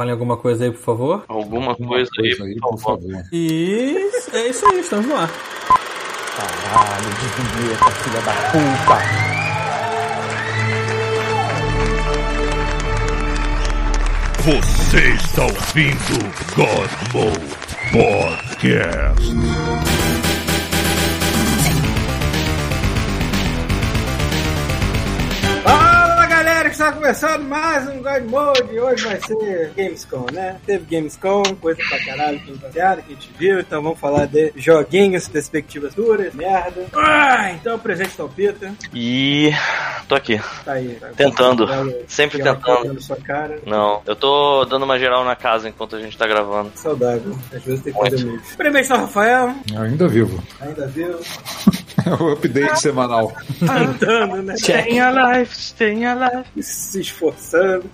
[0.00, 1.24] Falem alguma coisa aí, por favor.
[1.28, 3.22] Alguma coisa, Coisa aí, por favor.
[3.30, 3.94] E
[4.32, 5.30] é isso aí, estamos no ar.
[6.38, 8.96] Caralho, desvinheta, filha da puta.
[14.42, 16.18] Você está ouvindo
[16.56, 17.58] God Mode
[17.92, 19.20] Podcast.
[26.80, 28.80] Está começando mais um God Mode.
[28.80, 30.56] Hoje vai ser Gamescom, né?
[30.64, 33.60] Teve Gamescom, coisa pra caralho que passeada, que a gente viu.
[33.60, 36.86] Então vamos falar de joguinhos, perspectivas duras, merda.
[36.94, 38.72] Ah, então presente tá o Peter.
[38.94, 39.52] E
[40.08, 40.96] tô aqui, Tá aí.
[40.98, 41.68] Tá Tentando.
[42.08, 43.02] Sempre belo tentando.
[43.02, 43.58] sua cara.
[43.66, 46.72] Não, eu tô dando uma geral na casa enquanto a gente tá gravando.
[46.76, 47.38] Saudável.
[47.52, 48.56] Às vezes tem que fazer muito.
[48.56, 49.54] Presente tá o Rafael.
[49.76, 50.42] Ainda vivo.
[50.62, 51.20] Ainda viu?
[52.06, 53.30] É o update semanal.
[53.58, 54.54] Tentando, né?
[54.56, 56.44] Staying alive, staying alive.
[56.70, 57.84] Se esforçando.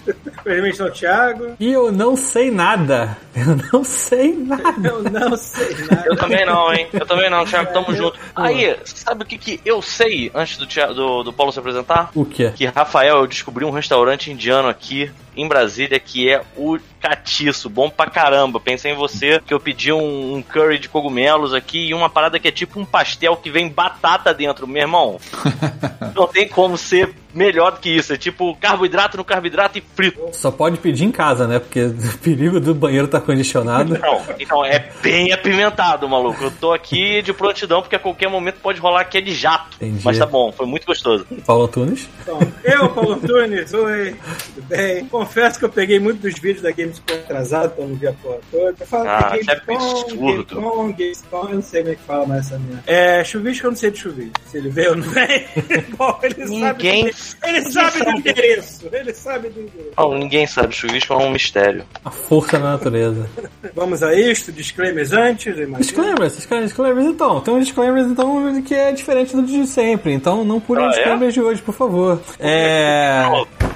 [0.45, 1.57] Presente tá o Thiago.
[1.59, 3.17] E eu não sei nada.
[3.35, 4.89] Eu não sei nada.
[4.89, 6.05] Eu não sei nada.
[6.07, 6.89] Eu também não, hein?
[6.93, 8.19] Eu também não, Thiago, tamo junto.
[8.35, 12.11] Aí, sabe o que, que eu sei antes do, Thiago- do, do Paulo se apresentar?
[12.15, 12.53] O quê?
[12.55, 17.89] Que Rafael, eu descobri um restaurante indiano aqui em Brasília que é o catiço, bom
[17.89, 18.59] pra caramba.
[18.59, 22.39] Pensei em você, que eu pedi um, um curry de cogumelos aqui e uma parada
[22.39, 25.21] que é tipo um pastel que vem batata dentro, meu irmão.
[26.15, 28.13] Não tem como ser melhor do que isso.
[28.13, 30.31] É tipo carboidrato no carboidrato e frito.
[30.33, 31.59] Só pode pedir em casa, né?
[31.59, 33.99] Porque o perigo do banheiro tá condicionado.
[33.99, 36.43] Não, então é bem apimentado, maluco.
[36.43, 39.77] Eu tô aqui de prontidão porque a qualquer momento pode rolar aquele jato.
[39.77, 40.01] Entendi.
[40.03, 41.27] Mas tá bom, foi muito gostoso.
[41.47, 42.09] Paulo Tunes.
[42.23, 44.17] Então, eu, Paulo Antunes, oi,
[44.55, 45.05] tudo bem?
[45.27, 48.39] Confesso que eu peguei muito dos vídeos da Gamescom atrasado, então não vi a porra
[48.51, 48.75] toda.
[48.79, 50.17] Eu falo Ah, Gamescom, absurdo.
[50.55, 52.83] Gamescom, Gamescom, eu não sei como é que fala mais essa minha.
[52.87, 54.33] É, chuvisco eu não sei de chuvisco.
[54.47, 55.47] Se ele veio ou não vem,
[55.99, 57.47] bom, ele Ninguém- sabe.
[57.47, 59.91] Ele sabe do endereço, ele sabe do endereço.
[59.97, 61.85] Não, ninguém sabe, chuvisco é um mistério.
[62.05, 63.29] A força da natureza.
[63.75, 65.79] Vamos a isto, disclaimers antes, eu imagino.
[65.79, 67.41] Disclaimers, disclaimers, disclaimers então.
[67.41, 70.13] Tem um disclaimers então que é diferente do de sempre.
[70.13, 70.99] Então não pulem Ah, os é?
[70.99, 72.21] disclaimers de hoje, por favor.
[72.39, 73.23] É.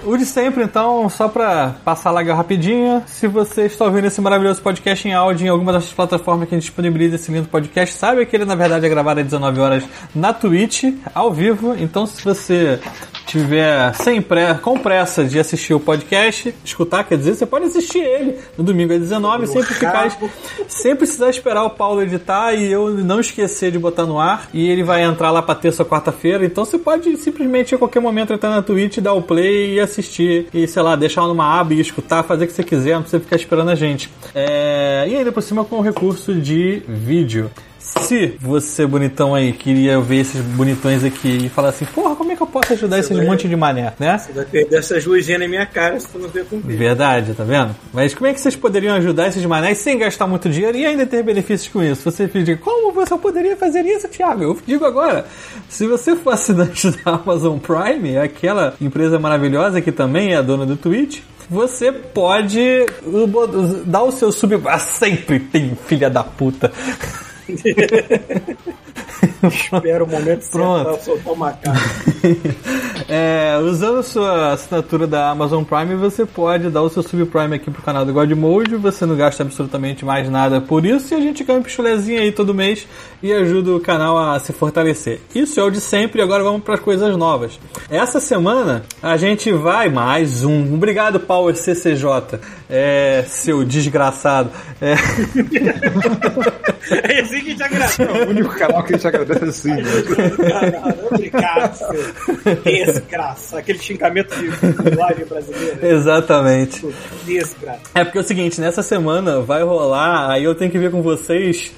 [0.05, 1.40] O de sempre, então, só pra
[1.85, 3.03] passar lá rapidinho.
[3.07, 6.59] Se você está ouvindo esse maravilhoso podcast em áudio em alguma das plataformas que a
[6.59, 9.85] gente disponibiliza esse lindo podcast, sabe que ele na verdade é gravado às 19 horas
[10.15, 10.85] na Twitch,
[11.15, 11.75] ao vivo.
[11.79, 12.81] Então, se você
[13.31, 18.01] tiver sem pré, com pressa de assistir o podcast, escutar, quer dizer, você pode assistir
[18.01, 20.19] ele no domingo às 19 sempre ficar
[20.67, 24.49] sem precisar esperar o Paulo editar e eu não esquecer de botar no ar.
[24.53, 26.45] E ele vai entrar lá pra terça ou quarta-feira.
[26.45, 30.49] Então você pode simplesmente a qualquer momento entrar na Twitch, dar o play e assistir.
[30.53, 33.23] E sei lá, deixar numa aba e escutar, fazer o que você quiser, não precisa
[33.23, 34.11] ficar esperando a gente.
[34.35, 37.51] É, E ainda por cima com o recurso de vídeo.
[37.81, 42.37] Se você, bonitão aí, queria ver esses bonitões aqui e falar assim, porra, como é
[42.37, 44.19] que eu posso ajudar esses vai- monte de mané, né?
[44.19, 46.77] Você vai perder essas luzinhas na minha cara se tu não ver com vídeo.
[46.77, 47.75] Verdade, tá vendo?
[47.93, 51.07] Mas como é que vocês poderiam ajudar esses manés sem gastar muito dinheiro e ainda
[51.07, 52.03] ter benefícios com isso?
[52.11, 54.43] Você pedir, como você poderia fazer isso, Thiago?
[54.43, 55.25] Eu digo agora,
[55.69, 60.67] se você for assinante da Amazon Prime, aquela empresa maravilhosa que também é a dona
[60.67, 62.87] do Twitch, você pode
[63.87, 64.61] dar o seu sub...
[64.67, 66.71] Ah, sempre tem filha da puta.
[69.43, 70.85] Espera o momento certo Pronto.
[70.85, 71.79] pra soltar o macaco.
[73.09, 77.83] É, usando sua assinatura da Amazon Prime, você pode dar o seu subprime aqui pro
[77.83, 78.77] canal do God Mode.
[78.77, 81.13] Você não gasta absolutamente mais nada por isso.
[81.13, 82.87] E a gente ganha um pichulezinho aí todo mês
[83.21, 85.21] e ajuda o canal a se fortalecer.
[85.35, 86.23] Isso é o de sempre.
[86.23, 87.59] Agora vamos para as coisas novas.
[87.91, 90.75] Essa semana a gente vai mais um.
[90.75, 92.39] Obrigado, Power CCJ.
[92.69, 94.51] É, seu desgraçado.
[94.81, 94.95] É,
[96.91, 98.27] É assim que te agradou.
[98.27, 99.83] O único canal que a gente agradece assim, né?
[100.49, 103.59] Caralho, obrigado, seu desgraça.
[103.59, 105.87] Aquele xingamento de live brasileiro.
[105.87, 106.87] exatamente.
[107.25, 107.81] Desgraça.
[107.95, 111.03] É porque é o seguinte, nessa semana vai rolar, aí eu tenho que ver com
[111.03, 111.73] vocês.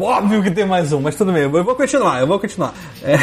[0.00, 2.74] Óbvio que tem mais um, mas tudo bem, eu vou continuar, eu vou continuar.
[3.02, 3.16] É,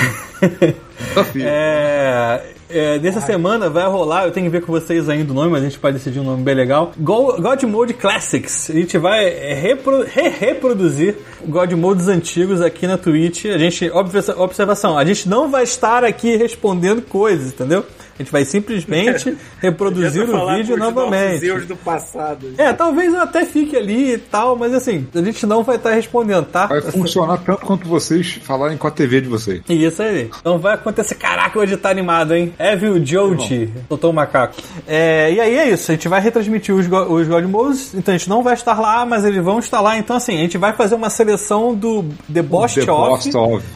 [1.09, 1.43] Desafio.
[1.45, 2.41] é,
[2.77, 5.61] é, nessa semana vai rolar, eu tenho que ver com vocês ainda o nome, mas
[5.61, 6.91] a gente pode decidir um nome bem legal.
[6.97, 8.69] Go- God Mode Classics.
[8.69, 11.15] A gente vai repro- re-reproduzir
[11.47, 13.45] God Modes antigos aqui na Twitch.
[13.45, 17.85] A gente, observa- observação, a gente não vai estar aqui respondendo coisas, entendeu?
[18.17, 21.49] A gente vai simplesmente reproduzir o vídeo novamente.
[21.65, 22.53] do passado.
[22.57, 25.91] É, talvez eu até fique ali e tal, mas assim, a gente não vai estar
[25.91, 26.67] respondendo, tá?
[26.67, 29.61] Vai funcionar tanto quanto vocês falarem com a TV de vocês.
[29.69, 30.29] Isso aí.
[30.39, 31.15] Então vai acontecer.
[31.15, 32.53] Caraca, hoje tá animado, hein?
[32.57, 33.69] Evil Joji.
[33.87, 34.55] Soltou o macaco.
[34.87, 35.91] É, e aí é isso.
[35.91, 37.93] A gente vai retransmitir os, go os God Modes.
[37.93, 39.97] Então a gente não vai estar lá, mas eles vão estar lá.
[39.97, 43.29] Então assim, a gente vai fazer uma seleção do The Boss The Off.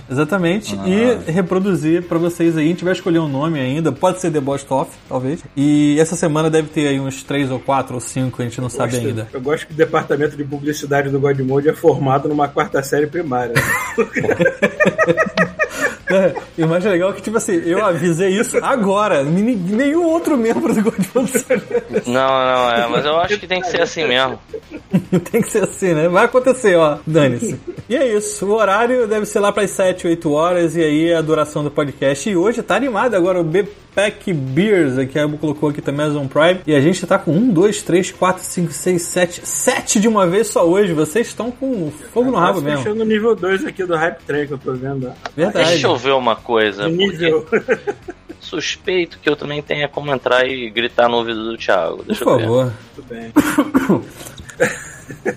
[0.10, 0.76] Exatamente.
[0.86, 2.66] E reproduzir pra vocês aí.
[2.66, 3.92] A gente vai escolher um nome ainda.
[3.92, 5.42] Pode ser The Boss Off, talvez.
[5.56, 8.70] E essa semana deve ter aí uns 3 ou 4 ou 5, a gente não
[8.70, 9.28] sabe Gosto- ainda.
[9.34, 13.54] Eu gosto que o departamento de publicidade do Godmode é formado numa quarta série primária.
[16.10, 19.24] É, e o mais legal é que, tipo assim, eu avisei isso agora.
[19.24, 21.62] Nenhum outro membro do sabe.
[22.08, 24.40] Não, não, é, mas eu acho que tem que ser assim mesmo.
[25.32, 26.08] Tem que ser assim, né?
[26.08, 26.98] Vai acontecer, ó.
[27.06, 27.60] Dane-se.
[27.88, 28.46] E é isso.
[28.46, 30.76] O horário deve ser lá pras 7, 8 horas.
[30.76, 32.30] E aí a duração do podcast.
[32.30, 36.28] E hoje tá animado agora o B-Pack Beers, que a Abu colocou aqui também, Amazon
[36.28, 36.62] Prime.
[36.68, 39.42] E a gente tá com 1, 2, 3, 4, 5, 6, 7.
[39.48, 40.94] 7 de uma vez só hoje.
[40.94, 42.84] Vocês estão com fogo no rabo Tá mesmo.
[42.84, 45.08] fechando o nível 2 aqui do Hype Train que eu tô vendo.
[45.10, 45.14] ó.
[45.60, 45.74] Verdade.
[45.74, 46.88] Deixa eu ver uma coisa.
[46.88, 47.48] Nível.
[48.40, 51.98] suspeito que eu também tenha como entrar e gritar no ouvido do Thiago.
[51.98, 52.44] Por Deixa eu ver.
[52.44, 52.74] favor.
[52.96, 53.34] Tudo bem.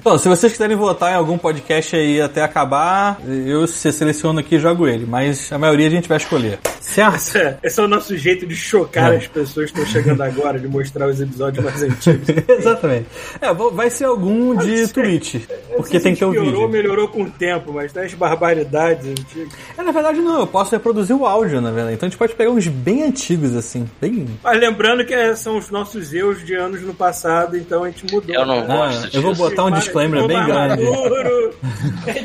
[0.03, 4.57] Bom, se vocês quiserem votar em algum podcast aí até acabar, eu se seleciono aqui
[4.57, 5.07] e jogo ele.
[5.07, 6.59] Mas a maioria a gente vai escolher.
[6.81, 7.15] Certo?
[7.17, 9.17] Esse é, esse é o nosso jeito de chocar É.
[9.17, 12.29] as pessoas que estão chegando agora, de mostrar os episódios mais antigos.
[12.49, 13.07] Exatamente.
[13.41, 15.37] É, vai ser algum de Twitch.
[15.77, 16.69] Porque tem que ter o Piorou, vídeo.
[16.69, 19.53] melhorou com o tempo, mas tem as barbaridades antigas.
[19.79, 21.95] É, na verdade, não, eu posso reproduzir o áudio, na verdade.
[21.95, 23.89] Então a gente pode pegar uns bem antigos, assim.
[24.01, 24.27] Bem.
[24.43, 28.13] Mas lembrando que é- são os nossos erros de anos no passado, então a gente
[28.13, 28.35] mudou.
[28.35, 28.67] Eu não né?
[28.69, 29.17] Ah, gosto disso.
[29.17, 30.83] eu vou botar um Para- disclaimer bem grande.
[30.85, 31.55] maduro,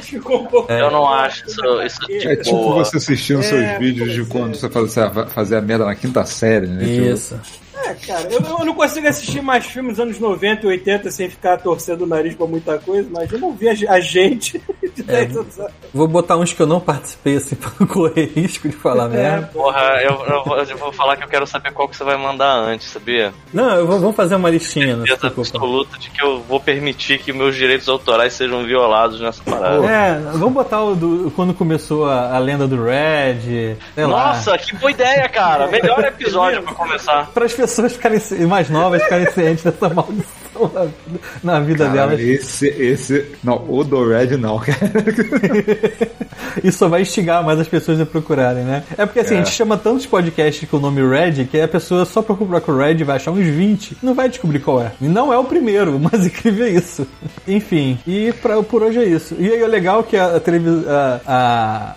[0.01, 0.72] ficou um pouco.
[0.72, 4.51] Eu não acho isso, isso É de tipo você assistindo seus É, vídeos de quando
[4.51, 4.57] é.
[4.57, 6.86] você fazia, fazia merda na quinta série, né?
[6.86, 7.39] Tipo, Isso.
[7.85, 11.29] É, cara, eu, eu não consigo assistir mais filmes dos anos 90 e 80 sem
[11.29, 14.62] ficar torcendo o nariz pra muita coisa, mas eu não vi a, a gente
[14.95, 15.74] de 10 anos atrás.
[15.94, 19.09] Vou botar uns que eu não participei, assim, pra não correr risco de falar É,
[19.09, 19.47] merda.
[19.53, 22.18] Porra, eu, eu vou, eu vou falar que eu quero saber qual que você vai
[22.18, 23.33] mandar antes, sabia?
[23.53, 26.59] Não, eu vou, vamos fazer uma listinha, não se Certeza absoluta de que eu vou
[26.59, 29.85] permitir que meus direitos autorais sejam violados nessa parada.
[29.85, 33.77] É, vamos botar o do quando começou a, a lenda do Red.
[33.94, 34.27] Sei lá.
[34.27, 35.68] Nossa, que boa ideia, cara!
[35.68, 37.27] Melhor episódio pra começar.
[37.27, 41.86] Para as pessoas ficarem ci- mais novas ficarem cientes dessa maldição na vida, na vida
[41.86, 42.19] Cara, delas.
[42.19, 43.25] esse, esse.
[43.44, 44.78] Não, o do Red não, cara.
[46.64, 48.84] Isso só vai instigar mais as pessoas a procurarem, né?
[48.98, 49.38] É porque assim, É.
[49.40, 52.72] a gente chama tantos podcasts com o nome Red que a pessoa só procura com
[52.72, 53.98] o Red vai achar uns 20.
[54.02, 54.92] Não vai descobrir qual é.
[55.00, 57.06] E não é o primeiro, mas incrível é isso.
[57.48, 59.36] Enfim, e pra, por hoje é isso.
[59.38, 60.84] E aí é legal que a, televisão,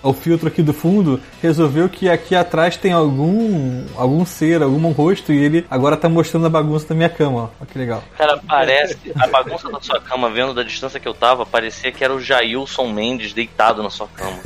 [0.03, 5.33] o filtro aqui do fundo resolveu que aqui atrás tem algum algum ser, algum rosto
[5.33, 7.49] e ele agora tá mostrando a bagunça da minha cama, ó.
[7.61, 8.03] Olha que legal.
[8.17, 8.97] Cara, parece.
[9.19, 12.21] A bagunça da sua cama, vendo da distância que eu tava, parecia que era o
[12.21, 14.39] Jailson Mendes deitado na sua cama.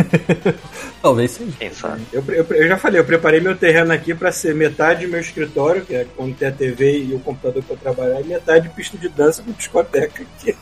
[1.02, 1.52] Talvez seja.
[1.58, 2.02] Quem sabe?
[2.12, 5.84] Eu, eu- eu já falei, eu preparei meu terreno aqui pra ser metade meu escritório,
[5.84, 8.96] que é quando tem a TV e o computador pra eu trabalhar, e metade pista
[8.96, 10.56] de dança com discoteca aqui.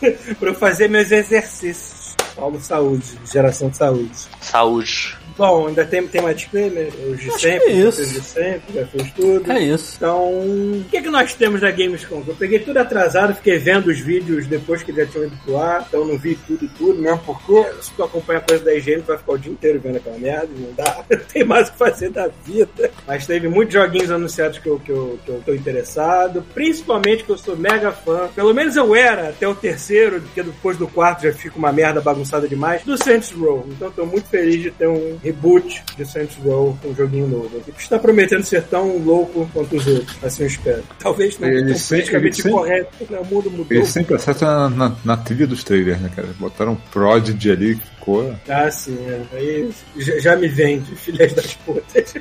[0.38, 2.14] pra eu fazer meus exercícios.
[2.36, 4.10] Paulo Saúde, geração de saúde.
[4.40, 5.16] Saúde.
[5.40, 6.88] Bom, ainda tem, tem mais disclaimer?
[7.10, 8.02] Os de Acho sempre, é isso.
[8.02, 9.50] os de sempre, já fez tudo.
[9.50, 9.94] É isso.
[9.96, 12.22] Então, o que, que nós temos da Gamescom?
[12.28, 15.86] Eu peguei tudo atrasado, fiquei vendo os vídeos depois que já tinham ido pro ar,
[15.88, 19.00] então não vi tudo e tudo, mesmo porque se tu acompanha a coisa da higiene,
[19.00, 21.78] tu vai ficar o dia inteiro vendo aquela merda, não dá, tem mais o que
[21.78, 22.90] fazer da vida.
[23.06, 27.30] Mas teve muitos joguinhos anunciados que eu, que, eu, que eu tô interessado, principalmente que
[27.30, 31.22] eu sou mega fã, pelo menos eu era até o terceiro, porque depois do quarto
[31.22, 33.66] já fica uma merda bagunçada demais, do Saints Row.
[33.70, 37.60] Então tô muito feliz de ter um reboot de Saints Row, um joguinho novo.
[37.60, 40.82] Que está prometendo ser tão louco quanto os outros, assim eu espero.
[40.98, 43.66] Talvez não Ele tão sempre- politicamente sempre- correto, porque o mundo mudou.
[43.70, 46.28] Ele sempre acerta na, na, na trilha dos trailers, né, cara?
[46.38, 48.34] Botaram um Prodigy ali que ficou.
[48.48, 49.20] Ah, sim, é.
[49.36, 52.14] aí já, já me vende, filhas das putas.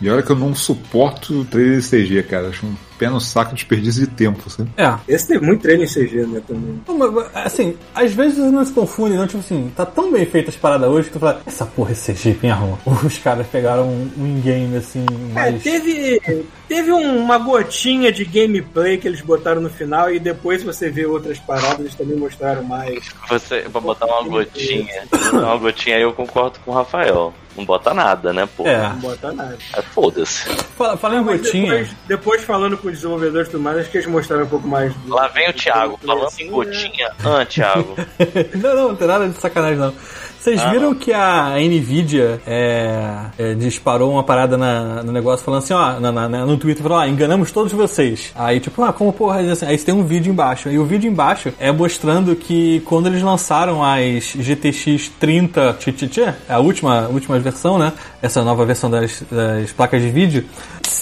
[0.00, 2.48] E olha que eu não suporto trailer CG, cara.
[2.48, 4.66] Acho um pé no saco desperdício de tempo, assim.
[4.76, 4.94] É.
[5.08, 6.80] Esse tem muito treino em CG, né, também.
[6.86, 9.26] Não, mas, mas, Assim, às vezes não se confunde, não.
[9.26, 11.94] Tipo assim, tá tão bem feita as paradas hoje que tu fala, essa porra é
[11.94, 12.78] CG mesmo.
[13.04, 16.20] Os caras pegaram um, um in-game assim, É, teve,
[16.68, 21.06] teve um- uma gotinha de gameplay que eles botaram no final e depois você vê
[21.06, 23.04] outras paradas, eles também mostraram mais.
[23.28, 25.04] Você, pra botar uma gotinha.
[25.32, 27.32] Uma gotinha aí eu concordo com o Rafael.
[27.56, 28.66] Não bota nada, né, pô?
[28.66, 28.86] É.
[28.90, 29.56] Não bota nada.
[29.74, 30.44] É, Foda-se.
[30.76, 31.70] Fala, fala em gotinha.
[31.72, 34.66] Depois, depois falando com os desenvolvedores e tudo mais, acho que eles mostraram um pouco
[34.68, 34.94] mais.
[34.94, 36.52] do- Lá vem o Thiago do- falando assim, em né?
[36.52, 37.10] gotinha.
[37.24, 37.94] Ah, Thiago.
[38.56, 39.94] não, não, não tem nada de sacanagem, não.
[40.46, 43.00] Vocês Ah, viram que a Nvidia é,
[43.36, 46.98] é, disparou uma parada na- no negócio falando assim, ó, na- na- no Twitter, falou,
[46.98, 48.30] ó, enganamos todos vocês.
[48.32, 49.38] Aí, tipo, ah, como porra?
[49.40, 50.68] Aí, assim, aí tem um vídeo embaixo.
[50.68, 56.60] E o vídeo embaixo é mostrando que quando eles lançaram as GTX 30 TTT, a
[56.60, 57.92] última, última versão, né?
[58.22, 60.44] Essa nova versão das, das placas de vídeo,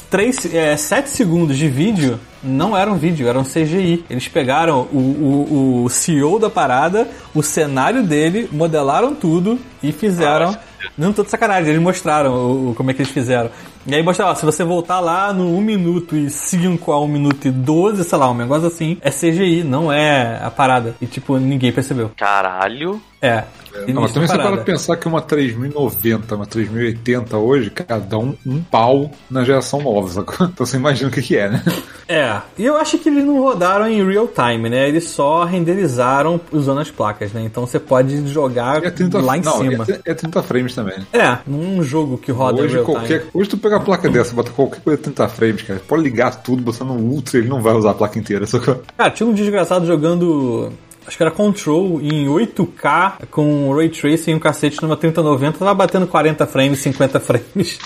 [0.09, 4.05] 3, é, 7 segundos de vídeo não eram vídeo, eram CGI.
[4.09, 10.57] Eles pegaram o, o, o CEO da parada, o cenário dele, modelaram tudo e fizeram
[10.97, 13.51] Não tô de sacanagem, eles mostraram o, como é que eles fizeram.
[13.87, 17.09] E aí mostraram, ó, se você voltar lá no 1 minuto e 5 a 1
[17.09, 20.95] minuto e 12, sei lá, um negócio assim, é CGI, não é a parada.
[21.01, 22.11] E tipo, ninguém percebeu.
[22.17, 23.01] Caralho.
[23.25, 23.45] É.
[23.89, 28.37] Não, mas início também você para pensar que uma 3090, uma 3080 hoje, cada um
[28.47, 30.05] um pau na geração nova?
[30.55, 31.63] Então você imagina o que, que é, né?
[32.09, 34.87] É, e eu acho que eles não rodaram em real time, né?
[34.89, 37.43] Eles só renderizaram usando as placas, né?
[37.45, 39.85] Então você pode jogar É 30, lá em não, cima.
[39.89, 40.99] É, é 30 frames também.
[40.99, 41.07] né?
[41.13, 43.31] É, num jogo que roda em Hoje, real qualquer, time.
[43.35, 45.81] hoje tu pega a placa dessa, bota qualquer coisa 30 frames, cara.
[45.89, 48.83] Pode ligar tudo, botar no Ultra, ele não vai usar a placa inteira, sacou?
[48.97, 50.73] Cara, tinha um desgraçado jogando.
[51.07, 55.75] Acho que era Control em 8K com Ray Tracing e um cacete numa 3090, tava
[55.75, 57.79] batendo 40 frames, 50 frames.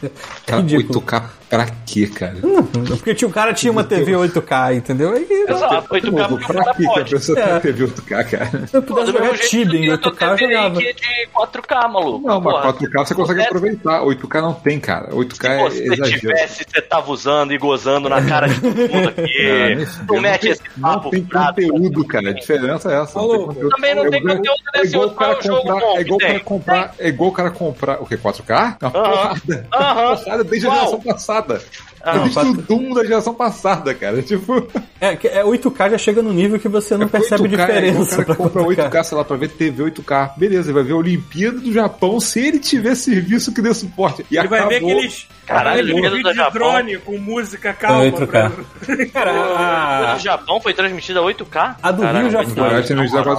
[0.46, 1.00] Cara, Ridículo.
[1.00, 2.36] 8K pra quê, cara?
[2.88, 5.12] Porque tinha, o cara tinha uma TV 8K, entendeu?
[5.14, 7.46] Aí Exato, 8K Pô, porque pra você que a pessoa É.
[7.60, 8.66] tem TV 8K, cara?
[8.66, 10.82] se eu pudesse jogar Tibia em eu tô 8K, eu jogava.
[10.82, 12.26] é de 4K, maluco.
[12.26, 12.72] Não, mas Porra.
[12.74, 14.00] 4K você consegue Se aproveitar.
[14.02, 15.08] 8K não tem, cara.
[15.10, 16.20] 8K é Se você exagero.
[16.20, 19.22] tivesse, você tava usando e gozando na cara de todo mundo aqui.
[19.22, 19.86] Fudeu.
[20.16, 22.30] não mete tem, esse papo não tem conteúdo, cara.
[22.30, 23.18] A diferença é essa.
[23.20, 26.40] Também não É tem conteúdo É nesse outro cara jogo bom É igual o cara
[26.40, 26.94] comprar.
[26.98, 28.02] É igual o cara comprar.
[28.02, 28.16] O que?
[28.16, 28.76] 4K?
[28.82, 29.66] Uma porrada.
[29.74, 30.16] Aham.
[30.16, 31.87] Porrada desde a geração passada porrada.
[32.02, 34.22] Ah, Eu vi quatro- o Doom da geração passada, cara.
[34.22, 34.66] Tipo.
[35.00, 38.02] É, que- é 8K já chega no nível que você não percebe 8K, é igual
[38.02, 38.68] o diferença cara compra 4K.
[38.88, 40.34] 8K, sei lá, pra ver TV 8K.
[40.36, 44.24] Beleza, ele vai ver a Olimpíada do Japão se ele tiver serviço que dê suporte.
[44.30, 44.90] E Ele vai ver acabou.
[44.92, 48.02] aqueles, Caralho, vídeos do de drone com música calma.
[48.04, 48.26] 8K.
[48.26, 51.76] pra- Cara, O a, do Japão foi transmitida a 8K?
[51.82, 52.54] A do Rio já foi.
[52.54, 52.76] Não, não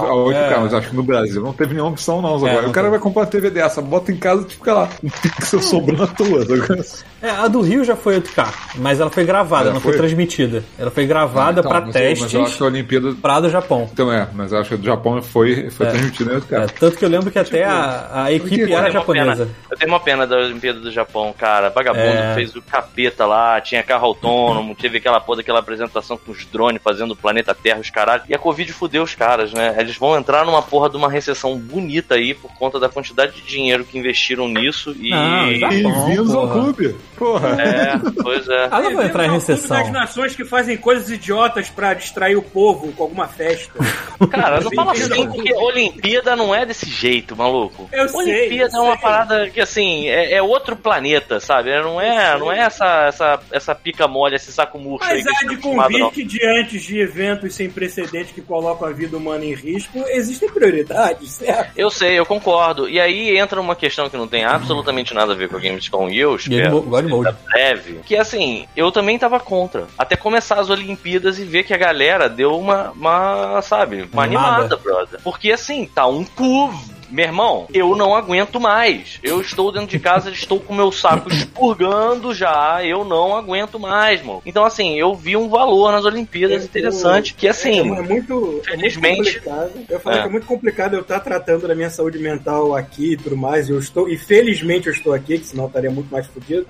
[0.06, 0.58] a 8K, É.
[0.60, 2.34] mas acho que no Brasil não teve nenhuma opção, não.
[2.36, 2.62] Agora.
[2.62, 4.88] não o cara vai comprar uma TV dessa, bota em casa e fica lá.
[5.04, 6.44] Um pixel sobrando à toa.
[6.46, 6.82] sabe?
[7.22, 9.92] é, a do Rio já foi 8K, mas ela foi gravada, Já não foi?
[9.92, 9.98] foi?
[10.00, 10.64] transmitida.
[10.78, 13.14] Ela foi gravada Então, pra não sei, Mas eu acho testes que a Olimpíada.
[13.20, 13.88] pra do Japão.
[13.92, 15.90] Então é, mas eu acho que a do Japão foi, foi É.
[15.90, 16.62] transmitida em 8K.
[16.62, 19.44] É, tanto que eu lembro que até a, a equipe porque- era japonesa.
[19.46, 21.70] pena- Eu tenho uma pena da Olimpíada do Japão, cara.
[21.70, 22.34] Vagabundo É.
[22.34, 26.80] fez o capeta lá, tinha carro autônomo, teve aquela porra daquela apresentação com os drones
[26.82, 28.22] fazendo o planeta Terra, os caralho.
[28.28, 29.74] E a Covid fudeu os caras, né?
[29.78, 33.42] Eles vão entrar numa porra de uma recessão bonita aí por conta da quantidade de
[33.42, 35.10] dinheiro que investiram nisso e.
[35.10, 36.94] Não, já- Bem-vindos ao clube.
[37.16, 37.48] Porra.
[37.60, 38.68] É, pois é.
[38.70, 39.76] Ah, não vai entrar em recessão.
[39.76, 43.72] das nações que fazem coisas idiotas pra distrair o povo com alguma festa.
[44.30, 47.88] Cara, não fala assim, porque Olimpíada não é desse jeito, maluco.
[47.92, 49.02] Eu sei, Olimpíada eu é uma sei.
[49.02, 51.70] parada que, assim, é, é outro planeta, sabe?
[51.82, 55.28] Não é, não é essa, essa, essa pica mole, esse saco murcho aí Mas que
[55.28, 56.10] a há gente de acostumado, convir não.
[56.10, 61.32] que diante de eventos sem precedentes que colocam a vida humana em risco, existem prioridades,
[61.32, 61.72] certo?
[61.76, 62.88] Eu sei, eu concordo.
[62.88, 66.08] E aí entra uma questão que não tem absolutamente nada a ver com a Gamescom
[66.08, 67.24] e eu, Game espero, Mo- God Mode.
[67.24, 69.86] da breve, que assim, eu também tava contra.
[69.98, 74.48] Até começar as Olimpíadas e ver que a galera deu uma, uma sabe, uma Animada.
[74.48, 75.20] animada, brother.
[75.22, 76.72] Porque assim, tá um cu.
[77.10, 79.18] Meu irmão, eu não aguento mais.
[79.20, 82.84] Eu estou dentro de casa, estou com meu saco expurgando já.
[82.84, 84.40] Eu não aguento mais, mano.
[84.46, 87.34] Então, assim, eu vi um valor nas Olimpíadas interessante.
[87.34, 89.72] Que assim, É, é muito, é muito felizmente- complicado.
[89.88, 90.22] Eu falei É.
[90.22, 93.68] que é muito complicado eu estar tratando da minha saúde mental aqui e tudo mais.
[93.68, 96.64] E eu estou, e felizmente eu estou aqui, que senão eu estaria muito mais fodido.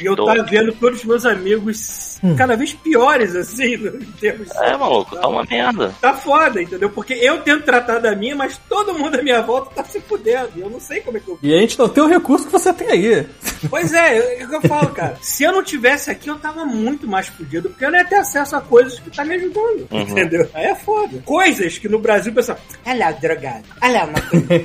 [0.00, 0.24] E eu Tô.
[0.26, 5.28] tá vendo todos os meus amigos cada vez piores, assim, em termos é, maluco, tá
[5.28, 5.94] uma merda.
[6.00, 6.90] Tá foda, entendeu?
[6.90, 10.50] Porque eu tento tratar da minha, mas todo mundo à minha volta tá se fudendo.
[10.56, 11.38] E eu não sei como é que eu.
[11.42, 13.26] E a gente não tem o recurso que você tem aí.
[13.68, 15.16] Pois é, é o que eu falo, cara.
[15.20, 18.16] Se eu não tivesse aqui, eu tava muito mais fudido, porque eu não ia ter
[18.16, 19.88] acesso a coisas que tá me ajudando.
[19.90, 20.00] Uhum.
[20.00, 20.48] Entendeu?
[20.54, 21.22] Aí é foda.
[21.24, 22.58] Coisas que no Brasil o pessoal.
[22.86, 23.64] Olha lá, o drogado.
[23.82, 24.12] Olha lá.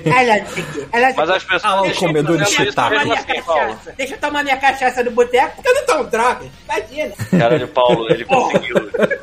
[0.05, 0.87] Olha lá, não sei o quê.
[0.93, 1.63] Olha lá, Mas as pessoas.
[1.65, 3.93] Ah, o comedor de tomar minha cachaça.
[3.97, 6.47] Deixa eu tomar minha cachaça no boteco, porque eu não tomo drogas.
[6.65, 7.13] Imagina.
[7.37, 8.75] Caralho, Paulo, ele conseguiu.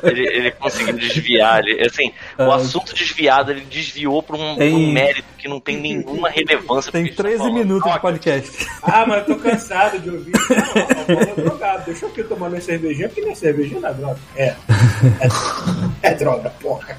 [0.03, 1.59] Ele, ele conseguiu desviar.
[1.63, 2.55] Ele, assim, o Ah.
[2.55, 6.91] assunto desviado, ele desviou pra um, pra um Tem- mérito que não tem nenhuma relevância.
[6.91, 7.53] Tem pro que a gente tá 13 falando.
[7.55, 8.67] minutos de podcast.
[8.83, 10.31] Ah, mas eu tô cansado de ouvir.
[10.33, 11.85] Não, não, não, não, drogado.
[11.85, 14.19] Deixa eu aqui tomar minha cervejinha, porque minha cervejinha não é droga.
[14.35, 14.43] É.
[14.43, 16.97] É, é droga, porra.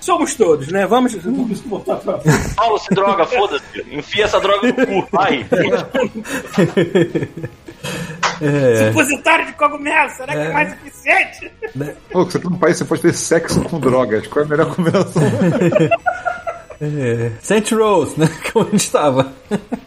[0.00, 0.86] Somos todos, né?
[0.86, 2.18] Vamos, vamos voltar pra
[2.56, 3.64] Paulo, se droga, foda-se.
[3.90, 5.44] Enfia essa droga no cu, vai.
[8.40, 11.50] É, Supositório de cogumelo, será que é mais eficiente?
[12.10, 14.26] Pô, você tá num país que você pode ter sexo com drogas.
[14.28, 15.22] Qual é a melhor combinação?
[16.80, 17.32] é.
[17.40, 18.28] Saint Rose, né?
[18.52, 19.32] Como a gente tava.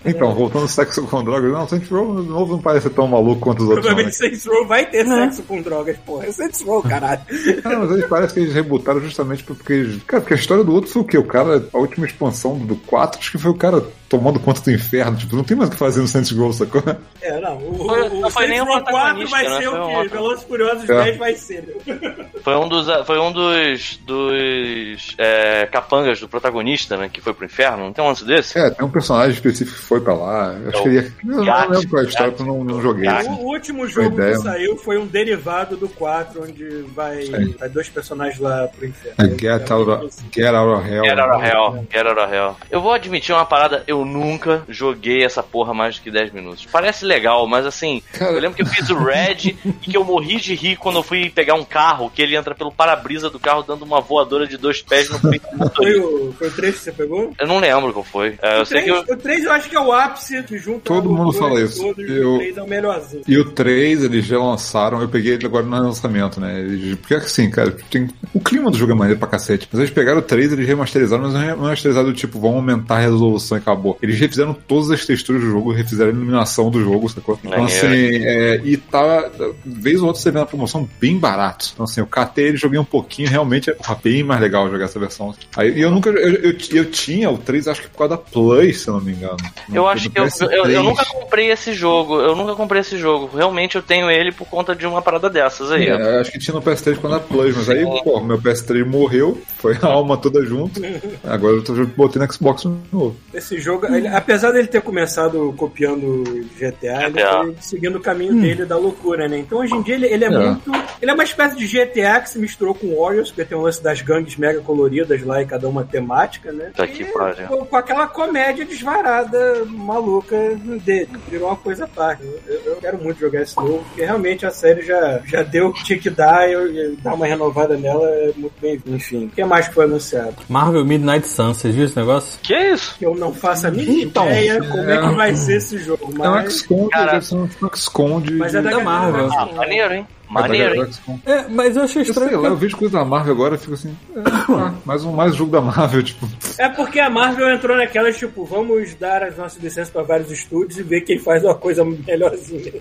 [0.03, 1.91] Então, voltando ao sexo com drogas, não, de
[2.29, 3.85] novo não parece ser tão maluco quanto os outros.
[3.85, 4.03] Não, né?
[4.03, 6.25] Provavelmente Saints Row vai ter sexo com drogas, porra.
[6.25, 7.21] É Saints Row, caralho.
[7.63, 9.71] Ah, mas eles parece que eles rebutaram justamente porque.
[9.73, 11.17] eles- Cara, porque a história do outro foi o quê?
[11.17, 14.71] O cara, a última expansão do 4, acho que foi o cara tomando conta do
[14.71, 15.15] inferno.
[15.15, 16.83] Tipo, não tem mais o que fazer no Saints Row, sacou?
[17.21, 17.57] É, não.
[17.57, 19.69] O, Foi- o, não o foi nem Saints um Row 4 vai ser né?
[19.69, 20.09] o um que outro.
[20.11, 21.03] Velozes e Furiosos É.
[21.03, 21.81] 10 vai ser.
[21.87, 22.15] né?
[22.43, 27.09] Foi um dos, foi um dos, dos é, capangas do protagonista, né?
[27.11, 27.85] Que foi pro inferno.
[27.85, 28.59] Não tem um lance desse?
[28.59, 30.53] É, tem um personagem específico que foi pra lá.
[30.61, 31.01] Eu acho que ele ia.
[31.23, 33.07] Eu não lembro qual é a história, porque eu não, não joguei.
[33.07, 33.29] Assim.
[33.29, 34.35] O último jogo ideia.
[34.35, 37.23] que saiu foi um derivado do 4, onde vai,
[37.57, 39.15] vai dois personagens lá pro inferno.
[39.17, 41.03] É Get out, of, get out of Hell.
[41.03, 42.57] Get out of hell, get out of hell.
[42.69, 46.65] Eu vou admitir uma parada, eu nunca joguei essa porra mais do que 10 minutos.
[46.71, 48.33] Parece legal, mas assim, Cara.
[48.33, 51.03] eu lembro que eu fiz o Red e que eu morri de rir quando eu
[51.03, 54.57] fui pegar um carro, que ele entra pelo para-brisa do carro dando uma voadora de
[54.57, 56.05] dois pés no peito do Foi motorista.
[56.07, 57.33] o, foi o 3 que você pegou?
[57.39, 58.35] Eu não lembro qual foi.
[58.41, 59.15] É, eu O sei 3, que eu.
[59.15, 61.81] o 3 eu acho que é o ápice que junta Todo a mundo fala isso.
[61.81, 63.23] Todos, Eu- O 3 é o melhorzinho.
[63.27, 66.59] E o 3, eles já lançaram, eu peguei ele agora no lançamento, né?
[66.59, 69.67] Eles- porque assim, cara, tem, o clima do jogo é maneiro pra cacete.
[69.71, 72.95] Mas eles pegaram o 3, eles remasterizaram, mas não é remasterizado do tipo, vão aumentar
[72.97, 73.90] a resolução e acabou.
[74.01, 77.39] Eles refizeram todas as texturas do jogo, refizeram a iluminação do jogo, sacou?
[77.43, 79.29] Então assim, é, e tá,
[79.65, 81.71] vez ou outra você vê na promoção bem barato.
[81.73, 84.99] Então assim, eu catei ele, joguei um pouquinho, realmente é bem mais legal jogar essa
[84.99, 85.33] versão.
[85.55, 88.17] Aí e eu nunca, eu, eu, eu tinha o 3, acho que por causa da
[88.17, 89.37] Play, se eu não me engano.
[89.73, 90.51] Eu acho que eu, PS3.
[90.51, 92.19] eu, eu nunca comprei esse jogo.
[92.19, 93.35] Eu nunca comprei esse jogo.
[93.35, 95.87] Realmente eu tenho ele por conta de uma parada dessas aí.
[95.87, 98.85] É, eu acho que tinha no PS3 quando era Plus, mas aí, pô, meu PS3
[98.85, 100.81] morreu, foi a alma toda junto.
[101.23, 103.15] Agora eu tô botei no Xbox de novo.
[103.33, 106.23] Esse jogo, ele- apesar dele ter começado copiando
[106.57, 107.31] GTA, ele GTA.
[107.43, 109.37] foi seguindo o caminho dele da loucura, né?
[109.37, 110.31] Então hoje em dia ele, ele é, É.
[110.31, 110.71] muito.
[111.01, 113.81] Ele é uma espécie de GTA que se misturou com Warriors, porque tem o lance
[113.81, 116.71] das gangues mega coloridas lá e cada uma temática, né?
[116.75, 120.35] Tá que e com, com aquela comédia desvarada, maluca
[120.83, 121.09] dele.
[121.29, 122.23] Virou uma coisa à parte.
[122.47, 125.73] Eu, eu quero muito jogar esse novo, porque realmente a série já, já deu o
[125.73, 129.29] que tinha que dar e eu- dar uma renovada nela é muito bem Enfim, o
[129.29, 130.35] que mais foi anunciado?
[130.49, 132.39] Marvel Midnight Sun, vocês viram esse negócio?
[132.41, 132.95] Que isso?
[132.97, 136.13] que eu não faço a mínima Então, ideia como é que vai ser esse jogo.
[136.23, 137.11] É um Mas, XCOM, Cara.
[137.13, 138.33] deve ser um XCOM de...
[138.33, 139.27] mas é da, da galera Marvel.
[139.27, 139.55] da Ah, Marvel.
[139.55, 140.07] maneiro, hein?
[140.39, 140.89] É Maneiro.
[141.25, 142.41] É, mas eu achei Eu sei estranho.
[142.41, 144.19] lá, eu vejo coisa da Marvel agora e fico assim, é,
[144.53, 148.45] ah, mais um mais jogo da Marvel, tipo, É porque a Marvel entrou naquelas, tipo,
[148.45, 152.71] vamos dar as nossas licenças para vários estúdios e ver quem faz uma coisa melhorzinha.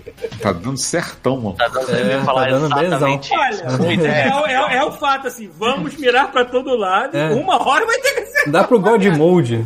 [0.41, 1.55] tá dando certão, mano.
[1.57, 4.11] Tá dando, É, falar tá dando exatamente Olha, ideia.
[4.11, 7.29] é, o- é o- é o fato, assim, vamos mirar pra todo lado, É.
[7.31, 8.49] uma hora vai ter que ser.
[8.49, 9.65] Dá pro God Mode.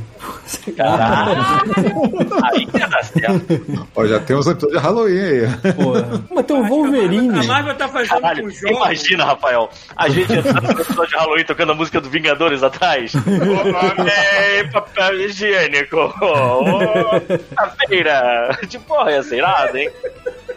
[2.43, 3.87] Aí que ia dar certo.
[3.95, 5.73] Ó, já tem uns episódios de Halloween aí.
[5.73, 6.23] Porra.
[6.33, 7.47] Mas tem o A Wolverine.
[7.47, 8.77] Marvel tá fazendo Caralho, com jogos.
[8.77, 13.13] imagina, Rafael, a gente entrando no episódio de Halloween tocando a música do Vingadores atrás.
[13.15, 13.19] Ô,
[14.71, 15.97] papel higiênico.
[16.21, 17.11] Ô,
[17.57, 18.57] A feira.
[18.67, 19.89] De porra, ia ser irado, hein?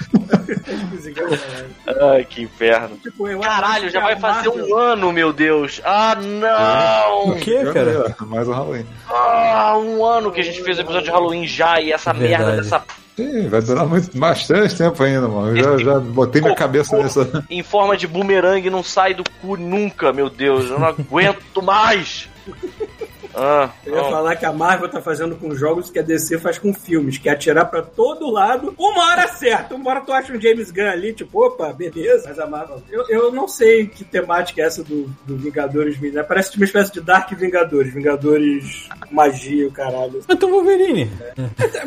[2.01, 2.97] Ai, que inferno.
[2.97, 5.81] Tipo, eu Caralho, já vai fazer um ano, meu Deus.
[5.83, 7.29] Ah, não!
[7.29, 8.15] O que, cara?
[8.21, 8.85] Mais um Halloween.
[9.09, 12.55] Ah, um ano que a gente fez o episódio de Halloween já e essa merda
[12.57, 12.83] dessa
[13.15, 15.55] Sim, vai durar muito, bastante tempo ainda, mano.
[15.55, 17.45] Eu já, já botei minha cabeça nessa.
[17.49, 20.69] em forma de bumerangue não sai do cu nunca, meu Deus.
[20.69, 22.27] Eu não aguento mais.
[23.35, 24.09] Ah, Eu ia não.
[24.11, 27.27] falar que a Marvel tá fazendo com jogos que a DC faz com filmes, que
[27.29, 29.75] é atirar pra todo lado, uma hora certa.
[29.75, 32.81] Uma hora tu acha um James Gunn ali, tipo, opa, beleza, mas a Marvel.
[32.91, 36.23] Eu, eu não sei que temática é essa do, do Vingadores, né?
[36.23, 40.21] Parece uma espécie de Dark Vingadores, Vingadores magia, o caralho.
[40.27, 41.11] Mas tem o Wolverine.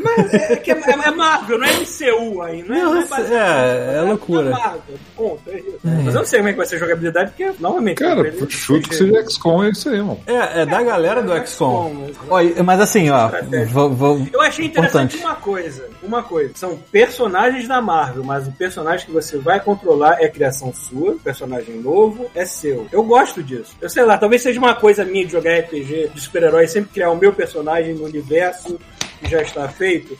[0.02, 2.78] Mas é, que é, é Marvel, não é MCU aí, não é?
[2.82, 4.50] Não, não é- baseado- é- é loucura.
[4.50, 4.80] Marvel,
[5.16, 5.78] ponto, é isso.
[5.84, 7.98] Mas eu não sei como é que vai ser a jogabilidade, porque, novamente...
[7.98, 10.20] Cara, chuto que seja XCOM é isso aí, mano.
[10.26, 11.94] É, é da galera do XCOM.
[11.94, 13.26] mas- Olha, mas assim, ó.
[13.26, 13.66] Estratégia.
[13.66, 15.24] Vou, vou- Eu achei interessante Importante.
[15.24, 15.88] uma coisa.
[16.02, 16.52] Uma coisa.
[16.54, 21.12] São personagens da Marvel, mas o personagem que você vai controlar é criação sua.
[21.12, 22.86] O personagem novo é seu.
[22.92, 23.76] Eu gosto disso.
[23.80, 27.10] Eu sei lá, talvez seja uma coisa minha de jogar RPG de super-herói, sempre criar
[27.10, 28.78] o meu personagem no universo
[29.20, 30.16] que já está feito.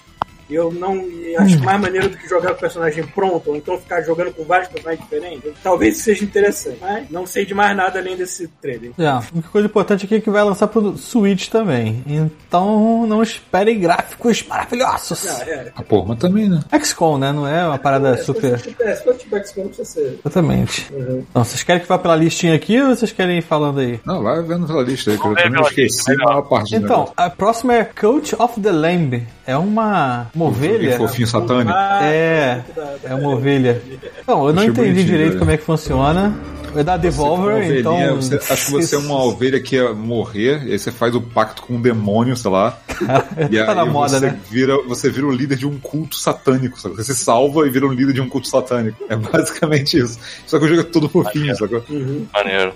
[0.48, 1.04] Eu não
[1.38, 4.44] acho mais maneiro do que jogar com o personagem pronto, ou então ficar jogando com
[4.44, 5.52] vários personagens diferentes.
[5.62, 8.92] Talvez seja interessante, mas não sei de mais nada além desse trailer.
[8.98, 12.02] É, a única coisa importante aqui é que vai lançar pro Switch também.
[12.06, 15.26] Então não esperem gráficos maravilhosos.
[15.28, 15.72] Ah, é.
[15.88, 16.61] Pô, mas também, né?
[16.82, 17.32] XCOM, né?
[17.32, 18.54] Não é uma parada super.
[18.80, 20.18] É, se for tipo XCOM, não precisa ser.
[20.20, 20.92] Exatamente.
[20.92, 21.24] Uhum.
[21.30, 24.00] Então, vocês querem que vá pela listinha aqui ou vocês querem ir falando aí?
[24.04, 27.30] Não, vai vendo pela lista aí, que eu também esqueci a maior parte Então, a
[27.30, 29.26] próxima é Coach of the Lamb.
[29.46, 30.96] É uma, uma ovelha.
[30.96, 31.72] Fofinho satânico.
[31.75, 33.83] Ah, É, da- é uma ovelha.
[34.27, 35.38] Não, eu não Achei entendi direito velho.
[35.38, 36.33] como é que funciona.
[36.74, 38.16] É da Devolver, ovelhinha, então.
[38.16, 41.20] você- acho que você é uma ovelha que ia morrer, e aí você faz o
[41.20, 42.79] pacto com um demônio, sei lá.
[43.50, 44.38] E aí tá na moda, você, né?
[44.50, 46.96] vira, você vira o líder de um culto satânico, sabe?
[46.96, 49.05] Você se salva e vira um líder de um culto satânico.
[49.09, 50.18] É basicamente isso.
[50.46, 51.85] Só que o jogo é todo fofinho, sacou?
[52.33, 52.72] Maneiro.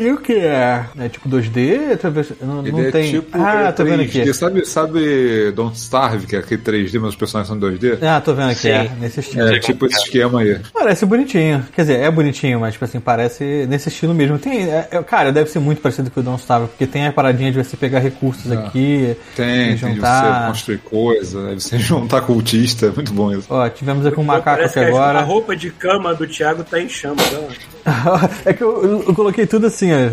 [0.00, 0.84] E o que é?
[0.98, 1.90] É tipo 2D?
[1.90, 3.10] Outra vez- Não, não é tem.
[3.10, 4.20] tipo ah, é tô vendo 3D.
[4.22, 4.34] aqui.
[4.34, 7.98] Sabe, sabe Don't Starve, que é aquele 3D, mas os personagens são 2D?
[8.02, 8.68] Ah, tô vendo aqui.
[8.68, 9.48] É, nesse estilo.
[9.48, 10.60] É, tipo esse esquema aí.
[10.72, 11.66] Parece bonitinho.
[11.74, 14.38] Quer dizer, é bonitinho, mas tipo assim, parece nesse estilo mesmo.
[14.38, 17.12] Tem, é- é- cara, deve ser muito parecido com o Don't Starve, porque tem a
[17.12, 18.60] paradinha de você pegar recursos Ah.
[18.66, 19.16] aqui.
[19.36, 20.48] Tem, Tem, tem de você juntar.
[20.48, 23.46] construir coisa, você juntar cultista, é muito bom isso.
[23.50, 25.20] Ó, tivemos aqui um macaco Parece aqui que a- A agora.
[25.24, 27.24] roupa de cama do Thiago tá em chamas.
[27.32, 27.84] ó.
[28.48, 30.10] é que eu, eu- eu coloquei tudo assim, ó.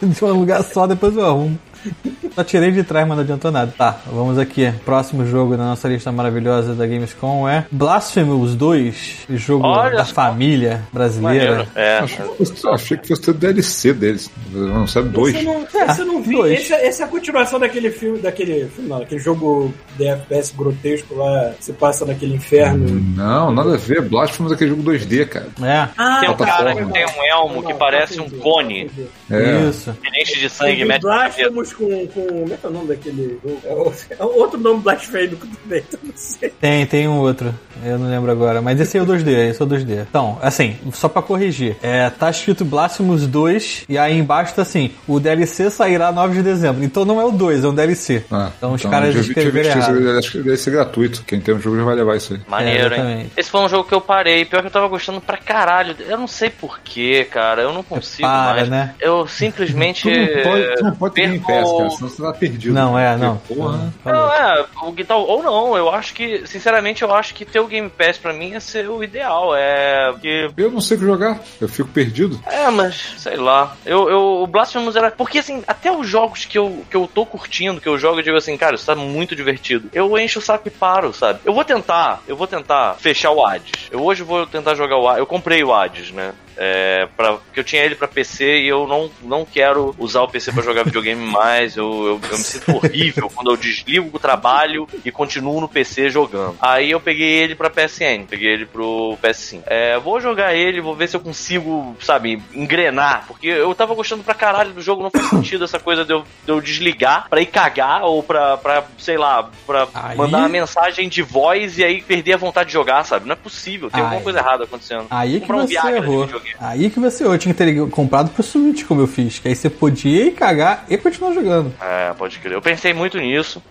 [0.06, 1.58] De um lugar só, depois eu arrumo.
[2.34, 3.74] Só tirei de trás, mas não adiantou nada.
[3.76, 4.72] Tá, vamos aqui.
[4.84, 10.14] Próximo jogo da nossa lista maravilhosa da Gamescom é Blasphemous 2, jogo Olha da só.
[10.14, 11.50] família brasileira.
[11.50, 11.70] Maneiro.
[11.74, 11.98] É.
[11.98, 14.30] Achei que fosse, achei que fosse ter DLC deles.
[14.52, 15.34] Não sabe dois.
[15.34, 16.32] Esse eu não, É, esse eu não vi.
[16.36, 16.60] dois.
[16.60, 20.54] Esse, é- esse é a continuação daquele filme, daquele filme, não, aquele jogo de FPS
[20.56, 22.86] grotesco lá, você passa naquele inferno.
[23.16, 24.02] Não, nada a ver.
[24.02, 25.48] Blasphemous é aquele jogo 2D, cara.
[25.62, 28.88] É, Ah, Tem um tá cara que tem um elmo que parece um cone,
[29.30, 29.68] É.
[29.68, 29.92] isso.
[30.00, 31.28] que enche de sangue Tem mete na
[31.74, 32.26] com, com.
[32.26, 33.38] Como é que é o nome daquele?
[33.64, 36.50] É, o- é outro nome blasfêmico também, eu não sei.
[36.60, 37.54] Tem, tem um outro.
[37.84, 38.60] Eu não lembro agora.
[38.60, 40.04] Mas esse é o 2D, esse é o 2D.
[40.08, 41.76] Então, assim, só pra corrigir.
[41.82, 46.42] É, tá escrito Blasphemous 2 e aí embaixo tá assim, o DLC sairá 9 de
[46.42, 46.84] dezembro.
[46.84, 48.22] Então não é o 2, é um DLC.
[48.30, 50.18] Ah, Então os caras escreveram errado.
[50.18, 51.24] Acho que deve ser gratuito.
[51.26, 52.40] Quem tem um jogo já vai levar isso aí.
[52.46, 53.30] Maneiro, É, hein?
[53.36, 54.44] Esse foi um jogo que eu parei.
[54.44, 55.96] Pior que eu tava gostando pra caralho.
[56.06, 57.62] Eu não sei porquê, cara.
[57.62, 58.68] Eu não consigo Para, mais.
[58.68, 58.94] né?
[59.00, 60.02] Eu simplesmente.
[60.10, 62.74] Tu não pode, tu não pode perco- Cara, senão você tá perdido.
[62.74, 63.36] Não, é, não.
[63.38, 63.92] Porra.
[64.04, 67.66] Não, é, o Guitar, ou não, eu acho que, sinceramente, eu acho que ter o
[67.66, 69.54] Game Pass pra mim ia ser o ideal.
[69.54, 70.10] É.
[70.12, 70.50] Porque.
[70.56, 72.40] Eu não sei o que jogar, eu fico perdido.
[72.46, 73.76] É, mas, sei lá.
[73.84, 75.10] Eu, eu, o Blasphemous era.
[75.10, 78.22] Porque, assim, até os jogos que eu, que eu tô curtindo, que eu jogo, eu
[78.22, 79.88] digo assim, cara, isso tá muito divertido.
[79.92, 81.40] Eu encho o saco e paro, sabe?
[81.44, 83.88] Eu vou tentar, eu vou tentar fechar o Hades.
[83.90, 85.20] Eu hoje vou tentar jogar o Hades.
[85.20, 86.32] Eu comprei o Hades, né?
[86.62, 90.28] É, pra, porque eu tinha ele pra PC e eu não, não quero usar o
[90.28, 91.74] PC pra jogar videogame mais.
[91.74, 96.10] Eu, eu, eu me sinto horrível quando eu desligo o trabalho e continuo no PC
[96.10, 96.56] jogando.
[96.60, 99.62] Aí eu peguei ele pra PSN, peguei ele pro PS5.
[99.66, 103.24] É, vou jogar ele, vou ver se eu consigo, sabe, engrenar.
[103.26, 106.24] Porque eu tava gostando pra caralho do jogo, não faz sentido essa coisa de eu,
[106.44, 110.48] de eu desligar pra ir cagar ou pra, pra sei lá, pra Aí- mandar uma
[110.50, 113.24] mensagem de voz e aí perder a vontade de jogar, sabe?
[113.26, 114.22] Não é possível, tem alguma Aí.
[114.24, 115.06] coisa errada acontecendo.
[115.10, 116.28] Aí que Comprar um você errou.
[116.58, 117.24] Aí que você.
[117.24, 119.38] Eu tinha que ter comprado pro Switch, como eu fiz.
[119.38, 121.72] Que aí você podia ir cagar e continuar jogando.
[121.80, 122.52] É, pode crer.
[122.54, 123.62] Eu pensei muito nisso.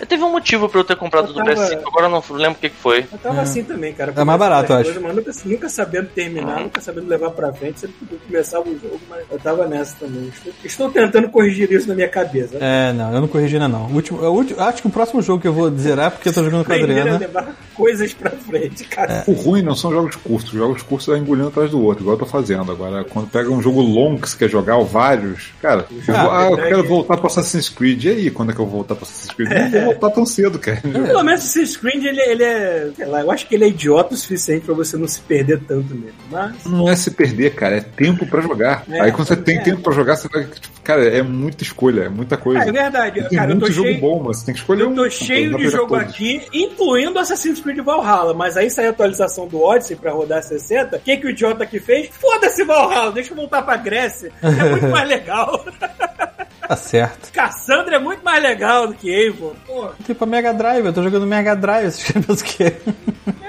[0.00, 2.22] eu teve um motivo pra eu ter comprado Eu do tava- PS5, agora eu não
[2.36, 3.06] lembro o que que foi.
[3.12, 4.12] Eu tava assim também, cara.
[4.16, 4.84] É mais barato, eu acho.
[4.92, 7.80] Coisa, mas nunca, nunca sabendo terminar, nunca sabendo levar pra frente.
[7.80, 10.28] Sempre começava o jogo, mas eu tava nessa também.
[10.28, 12.56] Estou, estou tentando corrigir isso na minha cabeça.
[12.60, 13.86] É, não, eu não corrigi ainda não.
[13.86, 16.10] O último, é o último- acho que o próximo jogo que eu vou zerar é
[16.10, 17.18] porque eu tô jogando com a Adriana.
[17.18, 19.24] levar coisas pra frente, cara.
[19.26, 20.50] O ruim não são jogos curtos.
[20.52, 22.70] Jogos curtos é engolindo atrás do outro, igual eu tô fazendo.
[22.70, 26.30] Agora, quando pega um jogo longo que você quer jogar, ou vários, cara, eu, vou-
[26.32, 28.04] ah, eu quero voltar pro Assassin's Creed.
[28.04, 29.50] E aí, quando é que eu vou voltar pro Assassin's Creed?
[29.50, 30.80] Não vou voltar tão cedo, cara.
[30.80, 32.90] Pelo menos esse screen, ele, ele é.
[32.96, 35.60] Sei lá, eu acho que ele é idiota o suficiente pra você não se perder
[35.60, 36.14] tanto nele.
[36.30, 36.64] Mas.
[36.64, 38.84] Não é se perder, cara, é tempo pra jogar.
[38.90, 39.62] É, aí quando você tem é.
[39.62, 40.44] tempo pra jogar, você vai.
[40.44, 42.60] tipo, Cara, é muita escolha, é muita coisa.
[42.64, 43.28] É, é verdade.
[43.28, 44.00] Tem Cara, eu tô muito jogo cheio.
[44.00, 44.94] bom, mas você tem que escolher Eu um.
[44.94, 46.04] tô não cheio de jogo todos.
[46.04, 50.96] aqui, incluindo Assassin's Creed Valhalla, mas aí saiu a atualização do Odyssey pra rodar 60.
[50.96, 52.08] O que, que o idiota aqui fez?
[52.08, 54.32] Foda-se Valhalla, deixa eu voltar pra Grécia.
[54.42, 55.64] É muito mais legal.
[56.66, 57.32] Tá certo.
[57.32, 59.54] Cassandra é muito mais legal do que Eivor.
[59.64, 62.74] Pô, Tipo a Mega Drive, eu tô jogando Mega Drive, vocês o quê?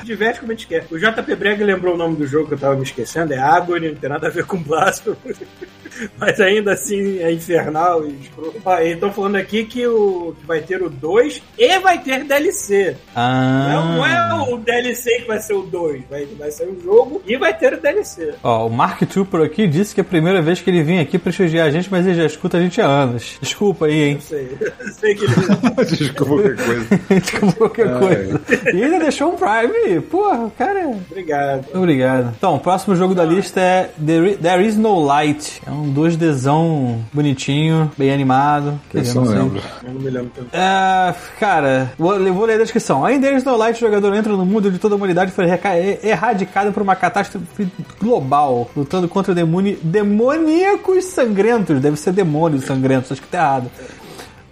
[0.00, 0.86] é, diverte como a gente quer.
[0.90, 3.88] O JP Brega lembrou o nome do jogo que eu tava me esquecendo, é Agony,
[3.88, 5.18] não tem nada a ver com Blasphemous.
[6.18, 8.60] Mas ainda assim é infernal e escroto.
[8.64, 12.96] Ah, Estão falando aqui que, o, que vai ter o 2 e vai ter DLC.
[13.14, 13.68] Ah.
[13.72, 17.36] Não é o DLC que vai ser o 2, vai, vai ser o jogo e
[17.36, 18.34] vai ter o DLC.
[18.42, 19.00] Ó, o Mark
[19.30, 21.90] por aqui disse que é a primeira vez que ele vinha aqui prestigiar a gente,
[21.90, 23.38] mas ele já escuta a gente há anos.
[23.40, 24.14] Desculpa aí, hein?
[24.14, 24.58] Não sei.
[24.80, 25.34] Eu sei que ele.
[25.90, 27.20] Desculpa qualquer coisa.
[27.20, 28.40] Desculpa qualquer coisa.
[28.74, 29.79] E ainda deixou um Prime.
[30.10, 30.80] Porra, o cara.
[30.80, 31.66] é- Obrigado.
[31.74, 32.34] Obrigado.
[32.36, 35.62] Então, o próximo jogo da lista é There There Is No Light.
[35.66, 38.78] É um 2Dzão bonitinho, bem animado.
[38.94, 39.60] Esse eu não lembro.
[39.86, 40.30] Eu não me lembro.
[40.52, 43.04] É, cara, vou, vou ler a descrição.
[43.04, 45.44] Ainda There is no light, o jogador entra no mundo onde toda a humanidade foi
[45.46, 47.68] e- erradicada por uma catástrofe
[48.00, 51.80] global, lutando contra demônio, demoníacos sangrentos.
[51.80, 53.70] Deve ser demônios sangrentos, acho que tá errado.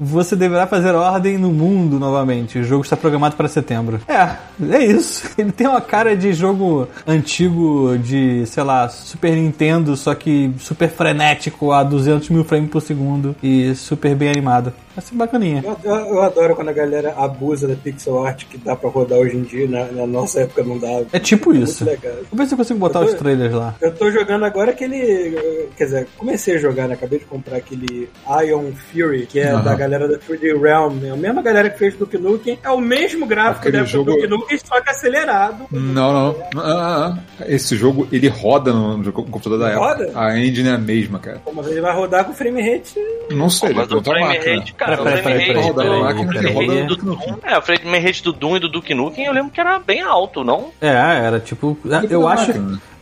[0.01, 2.59] Você deverá fazer ordem no mundo novamente.
[2.59, 4.01] O jogo está programado para setembro.
[4.09, 4.37] É,
[4.75, 5.29] é isso.
[5.39, 10.89] Ele tem uma cara de jogo antigo de, sei lá, Super Nintendo, só que super
[10.89, 14.73] frenético a 200 mil frames por segundo e super bem animado.
[14.95, 15.63] Vai ser bacaninha.
[15.65, 19.19] Eu, eu- eu adoro quando a galera abusa da pixel art que dá pra rodar
[19.19, 21.07] hoje em dia, na, na nossa época não dava.
[21.13, 21.85] É tipo isso.
[21.85, 22.19] Muito legal.
[22.31, 23.75] Vou ver se eu consigo botar Eu tô- os trailers lá.
[23.81, 25.69] Eu tô jogando agora aquele.
[25.77, 26.95] Quer dizer, comecei a jogar, né?
[26.95, 28.09] Acabei de comprar aquele
[28.47, 29.63] Ion Fury, que é Aham.
[29.63, 31.11] da galera da 3D Realm, né?
[31.13, 32.59] A mesma galera que fez Duke Nukem.
[32.63, 35.65] É o mesmo gráfico Aquele da época jogo- do Duke Nukem, só que acelerado.
[35.71, 36.37] Não, não.
[36.57, 37.45] Ah, ah, ah.
[37.47, 40.05] Esse jogo, ele roda no, no computador da Roda?
[40.05, 40.17] Apple.
[40.17, 41.41] A engine é a mesma, cara.
[41.55, 42.95] Mas ele vai rodar com frame rate
[43.31, 44.57] Não sei, ele botou a frame máquina.
[44.59, 46.81] rate, cara, peraí, frame peraí, rate peraí, do- peraí, o peraí, frame peraí.
[46.83, 49.51] rate do Doom- É, o frame rate do Doom e do Duke Nukem eu lembro
[49.51, 50.71] que era bem alto, não?
[50.81, 51.79] É, era tipo.
[51.83, 52.53] Tipo Eu acho.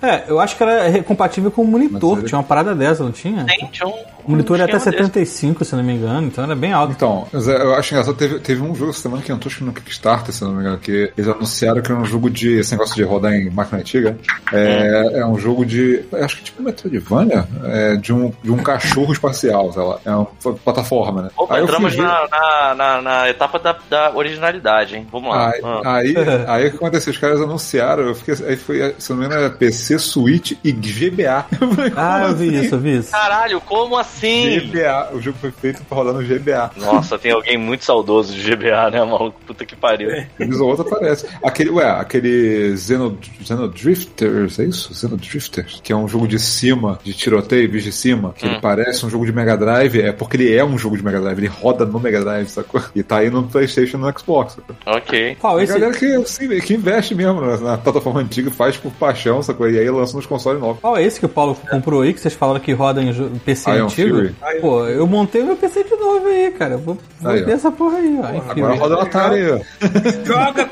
[0.02, 2.22] É, eu acho que era compatível com o monitor.
[2.22, 3.44] Tinha uma parada dessa, não tinha?
[3.44, 3.94] Tem, tinha um.
[4.26, 5.32] O monitor um era até esquema desse.
[5.38, 6.92] 75, se não me engano, então era bem alto.
[6.92, 9.64] Então, é, eu acho engraçado, teve, teve um jogo essa semana que entrou acho que
[9.64, 12.58] no Kickstarter, se não me engano, que eles anunciaram que era um jogo de.
[12.58, 14.18] Esse negócio de rodar em máquina antiga.
[14.52, 16.02] É, é um jogo de.
[16.12, 19.98] Acho que tipo Metroidvania, é, de, um, de um cachorro espacial, sei lá.
[20.04, 20.26] É uma
[20.64, 21.30] plataforma, né?
[21.36, 25.06] Opa, Aí entramos ver- na, na, na, na etapa da, da originalidade, hein?
[25.10, 25.50] Vamos lá.
[25.52, 25.80] Aí, Ah.
[25.96, 26.14] aí,
[26.48, 27.12] aí o que aconteceu?
[27.12, 30.72] Os caras anunciaram, eu fiquei, aí foi, se não me engano, era PC, Switch e
[30.72, 31.46] GBA.
[31.60, 32.64] Eu falei, Ah, eu vi assim?
[32.66, 33.10] isso, eu vi isso.
[33.12, 34.58] Caralho, como assim?
[34.60, 36.70] GBA, o jogo foi feito pra rodar no GBA.
[36.76, 39.40] Nossa, tem alguém muito saudoso de GBA, né, maluco?
[39.46, 40.10] Puta que pariu.
[40.38, 41.26] Eles ou outro aparece.
[41.42, 44.94] Aquele, ué, aquele Xeno, Xeno Drifters, é isso?
[44.94, 48.50] Xeno Drifters, que é um jogo de cima, de tiroteio, visto de cima, que Hum.
[48.52, 51.20] ele parece um jogo de Mega Drive, é porque ele é um jogo de Mega
[51.20, 52.82] Drive, ele roda no Mega Drive, sacou?
[52.94, 54.76] E tá aí no Playstation e no Xbox, sacou?
[54.86, 55.36] Ok.
[55.40, 55.72] Qual A esse?
[55.72, 59.68] galera que, assim, que investe mesmo na, na plataforma antiga, faz por paixão, sacou?
[59.68, 60.80] E aí lança nos consoles novos.
[60.80, 63.12] Qual é esse que o Paulo comprou aí, que vocês falaram que roda em
[63.44, 64.16] PC Iron antigo?
[64.16, 64.34] Fury.
[64.60, 66.74] Pô, eu montei meu PC de novo aí, cara.
[66.74, 67.46] Eu Vou, vou Aí, ó.
[67.46, 68.34] ver essa porra aí, ó.
[68.36, 69.58] Enfim, Agora roda no Atari aí, ó.
[70.24, 70.66] Joga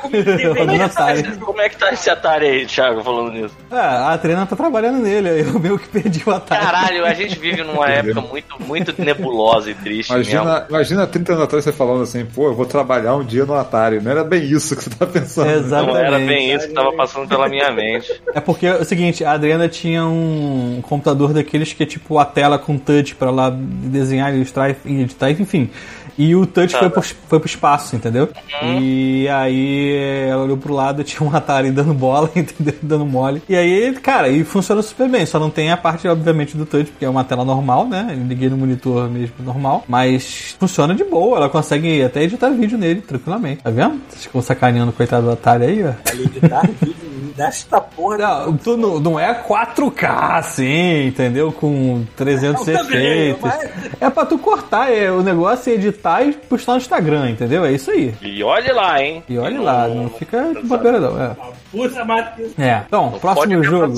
[0.85, 1.37] Atari.
[1.39, 3.55] Como é que tá esse Atari aí, Thiago, falando nisso?
[3.71, 6.61] Ah, a Trena tá trabalhando nele, aí eu meio que perdi o Atari.
[6.65, 10.33] Caralho, a gente vive numa época muito, muito nebulosa e triste mesmo.
[10.33, 13.55] Imagina, imagina 30 anos atrás você falando assim, pô, eu vou trabalhar um dia no
[13.55, 14.01] Atari.
[14.01, 15.47] Não era bem isso que você tá pensando.
[15.47, 15.55] né?
[15.57, 15.87] Exato.
[15.87, 16.29] Não era Exatamente.
[16.29, 18.21] bem isso que tava passando pela minha mente.
[18.35, 22.59] É porque é seguinte, a Adriana tinha um computador daqueles que é tipo a tela
[22.59, 25.69] com touch pra lá desenhar, ilustrar e editar, enfim.
[26.17, 27.01] E o touch Tá, foi, tá.
[27.01, 28.29] pro, foi pro espaço, entendeu?
[28.63, 29.97] E aí
[30.29, 32.75] ela olhou pro lado e tinha um Atari dando bola, entendeu?
[32.81, 33.43] Dando mole.
[33.49, 35.27] E aí, cara, e funciona super bem.
[35.27, 38.15] Só não tem a parte, obviamente, do touch, porque é uma tela normal, né?
[38.17, 39.85] Eu liguei no monitor mesmo normal.
[39.89, 41.37] Mas funciona de boa.
[41.39, 43.65] Ela consegue até editar vídeo nele, tranquilamente.
[43.65, 44.01] Tá vendo?
[44.09, 45.93] Vocês ficam sacaneando o coitado do Atari aí, ó.
[46.13, 48.19] Editar vídeo desta porra.
[48.19, 51.53] Não, tu não, não é 4K assim, entendeu?
[51.53, 53.41] Com 300 Não, também, efeitos.
[53.43, 57.65] mas- É pra tu cortar, é, o negócio é editar e postar no Instagram, entendeu?
[57.65, 58.15] É isso aí.
[58.23, 59.23] E olhe lá, hein?
[59.29, 61.21] E olha lá, não fica de bobeira não.
[61.23, 61.37] É.
[61.71, 62.53] Puta, Matheus.
[62.59, 62.83] É.
[62.87, 63.95] Então, Não próximo jogo.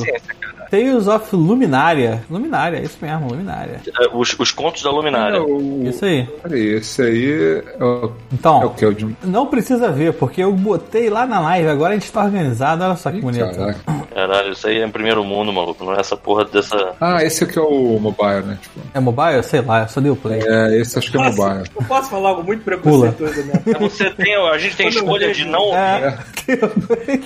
[0.70, 2.22] Tales of Luminária.
[2.30, 3.80] Luminária, é isso mesmo, Luminária.
[3.86, 5.42] É, Os, os contos da luminária.
[5.42, 6.26] O- Isso aí.
[6.42, 8.84] Peraí, esse aí é o, Então, é o que?
[8.84, 9.16] É o de...
[9.24, 12.96] não precisa ver, porque eu botei lá na live, agora a gente tá organizado, olha
[12.96, 13.54] só que bonito.
[13.56, 13.80] Caraca.
[14.14, 15.84] Caralho, isso aí é em primeiro mundo, maluco.
[15.84, 16.94] Não é essa porra dessa.
[17.00, 18.58] Ah, esse aqui é o mobile, né?
[18.60, 19.42] Tipo, É mobile?
[19.42, 20.40] Sei lá, eu só dei o play.
[20.42, 21.64] é, esse acho que é Posso, mobile.
[21.78, 23.52] eu posso falar algo muito preconceituoso, né?
[23.80, 25.74] Você tem, a gente tem Quando eu escolha vejo- de não.
[25.74, 26.18] É,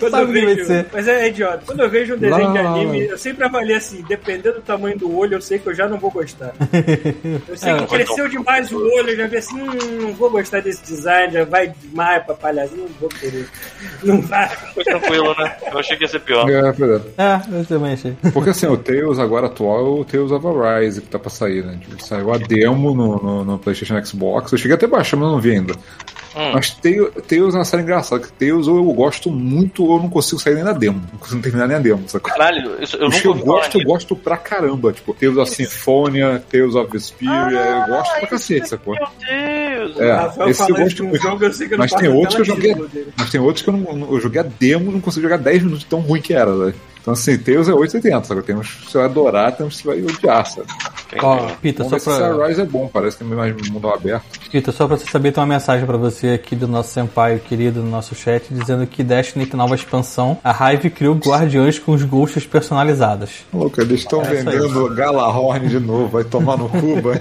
[0.00, 0.87] Quando sabe eu o que vai vejo, ser.
[0.92, 1.62] mas é, é idiota.
[1.66, 2.70] Quando eu vejo um desenho de Lá.
[2.70, 5.88] anime, eu sempre avalio assim, dependendo do tamanho do olho, eu sei que eu já
[5.88, 6.52] não vou gostar.
[7.48, 10.30] Eu sei É, que cresceu demais o olho, eu já vi assim, hum, não vou
[10.30, 13.48] gostar desse design, já vai demais pra palhazinho, não vou querer.
[14.02, 14.48] Não vai.
[14.48, 15.56] Foi tranquilo, né?
[15.70, 16.48] Eu achei que ia ser pior.
[16.48, 17.58] É, é.
[17.58, 18.16] Eu também achei.
[18.32, 21.64] Porque assim, o Tails agora atual é o Tails of Arise que tá pra sair,
[21.64, 21.78] né?
[21.80, 24.52] Tipo, saiu a demo no, no, no PlayStation Xbox.
[24.52, 25.74] Eu cheguei até a baixar, mas não vi ainda.
[26.34, 26.52] Hum.
[26.54, 30.02] Mas Tails, Tails é uma série engraçada, que Tails ou eu gosto muito ou eu
[30.02, 31.02] não consigo sair nem na demo.
[31.12, 32.30] Não consigo terminar nem a demo, sacou?
[32.30, 34.92] Caralho, isso, eu eu gosto, eu gosto pra caramba.
[34.92, 38.94] Tipo, Tales of Symphonia, Tales of Vesperia, eu gosto pra cacete, sacou?
[38.94, 40.00] Meu Deus!
[40.00, 41.22] É, esse eu gosto um muito.
[41.22, 42.76] jogo, eu sei que eu Mas tem da outros que eu joguei.
[43.16, 44.12] Mas tem outros que eu não.
[44.12, 46.54] Eu joguei a demo e não consigo jogar 10 minutos de tão ruim que era,
[46.56, 46.74] velho.
[47.00, 48.42] Então assim, Tails é 880, sabe?
[48.42, 50.66] Tem uns que você vai adorar, tem uns que você vai odiar, sabe?
[51.23, 54.25] Ó, Pita, Vamos só pra, Rise é bom, parece que é mais mundo aberto.
[54.51, 57.81] Pita, só pra você saber, tem uma mensagem pra você aqui do nosso senpai querido
[57.83, 60.38] no nosso chat, dizendo que Destiny tem nova expansão.
[60.44, 63.44] A Hive criou guardiões com os ghosts personalizados.
[63.53, 64.59] Louco, eles estão É isso aí.
[64.59, 67.18] vendendo Galahorn de novo, vai tomar no cu, Band.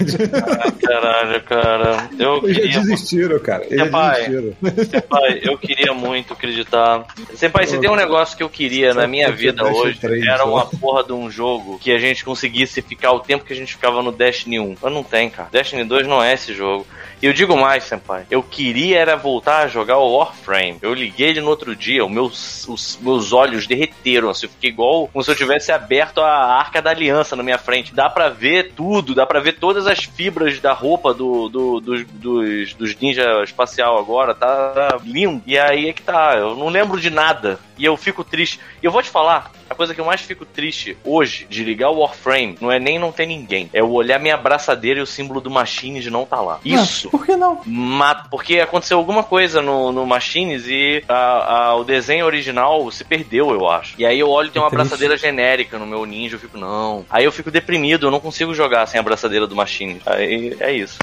[0.81, 2.09] Caralho, cara.
[2.17, 2.79] Eu Eles já queria.
[2.81, 3.65] desistiram, cara.
[3.65, 4.29] Eles já Senpai.
[4.29, 5.01] desistiram.
[5.09, 7.05] Pai, eu queria muito acreditar.
[7.35, 10.65] Senpai, se tem um negócio que eu queria na minha vida hoje, 3 era uma
[10.65, 14.03] porra de um jogo que a gente conseguisse ficar o tempo que a gente ficava
[14.03, 14.75] no Destiny 1.
[14.81, 15.49] Mas não tem, cara.
[15.51, 16.85] Destiny 2 não é esse jogo.
[17.21, 18.25] E eu digo mais, Senpai.
[18.31, 20.77] Eu queria era voltar a jogar o Warframe.
[20.81, 24.29] Eu liguei ele no outro dia, os meus, os meus olhos derreteram.
[24.29, 27.57] Assim, eu fiquei igual como se eu tivesse aberto a arca da aliança na minha
[27.57, 27.93] frente.
[27.93, 32.05] Dá pra ver tudo, dá pra ver todas as fibras da roupa do, do- dos,
[32.05, 34.33] dos, dos ninja espacial agora.
[34.33, 35.41] Tá lindo.
[35.45, 36.35] E aí é que tá.
[36.37, 38.59] Eu não lembro de nada E eu fico triste.
[38.83, 41.89] E eu vou te falar, a coisa que eu mais fico triste hoje de ligar
[41.89, 43.69] o Warframe não é nem não ter ninguém.
[43.73, 46.59] É eu olhar minha abraçadeira e o símbolo do Machines não tá lá.
[46.65, 47.09] Isso.
[47.09, 47.61] Por que não?
[47.65, 53.03] Mata, porque aconteceu alguma coisa no, no Machines e a- a- o desenho original se
[53.03, 53.95] perdeu, eu acho.
[53.97, 54.81] E aí eu olho e tem uma triste.
[54.81, 57.05] abraçadeira genérica no meu ninja, eu fico, não.
[57.09, 60.01] Aí eu fico deprimido, eu não consigo jogar sem a abraçadeira do Machines.
[60.05, 60.99] Aí é isso.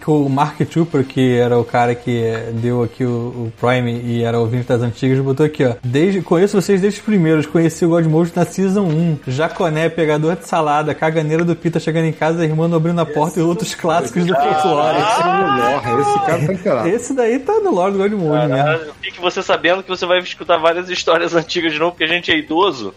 [0.00, 2.22] Que o Mark Trooper, que era o cara que
[2.54, 5.74] deu aqui o, o Prime e era ouvinte das antigas, botou aqui, ó.
[5.90, 9.18] Desde, conheço vocês desde os primeiros, conheci o God Mode na Season 1.
[9.26, 13.42] Jaconé, pegador de salada, caganeira do Pita chegando em casa, irmão abrindo a porta e
[13.42, 14.98] outros clássicos do folclore.
[14.98, 16.88] Esse é esse cara tá encarado.
[16.88, 18.56] Esse daí tá no lore do God Mode mesmo.
[18.56, 22.08] Caralho, Fique você sabendo que você vai escutar várias histórias antigas de novo, porque a
[22.08, 22.94] gente é idoso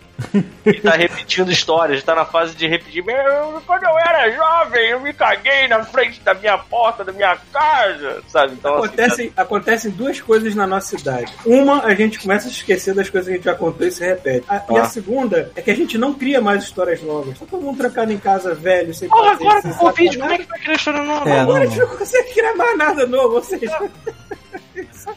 [0.65, 3.03] e tá repetindo histórias, tá na fase de repetir.
[3.03, 7.35] Meu, quando eu era jovem, eu me caguei na frente da minha porta, da minha
[7.51, 8.53] casa, sabe?
[8.53, 11.33] Então, assim, Acontecem, acontecem duas coisas na nossa cidade.
[11.45, 14.03] Uma, a gente começa a esquecer das coisas que a gente já contou e se
[14.03, 14.45] repete.
[14.49, 14.85] A- E a Ah.
[14.85, 17.37] segunda é que a gente não cria mais histórias novas.
[17.37, 20.31] Tá todo mundo trancado em casa, velho, sem Porra, fazer, agora com o Covid, como
[20.31, 21.29] é que vai criar história nova?
[21.29, 23.79] É, Agora a não, gente não consegue criar mais nada novo, ou seja,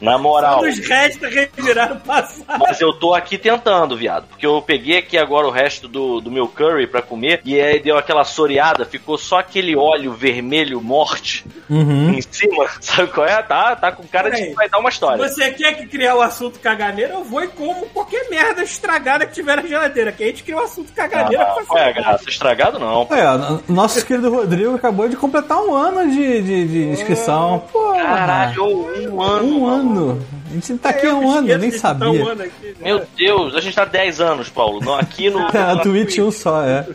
[0.00, 0.62] Na moral.
[0.62, 2.58] nos resta revirar o passado.
[2.60, 4.26] Mas eu tô aqui tentando, viado.
[4.28, 7.40] Porque eu peguei aqui agora o resto do, do meu curry pra comer.
[7.44, 12.10] E aí deu aquela soreada, ficou só aquele óleo vermelho morte Uhum.
[12.10, 12.66] em cima.
[12.80, 13.42] Sabe qual é?
[13.42, 15.16] Tá, tá com cara de que vai dar uma história.
[15.28, 19.34] Você quer que criar o assunto caganeira, eu vou e como qualquer merda estragada que
[19.34, 20.12] tiver na geladeira.
[20.12, 22.28] Que a gente cria o assunto caganeira Ah, pra qual é graça?
[22.28, 23.06] Estragado não.
[23.10, 27.62] É, nosso querido Rodrigo acabou de completar um ano de, de, de inscrição.
[27.72, 28.64] Pô, Caralho,
[29.12, 29.44] um ano.
[29.46, 29.75] um mano.
[29.76, 30.22] Ano.
[30.50, 32.08] A gente tá aqui É, há um ano, nem sabia.
[32.10, 32.74] Um ano aqui, né?
[32.80, 34.80] Meu Deus, a gente tá 10 anos, Paulo.
[34.80, 35.40] No- Aqui no.
[35.48, 36.86] A Twitch um só, é.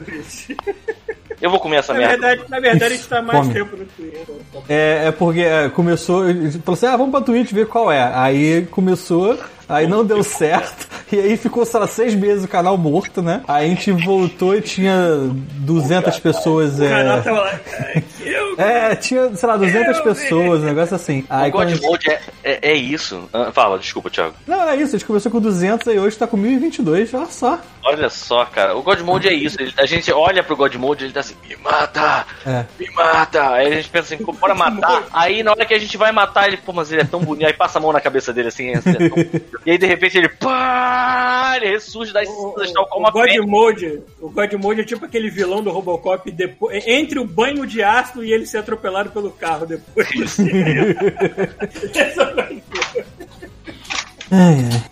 [1.42, 2.18] Eu vou comer essa Na merda.
[2.28, 3.54] verdade, na verdade, a gente tá mais Come.
[3.54, 4.36] tempo no Twitter.
[4.70, 8.12] É, é porque é, começou, ele falou assim, ah, vamos pra Twitch ver qual é.
[8.14, 9.38] Aí começou,
[9.72, 13.42] aí não deu certo, e aí ficou, sei lá, seis meses o canal morto, né?
[13.48, 14.96] Aí a gente voltou e tinha
[15.56, 17.22] 200 pessoas, O canal é...
[17.22, 18.56] tava lá, "Ai, que eu...
[18.58, 21.26] É, tinha, sei lá, 200 pessoas, um negócio assim.
[21.30, 23.28] Aí O God Mode é, é, é isso.
[23.34, 24.36] Ah, fala, desculpa, Thiago.
[24.46, 27.60] Não, é isso, a gente começou com 200 e hoje tá com 1022, olha só.
[27.84, 28.76] Olha só, cara.
[28.78, 29.58] O God Mode é isso.
[29.60, 32.66] Ele- a gente olha pro God Mode e ele tá assim, me mata, É.
[32.80, 33.50] me mata.
[33.54, 35.04] Aí a gente pensa assim, bora matar.
[35.14, 37.48] Aí na hora que a gente vai matar, ele, pô, mas ele é tão bonito.
[37.48, 39.42] Aí passa a mão na cabeça dele assim, assim, é tão bonito.
[39.66, 43.30] E aí de repente ele, pá, ele ressurge das cinzas, tal como O a God
[43.30, 43.46] fênix.
[43.46, 47.84] Mode, o God Mode é tipo aquele vilão do Robocop depois, entre o banho de
[47.84, 50.38] ácido e ele ser atropelado pelo carro depois.
[54.32, 54.84] Ai, ai.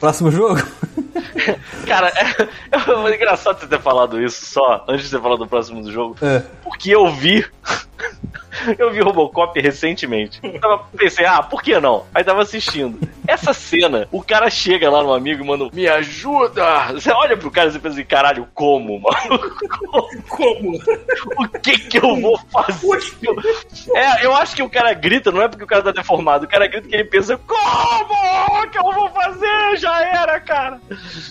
[0.00, 0.58] Próximo jogo?
[1.86, 5.82] Cara, é, é engraçado você ter falado isso só, antes de você falar do próximo
[5.82, 6.16] do jogo.
[6.22, 6.42] É.
[6.62, 7.44] Porque eu vi.
[8.78, 10.40] Eu vi Robocop recentemente.
[10.42, 12.04] Eu tava, pensei, ah, por que não?
[12.14, 12.98] Aí tava assistindo.
[13.26, 16.92] Essa cena, o cara chega lá no amigo e manda, me ajuda!
[16.92, 19.16] Você olha pro cara e você pensa assim, caralho, como, mano?
[20.28, 20.78] Como?
[21.38, 22.76] O que que eu vou fazer?
[23.94, 26.48] É, eu acho que o cara grita, não é porque o cara tá deformado, o
[26.48, 29.76] cara grita que ele pensa, como que eu vou fazer?
[29.76, 30.80] Já era, cara.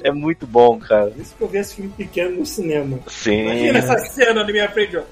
[0.04, 1.12] É muito bom, cara.
[1.18, 3.00] Isso que eu vi esse filme pequeno no cinema.
[3.08, 3.46] Sim.
[3.46, 5.04] Imagina essa cena na minha frente, ó.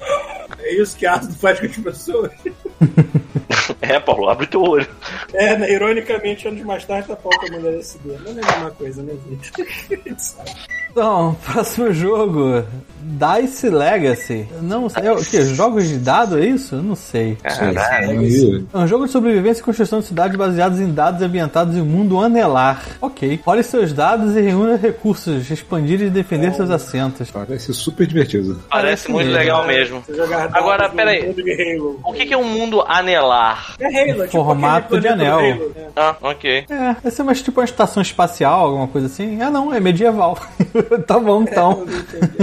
[0.59, 2.31] É isso que ácido faz com as pessoas pessoas.
[3.81, 4.87] É, Paulo, abre teu olho.
[5.33, 8.09] É, né, ironicamente, anos mais tarde tá pauta mulher LSD.
[8.09, 9.51] Não é a mesma coisa, né, gente?
[10.93, 12.63] Então, próximo jogo.
[13.01, 14.47] Dice Legacy.
[14.61, 15.07] Não sei.
[15.07, 15.41] É o quê?
[15.45, 16.75] Jogos de dado, é isso?
[16.75, 17.35] Eu não sei.
[17.41, 18.67] Caralho.
[18.71, 21.85] É um jogo de sobrevivência e construção de cidades baseados em dados ambientados em um
[21.85, 22.85] mundo anelar.
[23.01, 23.39] Ok.
[23.43, 27.31] Role seus dados e reúna recursos, expandir e defender seus assentos.
[27.31, 28.61] Parece super divertido.
[28.69, 29.39] Parece Parece muito mesmo.
[29.39, 30.03] legal mesmo.
[30.53, 31.33] Agora, peraí.
[32.03, 33.22] O que, que é um mundo anelar?
[33.79, 35.39] É Halo, tipo Formato de anel.
[35.39, 35.87] Halo, né?
[35.95, 36.65] Ah, ok.
[36.69, 39.41] É, vai ser mais tipo uma estação espacial, alguma coisa assim.
[39.41, 40.37] Ah, não, é medieval.
[41.07, 41.85] tá bom, então.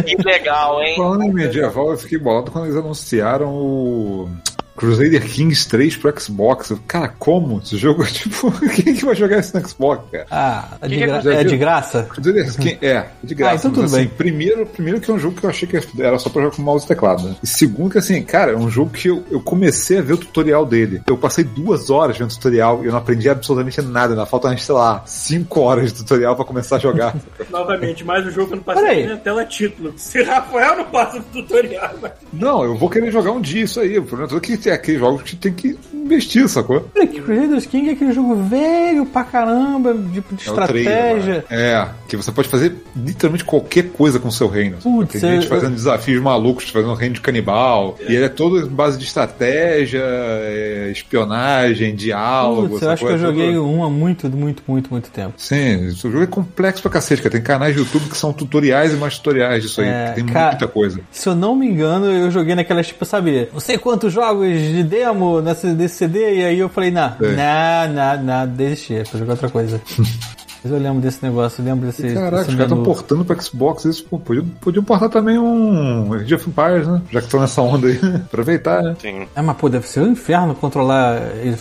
[0.04, 0.96] Que legal, hein?
[0.96, 4.28] Falando em medieval, eu fiquei bolado quando eles anunciaram o
[4.76, 6.72] Crusader Kings 3 pro Xbox.
[6.86, 7.58] Cara, como?
[7.58, 8.50] Esse jogo é tipo.
[8.70, 10.26] Quem que vai jogar isso no Xbox, cara?
[10.30, 12.02] Ah, é de, gra- é de graça?
[12.04, 13.52] Crusader Kings é, de graça.
[13.54, 14.08] Ah, então mas, tudo assim, bem.
[14.08, 16.62] Primeiro, primeiro que é um jogo que eu achei que era só pra jogar com
[16.62, 17.22] mouse e teclado.
[17.28, 17.36] né?
[17.42, 20.18] E segundo que assim, cara, é um jogo que eu, eu comecei a ver o
[20.18, 21.02] tutorial dele.
[21.06, 24.14] Eu passei duas horas vendo o tutorial e eu não aprendi absolutamente nada.
[24.14, 27.14] Ainda faltam, sei lá, cinco horas de tutorial pra começar a jogar.
[27.50, 29.92] Novamente, mais um jogo que eu não passei na tela título.
[29.98, 32.12] Se Rafael não passa do tutorial, mas...
[32.32, 33.98] Não, eu vou querer jogar um dia isso aí.
[33.98, 36.88] O problema todo é que tem aqueles jogos que tem que investir, sacou?
[36.96, 40.80] Olha, Crusaders King é aquele jogo velho pra caramba, tipo de É o trailer,
[41.16, 41.34] estratégia.
[41.34, 41.44] né?
[41.50, 44.78] É, que você pode fazer literalmente qualquer coisa com o seu reino.
[44.78, 47.96] Putz, Tem gente eu- fazendo desafios malucos, fazendo reino de canibal.
[48.00, 52.70] E ele é todo em base de estratégia, é, espionagem, diálogo.
[52.70, 55.34] Putz, eu acho que eu É joguei um há muito, muito, muito, muito tempo.
[55.36, 57.32] Sim, o jogo é complexo pra cacete, cara.
[57.32, 59.88] Tem canais de YouTube que são tutoriais e mais tutoriais disso aí.
[59.88, 61.00] É, tem cara- muita coisa.
[61.10, 64.82] Se eu não me engano, eu joguei naquelas, tipo, sabe, não sei quantos jogos de
[64.84, 67.86] demo nesse, nesse CD, e aí eu falei, não, É.
[67.88, 69.80] não, não, não, desisti, é pra jogar outra coisa.
[70.62, 72.02] Mas eu lembro desse negócio, eu lembro desse.
[72.12, 74.04] Caraca, desse os caras estão portando pra Xbox isso.
[74.04, 77.00] Pô, podiam, podiam portar também um Age of Empires, né?
[77.10, 77.98] Já que estão nessa onda aí.
[78.26, 78.94] Aproveitar, né?
[79.00, 79.26] Sim.
[79.34, 81.16] É, mas pô, deve ser um inferno controlar.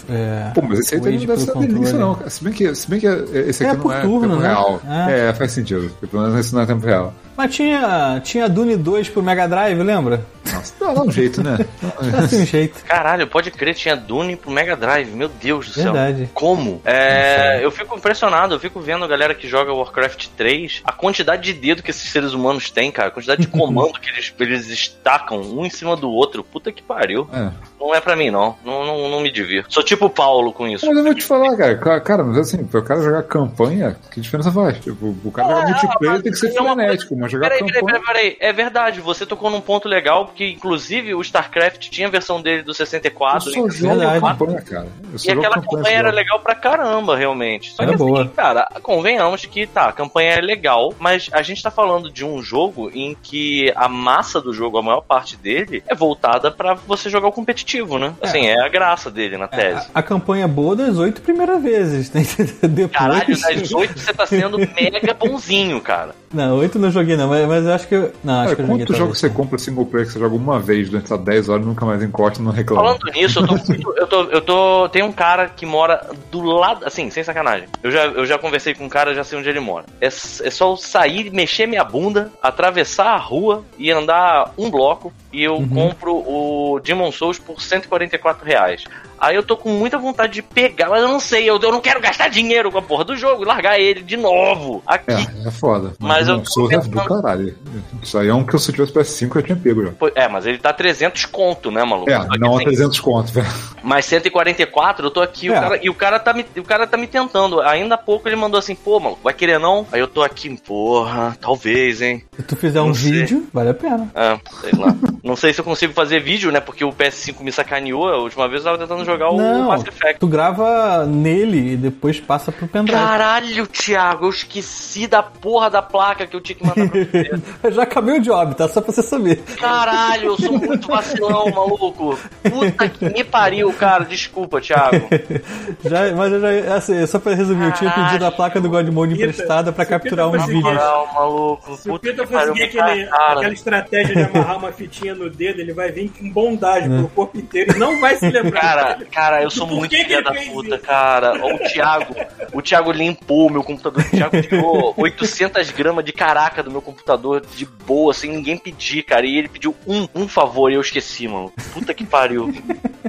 [0.10, 2.16] É, Pô, mas esse aí também não deve ser uma delícia, não.
[2.16, 2.30] cara.
[2.30, 4.48] Se bem que, se bem que esse aqui É não é turno, tempo né?
[4.50, 4.82] real.
[4.86, 5.30] É.
[5.30, 5.34] É.
[5.34, 5.90] faz sentido.
[6.12, 7.14] Pelo menos esse não é tempo real.
[7.40, 10.26] Mas tinha, tinha Dune 2 pro Mega Drive, lembra?
[10.52, 11.58] Nossa, dá, dá um jeito, né?
[12.22, 12.84] Assim, um jeito.
[12.84, 15.10] Caralho, pode crer, tinha Dune pro Mega Drive.
[15.12, 15.94] Meu Deus do céu.
[15.94, 16.30] Verdade.
[16.34, 16.82] Como?
[16.84, 21.44] É, eu fico impressionado, eu fico vendo a galera que joga Warcraft 3, a quantidade
[21.44, 24.68] de dedo que esses seres humanos têm, cara, a quantidade de comando que eles, eles
[24.68, 26.44] estacam um em cima do outro.
[26.44, 27.30] Puta que pariu.
[27.32, 27.52] É.
[27.80, 28.56] Não é pra mim, não.
[28.64, 29.74] Não, não, não me divirto.
[29.74, 30.86] Sou tipo o Paulo com isso.
[30.86, 31.78] Mas eu vou te falar, cara.
[31.78, 34.80] Ca- Cara, mas assim, pra o cara jogar campanha, que diferença faz?
[34.80, 37.82] Tipo, o cara jogar Ah, multiplayer tem que ser é frenético, mas jogar Peraí, peraí,
[37.82, 38.02] campanha.
[38.06, 38.38] peraí, peraí.
[38.40, 42.64] É verdade, você tocou num ponto legal, porque inclusive o StarCraft tinha a versão dele
[42.64, 43.52] do Eu 64.
[43.52, 43.70] só né?
[43.72, 44.88] jogo campanha, cara.
[45.10, 45.78] Eu E só jogo aquela campanha.
[45.84, 46.16] campanha era só.
[46.16, 47.72] legal pra caramba, realmente.
[47.72, 48.28] Só Era que assim, boa.
[48.36, 52.42] cara, convenhamos que tá, a campanha é legal, mas a gente tá falando de um
[52.42, 57.10] jogo em que a massa do jogo, a maior parte dele, é voltada pra você
[57.10, 57.69] jogar o competitivo,
[58.00, 58.14] né?
[58.22, 59.88] Assim, é, a graça dele na tese.
[59.94, 62.24] A, a campanha boa das oito primeiras vezes, né?
[62.68, 62.92] Depois.
[62.92, 66.16] Caralho, das oito você tá sendo mega bonzinho, cara.
[66.34, 68.14] Não, oito não joguei não, mas, mas eu acho que eu.
[68.24, 68.86] Não, acho Cara, que eu joguei.
[68.86, 71.64] quantos jogos você compra single player que você joga uma vez durante essas 10 horas
[71.66, 72.84] e nunca mais encosta não reclama?
[72.84, 76.42] Falando nisso, eu tô, muito- eu tô, eu tô, tem um cara que mora do
[76.42, 77.68] lado, assim, sem sacanagem.
[77.82, 79.86] Eu já, eu já conversei com um cara, já sei onde ele mora.
[80.00, 85.12] É, é só eu sair, mexer minha bunda, atravessar a rua e andar um bloco
[85.34, 88.86] e eu compro o Demon Souls por 144 reais.
[89.22, 91.82] Aí eu tô com muita vontade de pegar, mas eu não sei, eu, eu não
[91.82, 95.12] quero gastar dinheiro com a porra do jogo e largar ele de novo aqui.
[95.12, 95.94] É, é foda.
[96.00, 97.56] Mas eu não tô sou é do pensando- caralho.
[98.02, 98.94] Isso aí é um que se eu tivesse
[99.28, 99.92] PS5 eu tinha pego já.
[100.16, 102.10] É, mas ele tá 300 conto, né, maluco?
[102.10, 103.48] É, Só não a assim, 300 conto, velho.
[103.84, 105.60] Mais 144, eu tô aqui, o É.
[105.60, 107.62] cara, e o cara, tá me, o cara tá me tentando.
[107.62, 109.86] Ainda há pouco ele mandou assim, pô, mano, vai querer não?
[109.92, 112.24] Aí eu tô aqui, porra, talvez, hein?
[112.36, 113.12] Se tu fizer um Não sei.
[113.12, 114.10] vídeo, vale a pena.
[114.16, 114.96] É, sei lá.
[115.24, 116.60] não sei se eu consigo fazer vídeo, né?
[116.60, 118.08] Porque o PS5 me sacaneou.
[118.10, 120.20] A última vez eu tava tentando jogar o Não, Mass Effect.
[120.20, 122.98] tu grava nele e depois passa pro pendrive.
[123.00, 127.32] Caralho, Thiago, eu esqueci da porra da placa que eu tinha que mandar pra você.
[127.64, 128.68] Eu já acabei o job, tá?
[128.68, 129.38] Só pra você saber.
[129.60, 132.18] Caralho, eu sou muito vacilão, maluco.
[132.44, 134.04] Puta que me pariu, cara.
[134.06, 135.08] Desculpa, Thiago.
[135.84, 138.08] Já, mas eu já, assim, só pra resumir, eu tinha Caralho.
[138.10, 140.84] pedido a placa do God Mode Pita, emprestada pra capturar Pita uns conseguir- vídeos.
[140.84, 141.76] Não, maluco.
[141.78, 143.34] Se o pariu, conseguir aquele, cara.
[143.40, 147.38] aquela estratégia de amarrar uma fitinha no dedo, ele vai vir com bondade pro corpo
[147.38, 148.60] inteiro e não vai se lembrar.
[148.62, 150.80] Cara, cara, eu sou Por muito filha da puta, isso?
[150.86, 151.34] cara.
[151.42, 152.16] Ó, O Thiago,
[152.54, 154.04] o Thiago limpou o meu computador.
[154.04, 159.04] O Thiago tirou 800 gramas de caraca do meu computador de boa, sem ninguém pedir,
[159.04, 159.26] cara.
[159.26, 161.52] E ele pediu um, um favor e eu esqueci, mano.
[161.74, 162.54] Puta que pariu.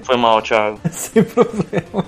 [0.03, 0.81] Foi mal, Thiago.
[0.91, 2.05] Sem problema.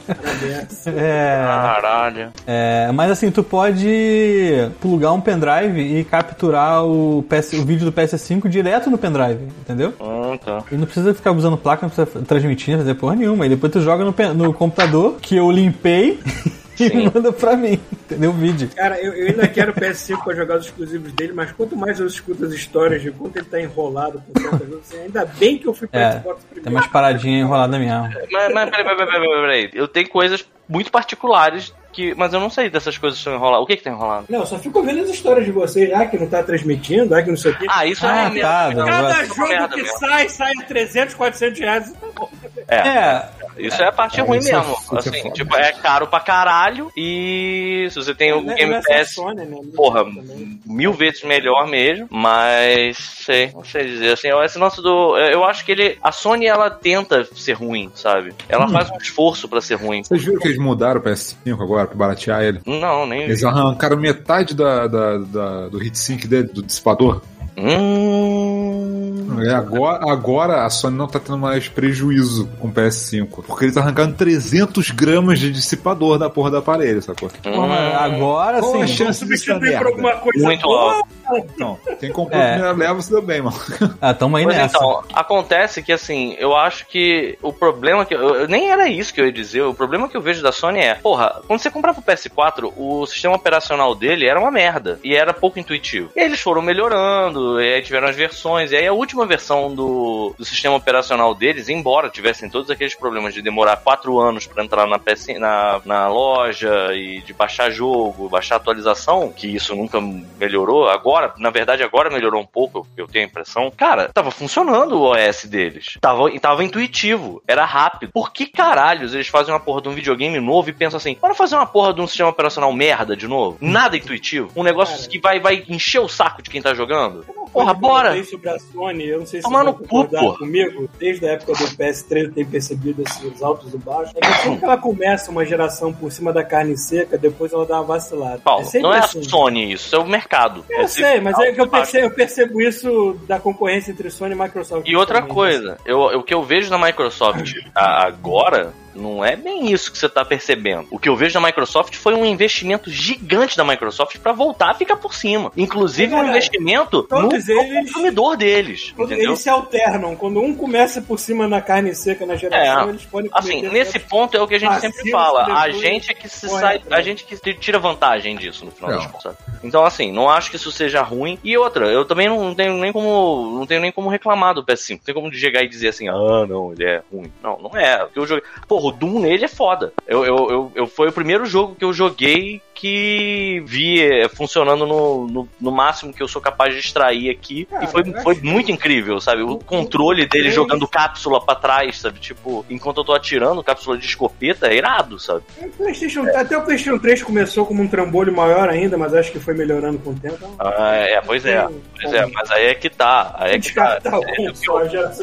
[0.96, 2.32] É, Caralho.
[2.46, 7.92] é, mas assim, tu pode plugar um pendrive e capturar o, PS, o vídeo do
[7.92, 9.92] PS5 direto no pendrive, entendeu?
[10.00, 10.62] Hum, tá.
[10.70, 13.46] E não precisa ficar usando placa, não precisa transmitir, não fazer porra nenhuma.
[13.46, 16.18] E depois tu joga no, no computador, que eu limpei,
[16.78, 17.10] e Sim.
[17.14, 18.30] manda pra mim, entendeu?
[18.30, 18.68] O vídeo.
[18.74, 22.00] Cara, eu, eu ainda quero o PS5 pra jogar os exclusivos dele, mas quanto mais
[22.00, 25.58] eu escuto as histórias de quanto ele tá enrolado com certas coisas, assim, ainda bem
[25.58, 26.76] que eu fui pro É, Xbox tem primeiro.
[26.76, 28.08] umas paradinhas enroladas mesmo.
[28.30, 29.70] Mas, mas peraí, peraí, peraí, peraí, peraí.
[29.74, 32.14] Eu tenho coisas muito particulares que.
[32.14, 33.64] Mas eu não sei dessas coisas que estão enroladas.
[33.64, 34.24] O que que tá enrolado?
[34.30, 37.28] Não, só fico vendo as histórias de vocês, ah, que não tá transmitindo, ah, que
[37.28, 37.66] não sei o quê.
[37.68, 38.84] Ah, isso Ah, é tá, merda.
[38.86, 39.98] Cada é jogo que mesmo.
[39.98, 41.92] sai, sai a 300, 400 reais.
[41.92, 42.30] Tá bom.
[42.68, 42.76] É.
[42.76, 43.28] É,
[43.58, 44.76] Isso é a parte É, ruim mesmo.
[44.92, 46.90] é assim, tipo, é caro pra caralho.
[46.96, 49.56] E se você tem o é- Game não é só Pass, Sony, né?
[49.76, 50.60] porra, Também.
[50.66, 52.06] mil vezes melhor mesmo.
[52.10, 54.12] Mas sei, não sei dizer.
[54.12, 55.16] Assim, esse nosso do.
[55.18, 55.98] Eu acho que ele.
[56.02, 58.32] A Sony ela tenta ser ruim, sabe?
[58.48, 60.02] Ela faz um esforço pra ser ruim.
[60.02, 62.60] Vocês viram que eles mudaram o PS5 agora pra baratear ele?
[62.66, 63.22] Não, nem.
[63.22, 67.22] Eles arrancaram metade da, da- da- do heatsink dele, do dissipador.
[67.56, 69.42] Hum.
[69.44, 73.44] É, agora, agora a Sony não tá tendo mais prejuízo com o PS5.
[73.46, 77.30] Porque eles arrancaram 300 gramas de dissipador da porra do aparelho, sacou?
[77.44, 78.94] Mas agora Qual a sim.
[78.94, 81.02] chance disso dar Substituir por alguma coisa Muito boa.
[81.34, 82.44] Então, quem comprou É.
[82.44, 83.56] a primeira leva se deu bem, mano.
[84.00, 84.76] Ah, tamo aí Mas nessa.
[84.76, 88.14] então, acontece que assim, eu acho que o problema que.
[88.14, 89.62] Eu, eu- nem era isso que eu ia dizer.
[89.62, 93.06] O problema que eu vejo da Sony é, porra, quando você comprava o PS4, o
[93.06, 95.00] sistema operacional dele era uma merda.
[95.02, 96.10] E era pouco intuitivo.
[96.14, 98.72] E eles foram melhorando, e aí tiveram as versões.
[98.72, 103.34] E aí a última versão do, do sistema operacional deles, embora tivessem todos aqueles problemas
[103.34, 108.28] de demorar quatro anos pra entrar na, PS, na, na loja e de baixar jogo,
[108.28, 110.00] baixar atualização, que isso nunca
[110.38, 110.88] melhorou.
[110.88, 113.70] Agora, na verdade, agora melhorou um pouco, eu tenho a impressão.
[113.76, 115.98] Cara, tava funcionando o OS deles.
[116.00, 118.12] Tava, tava intuitivo, era rápido.
[118.12, 121.34] Por que caralhos eles fazem uma porra de um videogame novo e pensam assim, bora
[121.34, 123.58] fazer uma porra de um sistema operacional merda de novo?
[123.60, 124.50] Nada intuitivo.
[124.56, 125.08] Um negócio Cara.
[125.08, 127.24] que vai, vai encher o saco de quem tá jogando.
[127.52, 128.08] Porra, que eu bora!
[128.10, 129.88] notei sobre a Sony, eu não sei se Tomar você vai
[130.20, 130.38] porra.
[130.38, 134.20] comigo, desde a época do PS3 eu tenho percebido assim, os altos e baixos, é
[134.20, 137.76] que sempre que ela começa uma geração por cima da carne seca, depois ela dá
[137.76, 138.38] uma vacilada.
[138.38, 139.20] Paulo, é não é assim.
[139.20, 140.64] a Sony isso, é o mercado.
[140.70, 144.34] Eu É sei, mas é que eu percebo, eu percebo isso da concorrência entre Sony
[144.34, 144.88] e Microsoft.
[144.88, 145.34] E outra também.
[145.34, 150.08] coisa, eu, o que eu vejo na Microsoft agora não é bem isso que você
[150.08, 150.86] tá percebendo.
[150.90, 154.74] O que eu vejo na Microsoft foi um investimento gigante da Microsoft pra voltar a
[154.74, 155.50] ficar por cima.
[155.56, 158.92] Inclusive É um investimento no, Todos no eles- consumidor deles.
[158.98, 159.18] Entendeu?
[159.30, 160.14] Eles se alternam.
[160.16, 163.98] Quando um começa por cima na carne seca na geração, É, eles podem Assim, nesse
[163.98, 165.44] ponto é o que a gente sempre fala.
[165.60, 168.90] A gente é que se corre sai, a gente que tira vantagem disso no final
[168.90, 168.98] Não.
[168.98, 169.36] das contas.
[169.62, 171.38] Então, assim, não acho que isso seja ruim.
[171.42, 174.90] E outra, eu também não tenho nem como, não tenho nem como reclamar do PS5.
[174.98, 177.32] Não tem como chegar e dizer assim, ah, não, ele é ruim.
[177.42, 177.98] Não, não é.
[177.98, 178.44] Porque eu joguei.
[178.82, 179.92] Porra, o Doom nele é foda.
[180.06, 184.84] Eu, eu, eu, eu- foi o primeiro jogo que eu joguei que vi eh, funcionando
[184.86, 187.64] no, no, no máximo que eu sou capaz de extrair aqui.
[187.66, 189.42] Cara, e foi, foi acho muito incrível, sabe?
[189.42, 192.18] O o- controle o dele três- jogando cápsula pra trás, sabe?
[192.18, 195.42] Tipo, enquanto eu tô atirando, cápsula de escopeta é irado, sabe?
[195.60, 199.38] O PlayStation- Até o PlayStation 3 começou como um trambolho maior ainda, mas acho que
[199.38, 200.34] foi melhorando com o tempo.
[200.36, 201.68] Então, Ah, é, pois é.
[202.00, 203.32] Pois é, mas aí é que tá.
[203.38, 203.98] Aí é que tá.
[204.10, 204.70] o É, o que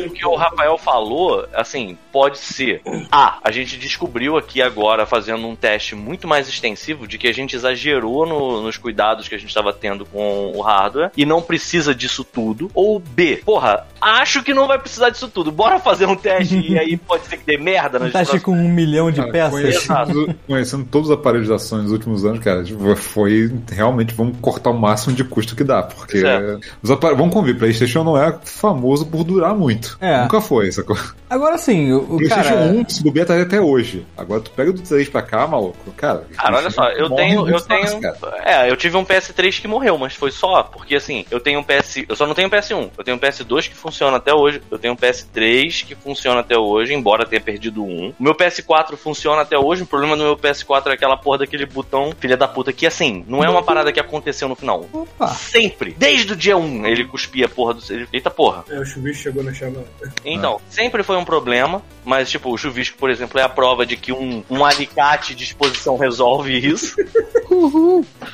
[0.07, 2.81] O que o Rafael falou, assim, pode ser.
[3.11, 7.33] Ah, a gente descobriu aqui agora, fazendo um teste muito mais extensivo, de que a
[7.33, 11.41] gente exagerou no- nos cuidados que a gente estava tendo com o hardware e não
[11.41, 12.69] precisa disso tudo.
[12.73, 15.51] Ou B, porra, acho que não vai precisar disso tudo.
[15.51, 18.69] Bora fazer um teste e aí pode ser que dê merda Um teste com um
[18.69, 19.51] milhão de Cara, peças.
[19.87, 24.37] conhecendo, conhecendo todos os aparelhos da Sony nos últimos anos, cara, tipo, foi realmente vamos
[24.39, 26.57] cortar o máximo de custo que dá, porque é.
[26.83, 29.97] os aparelhos, vamos convir, PlayStation não é famoso por durar muito.
[29.99, 30.21] É.
[30.21, 30.97] Nunca foi, sacou?
[31.29, 32.65] Agora sim, o, o PlayStation cara.
[32.71, 34.05] 1, se bobear, tá até hoje.
[34.17, 36.25] Agora tu pega do 3 pra cá, maluco, cara.
[36.35, 38.17] Cara, olha só, eu morre tenho, eu tenho, cara.
[38.43, 41.63] é, eu tive um PS3 que morreu, mas foi só porque assim, eu tenho um
[41.63, 44.61] PS, eu só não tenho um PS1, eu tenho um PS2 que funciona até hoje,
[44.69, 48.13] eu tenho um PS3 que funciona até hoje, embora tenha perdido um.
[48.19, 51.65] O meu PS4 funciona até hoje, o problema do meu PS4 é aquela porra daquele
[51.65, 54.85] botão, filha da puta, que assim, não é uma parada que aconteceu no final.
[54.91, 55.27] Opa.
[55.27, 58.63] Sempre, desde o dia 1, ele cuspia a porra do, ele, eita porra.
[58.69, 59.83] É, o chuvisco chegou no chama.
[60.23, 63.95] Então, sempre foi um problema, mas tipo, o chuvisco, por exemplo, é a prova de
[63.97, 66.95] que um, um alicate de exposição resolve isso.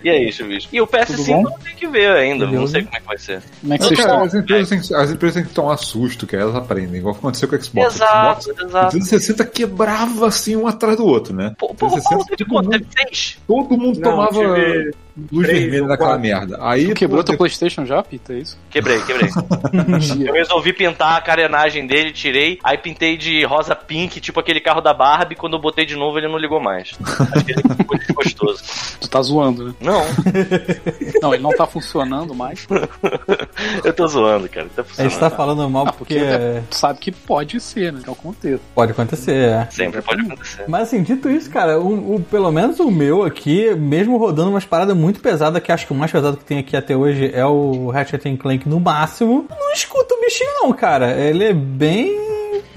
[0.04, 0.74] E aí, chuvisco?
[0.76, 1.44] E o PS5 bom?
[1.44, 2.72] não tem que ver ainda, não Beleza.
[2.74, 3.44] sei como é que vai ser.
[3.62, 4.24] Como é que Não, vocês estão?
[4.24, 7.16] as, empresas têm, que- as empresas têm que tomar susto, que aí elas aprendem, igual
[7.16, 7.96] aconteceu com o Xbox.
[7.96, 8.88] Exato, Xbox, exato.
[8.88, 11.56] O 360 quebrava assim um atrás do outro, né?
[11.58, 12.72] Pô, o 360, Paulo teve todo quanto?
[12.72, 12.88] mundo-?
[13.48, 14.94] Todo mundo Não, tomava tive
[15.32, 16.22] luz três vermelha daquela quatro.
[16.22, 16.58] merda.
[16.62, 18.34] Aí, Tu quebrou pô, teu Playstation já, Pita?
[18.34, 18.58] É isso?
[18.70, 19.30] Quebrei, quebrei.
[20.28, 24.82] Eu resolvi pintar a carenagem dele, tirei, aí pintei de rosa pink, tipo aquele carro
[24.82, 26.92] da Barbie, quando eu botei de novo ele não ligou mais.
[27.34, 28.64] Acho que ele ficou desgostoso.
[29.00, 29.74] Tu tá zoando, né?
[29.80, 30.02] Não,
[31.22, 32.68] Não, ele não tá funcionando mais.
[33.84, 34.68] eu tô zoando, cara.
[34.76, 35.20] Tá A gente funcionando.
[35.20, 38.00] tá falando mal Ah, porque porque tu sabe que pode ser, né?
[38.04, 38.62] Que é o contexto.
[38.74, 39.68] pode acontecer, é.
[39.72, 40.64] Sempre pode acontecer.
[40.68, 44.66] Mas assim, dito isso, cara, o, o- pelo menos o meu aqui, mesmo rodando umas
[44.66, 47.46] paradas muito pesadas, que acho que o mais pesado que tem aqui até hoje é
[47.46, 51.12] o Ratchet Clank no máximo, não escuta o bichinho não, cara.
[51.14, 52.16] Ele é bem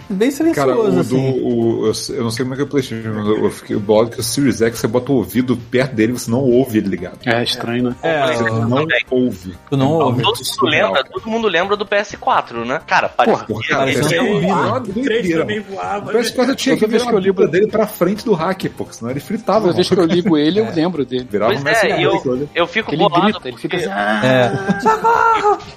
[0.08, 1.40] bem Cara, silencioso, do, assim.
[1.42, 3.76] o, eu, eu não sei como é que é o PlayStation, mas eu, eu fiquei
[3.76, 6.78] o bolo que o Series X você bota o ouvido perto dele você não ouve
[6.78, 7.18] ele ligado.
[7.26, 7.96] É estranho, né?
[8.02, 9.54] É, Você ó, não ouve.
[9.70, 10.22] tu não ouve.
[10.22, 12.80] Todo mundo lembra, todo mundo lembra do PS4, né?
[12.86, 15.40] Cara, parecia Porra, cara, é uma O 3 doideira.
[15.40, 16.10] também voava.
[16.10, 18.86] O PS4 tinha que virar que eu a ligo- dele pra frente do hack, pô,
[18.90, 19.60] senão ele fritava.
[19.62, 21.26] Toda vez que eu ligo ele, eu lembro dele.
[21.30, 22.48] Virava Pois um é, eu, ali.
[22.54, 24.26] eu fico Ele bolado grita, ele fica porque assim.
[24.26, 24.52] É.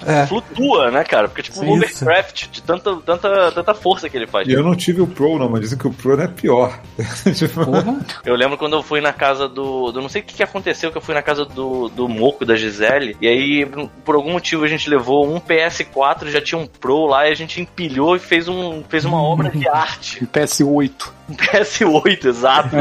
[0.22, 0.26] É.
[0.26, 1.28] flutua, né, cara?
[1.28, 4.48] Porque tipo um overcraft de tanta, tanta, tanta força que ele ele faz.
[4.48, 6.80] E eu não tive o Pro, não, mas dizem que o Pro é pior.
[7.34, 8.00] Tipo, Porra.
[8.24, 9.90] Eu lembro quando eu fui na casa do.
[9.92, 12.44] do não sei o que, que aconteceu, que eu fui na casa do, do Moco,
[12.44, 13.16] da Gisele.
[13.20, 13.66] E aí,
[14.04, 17.34] por algum motivo, a gente levou um PS4, já tinha um Pro lá, e a
[17.34, 20.22] gente empilhou e fez, um, fez uma obra de arte.
[20.22, 21.10] Um PS8.
[21.28, 22.76] Um PS8, exato.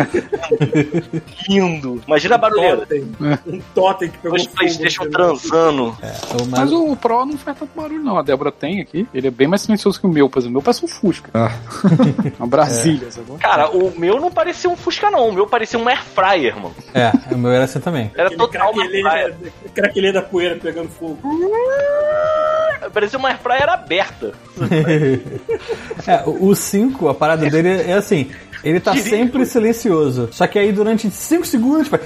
[1.47, 2.01] Lindo.
[2.05, 2.77] Imagina a barulheira.
[2.77, 3.11] Totem.
[3.47, 4.57] Um totem que pegou Os fogo.
[4.57, 5.97] Playstation transando.
[5.99, 8.17] Então, Mas o Pro não faz tanto barulho, não.
[8.17, 9.07] A Débora tem aqui.
[9.13, 10.51] Ele é bem mais silencioso que o meu, por exemplo.
[10.51, 11.30] O meu parece um Fusca.
[11.33, 11.51] Ah,
[12.37, 13.31] Uma Brasília, sabe?
[13.39, 15.29] Cara, o meu não parecia um Fusca, não.
[15.29, 16.75] O meu parecia um Air Fryer, mano.
[16.93, 18.11] É, o meu era assim também.
[18.13, 19.33] Era Aquele total craquelê,
[19.73, 21.19] craquelê da poeira pegando fogo.
[22.93, 24.33] Parecia uma Air Fryer aberta.
[26.07, 28.31] É, o 5, a parada dele é assim.
[28.63, 30.29] Ele tá sempre silencioso.
[30.31, 32.01] Só que aí durante 5 segundos faz.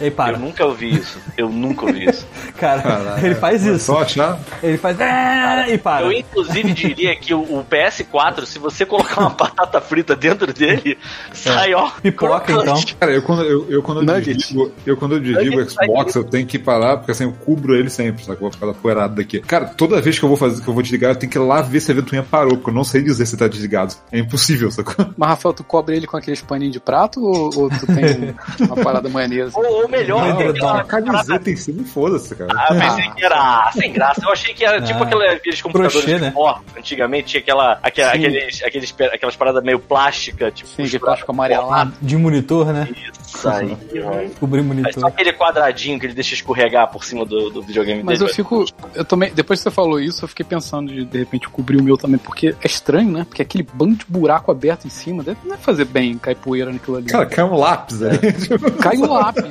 [0.00, 0.36] Aí Eu para.
[0.38, 1.18] nunca ouvi isso.
[1.36, 2.26] Eu nunca ouvi isso.
[2.56, 3.84] Cara, caralho, ele faz é isso.
[3.86, 4.38] Só achar.
[4.62, 4.98] Ele faz.
[5.00, 6.06] "Ah", E para.
[6.06, 10.96] Eu, inclusive, diria que o, o PS4, se você colocar uma batata frita dentro dele,
[11.32, 11.90] sai, ó.
[12.02, 12.80] Pipoca, então.
[12.98, 15.86] Cara, eu quando eu, eu quando eu desligo, eu quando eu desligo o Nugget sai
[15.86, 18.36] Xbox, eu tenho que parar, porque assim, eu cubro ele sempre, sabe?
[18.38, 19.40] Eu vou ficar poeirado daqui.
[19.40, 21.42] Cara, toda vez que eu vou fazer, que eu vou desligar, eu tenho que ir
[21.42, 23.94] lá ver se a ventoinha parou, porque eu não sei dizer se tá desligado.
[24.10, 24.95] É impossível, sacou?
[25.16, 28.34] Mas, Rafael, tu cobre ele com aqueles paninhos de prato ou, ou tu tem
[28.66, 29.52] uma parada maionese?
[29.54, 32.52] Ou, ou melhor, Não, tem não, aquela Uma camiseta em cima e foda-se, cara.
[32.56, 34.20] Ah, eu pensei que era sem graça.
[34.24, 35.06] Eu achei que era tipo Ah.
[35.06, 36.34] aquela- aqueles computadores Crochê, de né?
[36.76, 40.68] Antigamente tinha aquela, aquela- aqueles, aqueles, aquelas paradas meio plástica, tipo.
[40.70, 41.92] Sim, de plástico amarelado.
[42.00, 42.88] De monitor, né?
[43.26, 43.76] Isso aí.
[44.40, 45.06] Cobrir É só monitor.
[45.06, 48.36] aquele quadradinho que ele deixa escorregar por cima do, do videogame Mas eu dele.
[48.36, 48.64] fico.
[48.94, 49.32] Eu também.
[49.32, 52.18] Depois que você falou isso, eu fiquei pensando de de repente cobrir o meu também,
[52.18, 53.24] porque é estranho, né?
[53.28, 56.72] Porque aquele bando de buraco aberto em cima deve não é fazer bem cair poeira
[56.72, 57.06] naquilo ali.
[57.06, 58.18] Cara, cai um lápis ali.
[58.32, 59.44] Tipo, Cai um lápis.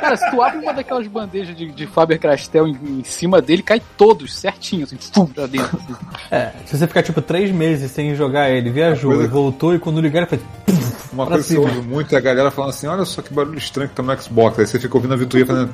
[0.00, 3.62] Cara, se tu abre uma daquelas bandejas de, de Faber Castell em, em cima dele,
[3.62, 5.78] cai todos certinho, assim, pum, pra dentro.
[5.78, 5.94] Assim.
[6.30, 10.00] É, se você ficar tipo 3 meses sem jogar ele, viajou e voltou, e quando
[10.00, 10.40] ligar ele faz.
[11.12, 11.64] Uma pra coisa cima.
[11.64, 13.94] que eu ouvi muito é a galera falando assim: olha só que barulho estranho que
[13.94, 14.58] tá no Xbox.
[14.58, 15.70] Aí você fica ouvindo a Vituia fazendo.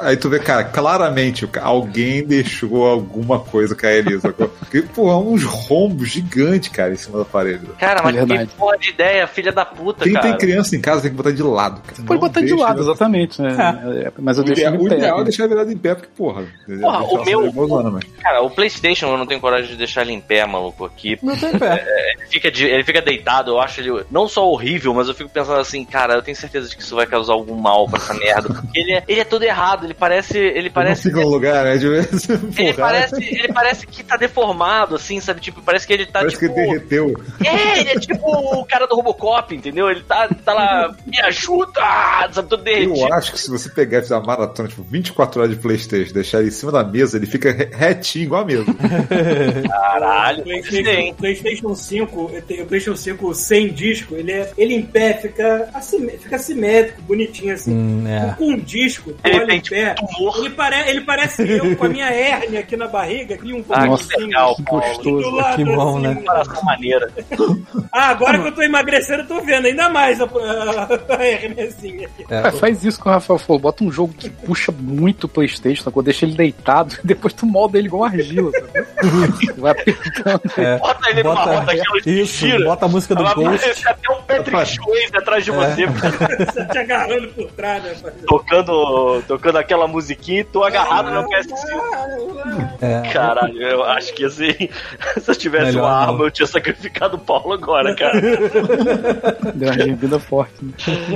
[0.00, 4.18] Aí tu vê, cara, claramente alguém deixou alguma coisa cair ali.
[4.18, 7.66] Porque, pô, é uns rombos gigantes, cara, em cima da parede.
[7.78, 10.28] Cara, mas que porra de ideia, filha da puta, Quem cara.
[10.28, 11.80] Quem tem criança em casa tem que botar de lado.
[11.82, 12.02] Cara.
[12.06, 13.40] Pode botar de lado, exatamente.
[13.40, 14.10] Né?
[14.18, 14.78] Mas eu deixo em pé.
[14.78, 16.44] O ideal é deixar virado em pé, porque, porra.
[16.80, 17.52] Porra, o meu.
[18.20, 21.18] Cara, o PlayStation eu não tenho coragem de deixar ele em pé, maluco, aqui.
[21.22, 21.84] Não tem pé.
[22.30, 26.14] Ele fica deitado, eu acho ele não só horrível, mas eu fico pensando assim, cara,
[26.14, 28.48] eu tenho certeza de que isso vai causar algum mal pra essa merda.
[28.54, 30.38] Porque ele é, ele é todo errado, ele parece.
[30.38, 31.02] Ele Não parece.
[31.02, 31.76] fica no lugar, né?
[31.76, 35.40] De vez Ele parece, ele parece que tá deformado, assim, sabe?
[35.40, 36.58] Tipo, parece que ele tá Parece que tipo.
[36.58, 37.14] ele derreteu.
[37.44, 39.90] É, ele é tipo o cara do Robocop, entendeu?
[39.90, 41.80] Ele tá, tá lá, me ajuda!
[42.32, 42.96] Sabe, todo derretido.
[42.98, 46.12] Eu acho que se você pegar e fizer uma maratona, tipo, 24 horas de Playstation,
[46.12, 48.64] deixar ele em cima da mesa, ele fica re- retinho, igual a mesa.
[49.66, 54.74] Caralho, O PlayStation, PlayStation 5, eu tenho o PlayStation 5 sem disco, ele, é, ele
[54.74, 57.72] em pé fica, assim, fica simétrico, bonitinho assim.
[57.72, 58.34] Hum, é.
[58.36, 60.36] Com um disco, Ele olha em pé, tipo, tumor.
[60.38, 63.86] ele, pare, ele parece eu com a minha hérnia aqui na barriga, aqui um Ah,
[63.86, 65.30] Nossa, que legal, que gostoso.
[65.30, 66.06] do lado, que bom, assim.
[66.06, 66.14] né?
[66.16, 67.10] Comparação maneira.
[67.92, 72.06] Ah, agora que eu tô emagrecendo, eu tô vendo ainda mais a, a, a hérniazinha
[72.08, 72.24] aqui.
[72.32, 73.60] É, faz isso que o Rafael falou.
[73.60, 76.02] Bota um jogo que puxa muito o Playstation, sacou?
[76.02, 79.54] Deixa ele deitado e depois tu molda ele igual argila, sacou?
[79.56, 80.40] Vai apertando.
[80.58, 80.78] é.
[80.78, 81.72] Bota ele numa roda
[82.06, 82.64] Isso, gira.
[82.64, 86.78] bota a música do Vai Aparecer até um Patrick Swayze atrás de você, Você te
[86.78, 88.12] agarrando por trás, né?
[88.26, 92.78] tocando, tocando aquela musiquinha e tu agarrado no PS5.
[92.80, 93.02] É.
[93.12, 94.52] Caralho, eu acho que assim,
[95.20, 96.12] se eu tivesse Melhor uma não.
[96.12, 98.20] arma, eu tinha sacrificado o Paulo agora, cara.
[99.54, 100.54] Deu uma gemida forte.
[100.64, 100.72] Né?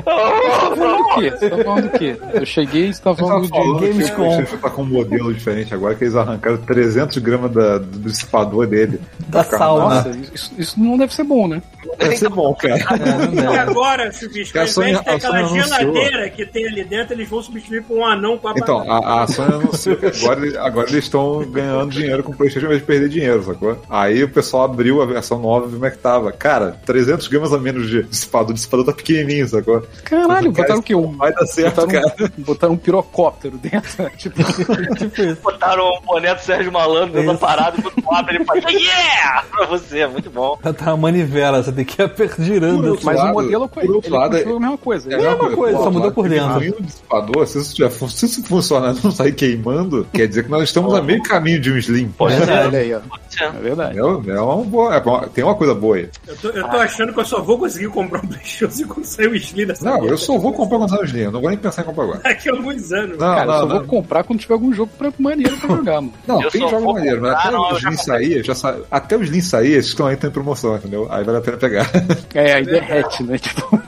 [0.07, 1.31] O quê?
[1.31, 2.17] Você tá falando do quê?
[2.33, 3.51] Eu cheguei e você tá falando de.
[3.53, 4.23] Gamescom.
[4.37, 8.67] PlayStation tá com um modelo diferente agora, que eles arrancaram 300 gramas da- do dissipador
[8.67, 9.01] dele.
[9.29, 9.95] Da sauna.
[9.97, 11.63] Nossa, isso, isso não deve ser bom, né?
[11.99, 12.75] Deve ser bom, cara.
[12.77, 16.85] É, E agora, Chubisco, ao A Sony- invés de ter aquela geladeira que tem ali
[16.85, 20.07] dentro, eles vão substituir por um anão com a Então, a, a Sony anunciou que
[20.07, 23.79] agora, agora eles estão ganhando dinheiro com o PlayStation ao invés de perder dinheiro, sacou?
[23.89, 26.33] Aí o pessoal abriu a versão nova e viu como é que tava.
[26.33, 28.51] Cara, 300 gramas a menos de dissipador.
[28.51, 29.83] O dissipador tá pequenininho, sacou?
[30.05, 30.95] Caralho, Cara, botaram o quê?
[30.95, 32.33] Um, Vai dar certo, botaram, cara.
[32.39, 34.11] um, botaram um pirocóptero dentro.
[34.17, 34.43] tipo,
[34.97, 35.41] Tipo isso.
[35.43, 39.45] Botaram o boné do Sérgio Malandro dentro da parada e quando abre ele faz Yeah!
[39.51, 40.57] Pra você, é muito bom.
[40.57, 42.99] Tá uma manivela, você tem fica per- girando.
[43.03, 45.13] Mas lado- o modelo por outro ele lado, continua a mesma coisa.
[45.13, 46.57] É a mesma coisa, só mudou por dentro.
[46.79, 50.51] O dissipador, se isso, tiver, se isso funcionar e não sair queimando, quer dizer que
[50.51, 52.09] nós estamos a meio caminho de um Slim.
[52.17, 52.51] Pode ser.
[52.51, 53.01] Olha aí, ó.
[53.29, 53.45] Ser.
[53.45, 53.99] É verdade.
[53.99, 56.09] É, um- é uma boa, é uma- tem uma coisa boa aí.
[56.27, 59.05] Eu tô, eu tô achando que eu só vou conseguir comprar um PlayStation 5 quando
[59.07, 61.41] sair o Slim dessa Não, eu só vou comprar quando sair o Slim, eu não
[61.41, 62.21] vou nem pensar em comprar agora.
[62.23, 63.19] Daqui a alguns anos.
[63.19, 63.87] Não, Cara, eu só não, vou não.
[63.87, 66.13] comprar quando tiver algum jogo pra, maneiro pra jogar, mano.
[66.27, 68.77] Não, Eu tem jogo maneiro, mas comprar, até não, o já Slim sair, já sa...
[68.91, 71.07] até o Slim sair, esses estão aí, estão em promoção, entendeu?
[71.11, 71.91] Aí vale a pena pegar.
[72.35, 73.39] É, aí derrete, né?
[73.39, 73.81] Tipo,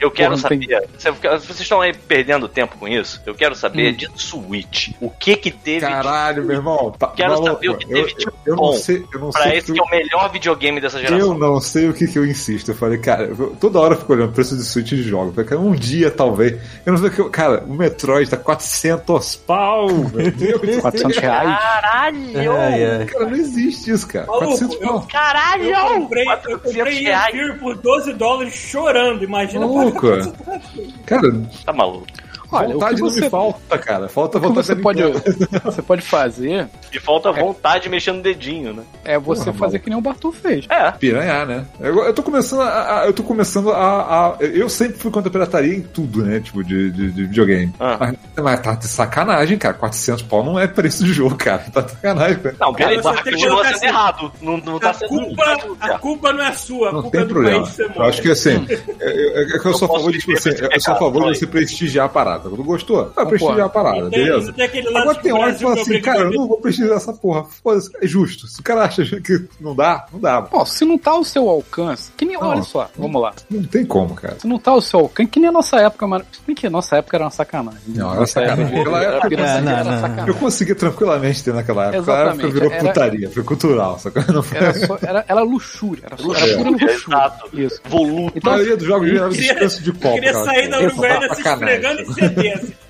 [0.00, 0.66] Eu quero saber.
[0.98, 3.20] Vocês estão aí perdendo tempo com isso?
[3.24, 3.96] Eu quero saber Hum.
[3.96, 4.90] de Switch.
[5.00, 6.90] O que que teve Caralho, meu irmão.
[6.98, 9.20] Tá, Quero maluco, saber o que eu, teve eu, de eu bom não sei, eu
[9.20, 11.38] não pra sei esse o que é o melhor videogame dessa Eu geração?
[11.38, 12.70] não sei o que, que eu insisto.
[12.70, 15.28] Eu falei, cara, eu- toda hora eu fico olhando o preço de Switch de jogo.
[15.30, 16.60] Eu falei, cara, um dia talvez.
[16.84, 17.20] Eu não sei o que.
[17.20, 20.80] eu- Cara, o Metroid tá 400 pau, meu Deus.
[20.80, 21.58] 400 reais.
[21.58, 22.52] Caralho!
[22.52, 23.06] Ai, ai.
[23.06, 24.26] Cara, não existe isso, cara.
[24.26, 25.06] Maluco, 400 eu- pau.
[25.10, 25.64] Caralho!
[25.64, 27.58] Eu comprei, eu 400 comprei reais.
[27.60, 29.21] Por 12 dólares chorando.
[29.24, 30.00] Imagina Maluco.
[30.00, 30.60] pagar
[31.06, 31.32] Cara,
[31.64, 32.06] Tá maluco.
[32.52, 34.08] Olha, o que vontade não você, me falta, cara.
[34.08, 35.02] Falta vontade você pode,
[35.64, 38.82] você pode fazer E falta vontade mexendo o dedinho, né?
[39.04, 40.66] é você Porra, fazer que nem o Bartol fez.
[40.70, 40.90] É.
[40.92, 41.64] Piranhar, né?
[41.80, 45.28] Eu, eu tô começando a, a- Eu tô começando a, a- Eu sempre fui contra
[45.28, 46.40] a pirataria em tudo, né?
[46.40, 47.72] Tipo, de, de, de videogame.
[47.80, 47.96] Ah.
[47.98, 49.74] Mas, mas tá de sacanagem, cara.
[49.74, 51.64] 400 pau não é preço de jogo, cara.
[51.72, 52.56] Tá de sacanagem, cara.
[52.60, 53.86] Não, peraí, Você mas tem que continua sendo assim.
[53.86, 54.32] errado.
[54.40, 55.08] Não, não tá A sendo.
[55.08, 57.62] culpa, não a culpa não é sua, a Não culpa é tem do problema.
[57.62, 58.66] país que você Eu acho que assim,
[59.00, 61.32] é, é, é que eu sou a posso favor de esse eu sou a favor
[61.32, 62.41] de você prestigiar a parada.
[62.48, 63.00] Não gostou?
[63.00, 63.28] Ah, Concordo.
[63.30, 64.52] prestigiar a parada, tem- beleza?
[64.52, 67.44] tem Agora tem hora que fala assim, cara, eu não vou prestigiar essa porra.
[67.62, 68.46] Foda-se, é justo.
[68.46, 70.42] Se o cara acha que não dá, não dá.
[70.42, 72.48] Pô, se não tá ao seu alcance, que nem, Não.
[72.48, 73.32] olha só, vamos lá.
[73.50, 74.36] Não tem como, cara.
[74.38, 76.24] Se não tá ao seu alcance, que nem a nossa época, mano.
[76.46, 77.80] Bem que a nossa época era uma sacanagem.
[77.88, 78.78] Não, era Nossa sacanagem.
[78.80, 80.00] época era época- pirataria, Não, não, era não.
[80.00, 80.28] sacanagem.
[80.28, 81.98] Eu conseguia tranquilamente ter naquela época.
[82.00, 84.22] Aquela época Exatamente, virou era- putaria, foi cultural, sacou?
[84.32, 84.58] Não foi.
[84.58, 86.56] Era, só, era, era luxúria, era, só, era É.
[86.56, 86.92] pura luxúria.
[86.94, 87.48] Exato.
[87.60, 87.80] Isso.
[87.88, 88.32] Voluto.
[88.34, 90.14] A Então, maioria dos jogos queria- descanso de Eu copo.
[90.14, 90.44] queria cara.
[90.44, 91.74] sair da Isso, Uruguaiana se sacanagem.
[91.76, 92.31] esfregando em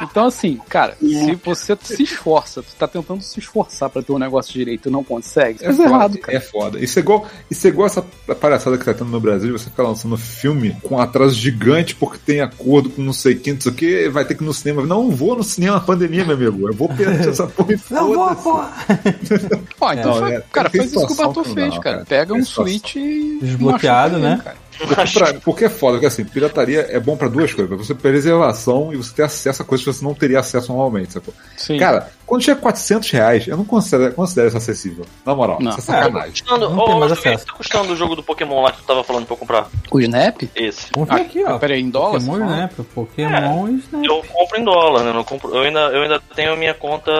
[0.00, 4.18] Então, assim, cara, se você se esforça, tu tá tentando se esforçar pra ter um
[4.18, 6.38] negócio direito e não consegue, É foda, errado, cara.
[6.38, 6.78] é foda.
[6.80, 8.02] Isso é, igual, isso é igual essa
[8.40, 12.40] palhaçada que tá tendo no Brasil, você fica lançando filme com atraso gigante porque tem
[12.40, 14.84] acordo com não sei quem, não sei o que, vai ter que ir no cinema.
[14.86, 16.68] Não vou no cinema, pandemia, meu amigo.
[16.68, 18.72] Eu vou perder essa porra e Não vou, porra.
[19.80, 21.82] Ó, então, Não, fa- é, cara, faz isso que o Bartol fez, cara.
[21.82, 22.04] cara.
[22.06, 22.64] Pega um situação.
[22.72, 23.38] Switch e.
[23.42, 24.40] Desbloqueado, né?
[24.42, 24.56] cara.
[24.78, 27.68] Porque, pra- porque é foda, porque assim, pirataria é bom pra duas coisas.
[27.68, 30.68] Pra você ter preservação e você ter acesso a coisas que você não teria acesso
[30.72, 31.32] normalmente, sacou?
[31.56, 31.78] Sim.
[31.78, 35.04] Cara, quando chega 400 reais, eu não considero, considero isso acessível.
[35.24, 35.70] Na moral, Não.
[35.70, 36.30] isso é sacanagem.
[36.32, 37.46] Custando, Não tem mais acesso.
[37.46, 39.68] tá custando o jogo do Pokémon lá que tu tava falando pra eu comprar?
[39.90, 40.42] o Snap?
[40.54, 40.86] Esse.
[40.94, 41.58] Vamos ver aqui, ó.
[41.58, 42.18] Peraí, em dólar?
[42.20, 42.44] Pokémon fala?
[42.54, 42.72] Snap.
[42.94, 44.04] Pokémon Snap.
[44.04, 45.18] Eu compro em dólar, né?
[45.18, 47.12] Eu, compro, eu, ainda, eu ainda tenho a minha conta.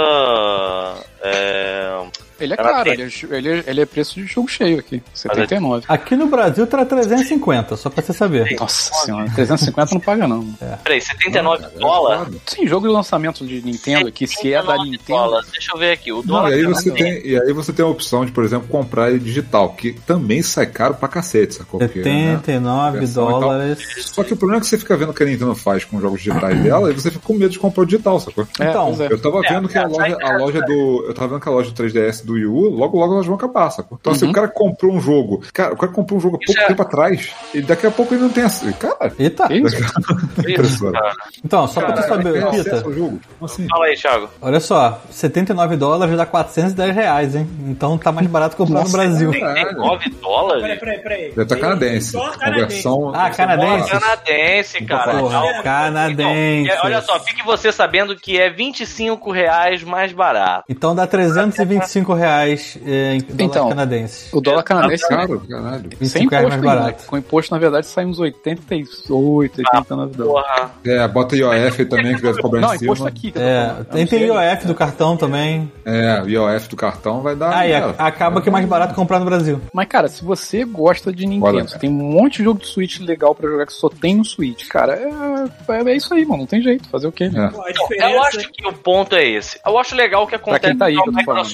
[1.23, 2.03] É,
[2.41, 4.79] Ele é Ela caro, tem- ele é, ele, é, ele é preço de jogo cheio
[4.79, 5.03] aqui.
[5.13, 5.85] 79.
[5.89, 8.57] Aqui no Brasil tá 350, só pra você saber.
[8.59, 10.45] Nossa senhora, 350 não paga não.
[10.83, 12.35] peraí, 79 É dólares?
[12.47, 15.19] Sim, jogo de lançamento de Nintendo aqui, se é da 79 Nintendo.
[15.19, 15.51] dólares.
[15.53, 16.13] Deixa eu ver aqui.
[16.13, 16.51] O Não, dólar.
[16.51, 19.19] e aí, você tem, e aí você tem a opção de, por exemplo, comprar ele
[19.21, 21.79] digital, que também sai caro pra cacete, sacou?
[21.81, 23.41] Porque, né, 79 versão e tal.
[23.41, 23.79] dólares.
[24.07, 25.97] Só que o problema é que você fica vendo o que a Nintendo faz com
[25.97, 28.47] os jogos digitais dela e você fica com medo de comprar o digital, sacou?
[28.61, 29.13] É, Então, é.
[29.13, 31.05] Eu tava É, vendo que a é, loja, a loja do.
[31.07, 33.35] Eu tava vendo que a loja do 3DS do Wii U, logo logo elas vão
[33.37, 33.99] acabar, sacou?
[34.01, 34.31] Então, assim, Uhum.
[34.31, 35.43] o cara comprou um jogo.
[35.53, 37.31] Cara, o cara comprou um jogo há pouco é- tempo atrás.
[37.55, 38.73] E daqui a pouco ele não tem acesso.
[38.79, 39.49] Cara, Eita!
[39.53, 40.91] Isso?
[40.93, 41.13] Cara.
[41.45, 43.21] Então, só pra tu cara, saber, Pita, jogo.
[43.43, 43.67] Assim?
[43.69, 44.29] Fala aí, Thiago.
[44.41, 47.49] olha só, 79 dólares dá 410 reais, hein?
[47.67, 49.29] Então tá mais barato comprar Nossa, no Brasil.
[49.31, 49.55] é verdade.
[49.69, 50.79] 39 Peraí, dólares?
[50.79, 51.29] peraí, peraí.
[51.31, 52.11] Deve estar canadense.
[52.13, 52.83] Só canadense.
[52.83, 53.13] Conversão.
[53.15, 53.91] Ah, canadense?
[53.91, 55.19] Canadense, cara.
[55.19, 56.71] Porra, Então, canadense.
[56.71, 60.65] é, olha só, fique você sabendo que é 25 reais mais barato.
[60.69, 64.29] Então dá 325 reais é, em dólar Então, canadense.
[64.37, 65.91] O dólar canadense Caro, caralho.
[66.01, 66.67] 25 reais mais ainda.
[66.75, 67.05] barato.
[67.07, 70.49] Com imposto, na verdade, sai uns 88, 89 dólares.
[70.51, 70.71] Porra.
[70.85, 73.09] É, bota IOF também, que deve cobrar Não, em imposto cima.
[73.09, 73.31] aqui.
[73.33, 74.23] que eu tô É, tem, tem.
[74.25, 75.71] IOF do cartão também.
[75.85, 77.55] É, o IOF do cartão vai dar.
[77.57, 79.61] Aí cara, a- acaba que é mais barato comprar no Brasil.
[79.73, 83.01] Mas, cara, se você gosta de Nintendo, Olha, tem um monte de jogo de Switch
[83.01, 86.35] legal pra jogar que só tem no Switch, cara, é, é, é isso aí, mano.
[86.45, 86.89] Não tem jeito.
[86.89, 87.25] Fazer o quê?
[87.25, 87.29] É.
[87.29, 88.11] Então, diferença...
[88.11, 89.59] eu acho que o ponto é esse.
[89.67, 91.45] Eu acho legal o que acontece tá aí que eu tô falando.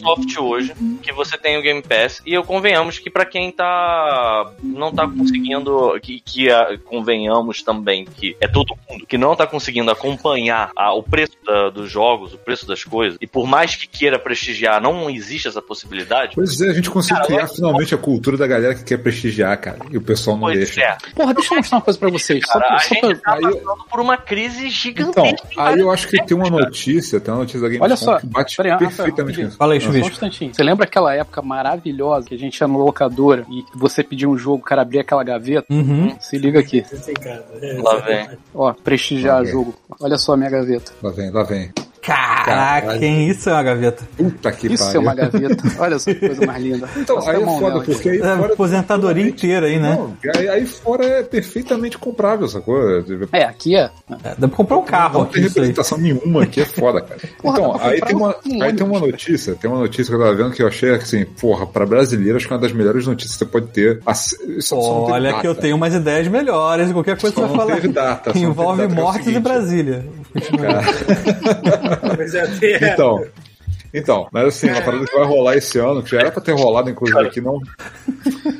[0.51, 4.92] Hoje, que você tem o Game Pass, e eu convenhamos que pra quem tá não
[4.92, 9.90] tá conseguindo, que, que ah, convenhamos também que é todo mundo que não tá conseguindo
[9.90, 13.86] acompanhar ah, o preço da- dos jogos, o preço das coisas, e por mais que
[13.86, 16.32] queira prestigiar, não existe essa possibilidade.
[16.34, 19.57] Pois é, a gente conseguiu Cara, criar finalmente a cultura da galera que quer prestigiar,
[19.61, 19.78] cara.
[19.90, 20.80] E o pessoal não Pois deixa.
[20.82, 20.96] é.
[21.14, 22.44] Porra, deixa eu mostrar uma coisa pra vocês.
[22.46, 25.48] Só Cara, pra, a só gente pra- tá eu- passando por uma crise Então, gigantesca.
[25.53, 28.18] em aí eu acho que tem uma notícia, tem uma notícia da Gamescom Olha só,
[28.20, 29.57] que bate peraí, Rafael, perfeitamente isso.
[29.57, 30.09] Fala aí, Só Chuvisco.
[30.49, 34.36] Você lembra aquela época maravilhosa que a gente ia na locadora e você pedia um
[34.36, 35.66] jogo, o cara abria aquela gaveta?
[35.72, 36.16] Uhum.
[36.20, 36.84] Se liga aqui.
[37.82, 38.28] Lá vem.
[38.55, 39.53] Ó, prestigiar Ok.
[39.53, 39.74] jogo.
[40.01, 40.93] Olha só a minha gaveta.
[41.03, 41.70] Lá vem, lá vem.
[42.11, 44.02] Caraca, quem isso é uma gaveta?
[44.16, 45.00] Puta que Isso é pariu.
[45.02, 45.62] uma gaveta.
[45.78, 46.88] Olha só que coisa mais linda.
[46.96, 48.52] Então, aí a é foda, nela porque aí É, fora...
[48.52, 49.94] aposentadoria inteira aí, né?
[49.98, 52.78] Não, aí, aí fora é perfeitamente comprável, sacou?
[53.32, 53.90] É, aqui é.
[54.24, 55.66] É, dá pra comprar um carro Não aqui, tem isso aí.
[55.66, 57.20] representação nenhuma aqui, é foda, cara.
[57.40, 60.24] Porra, então, aí tem, uma, um aí tem uma notícia, tem uma notícia que eu
[60.24, 63.06] tava vendo que eu achei assim, porra, pra brasileiro, acho que é uma das melhores
[63.06, 64.00] notícias que você pode ter.
[64.04, 65.40] Ass- Só, só não teve Olha data.
[65.42, 67.80] que eu tenho umas ideias melhores, qualquer coisa Só que você vai não falar.
[67.80, 69.40] teve data, só Envolve é mortes em.
[69.40, 70.04] Brasília.
[72.16, 72.92] Mas até.
[72.92, 73.24] Então.
[73.93, 76.53] Então, mas assim, uma parada que vai rolar esse ano, que já era pra ter
[76.53, 77.61] rolado, inclusive, aqui não.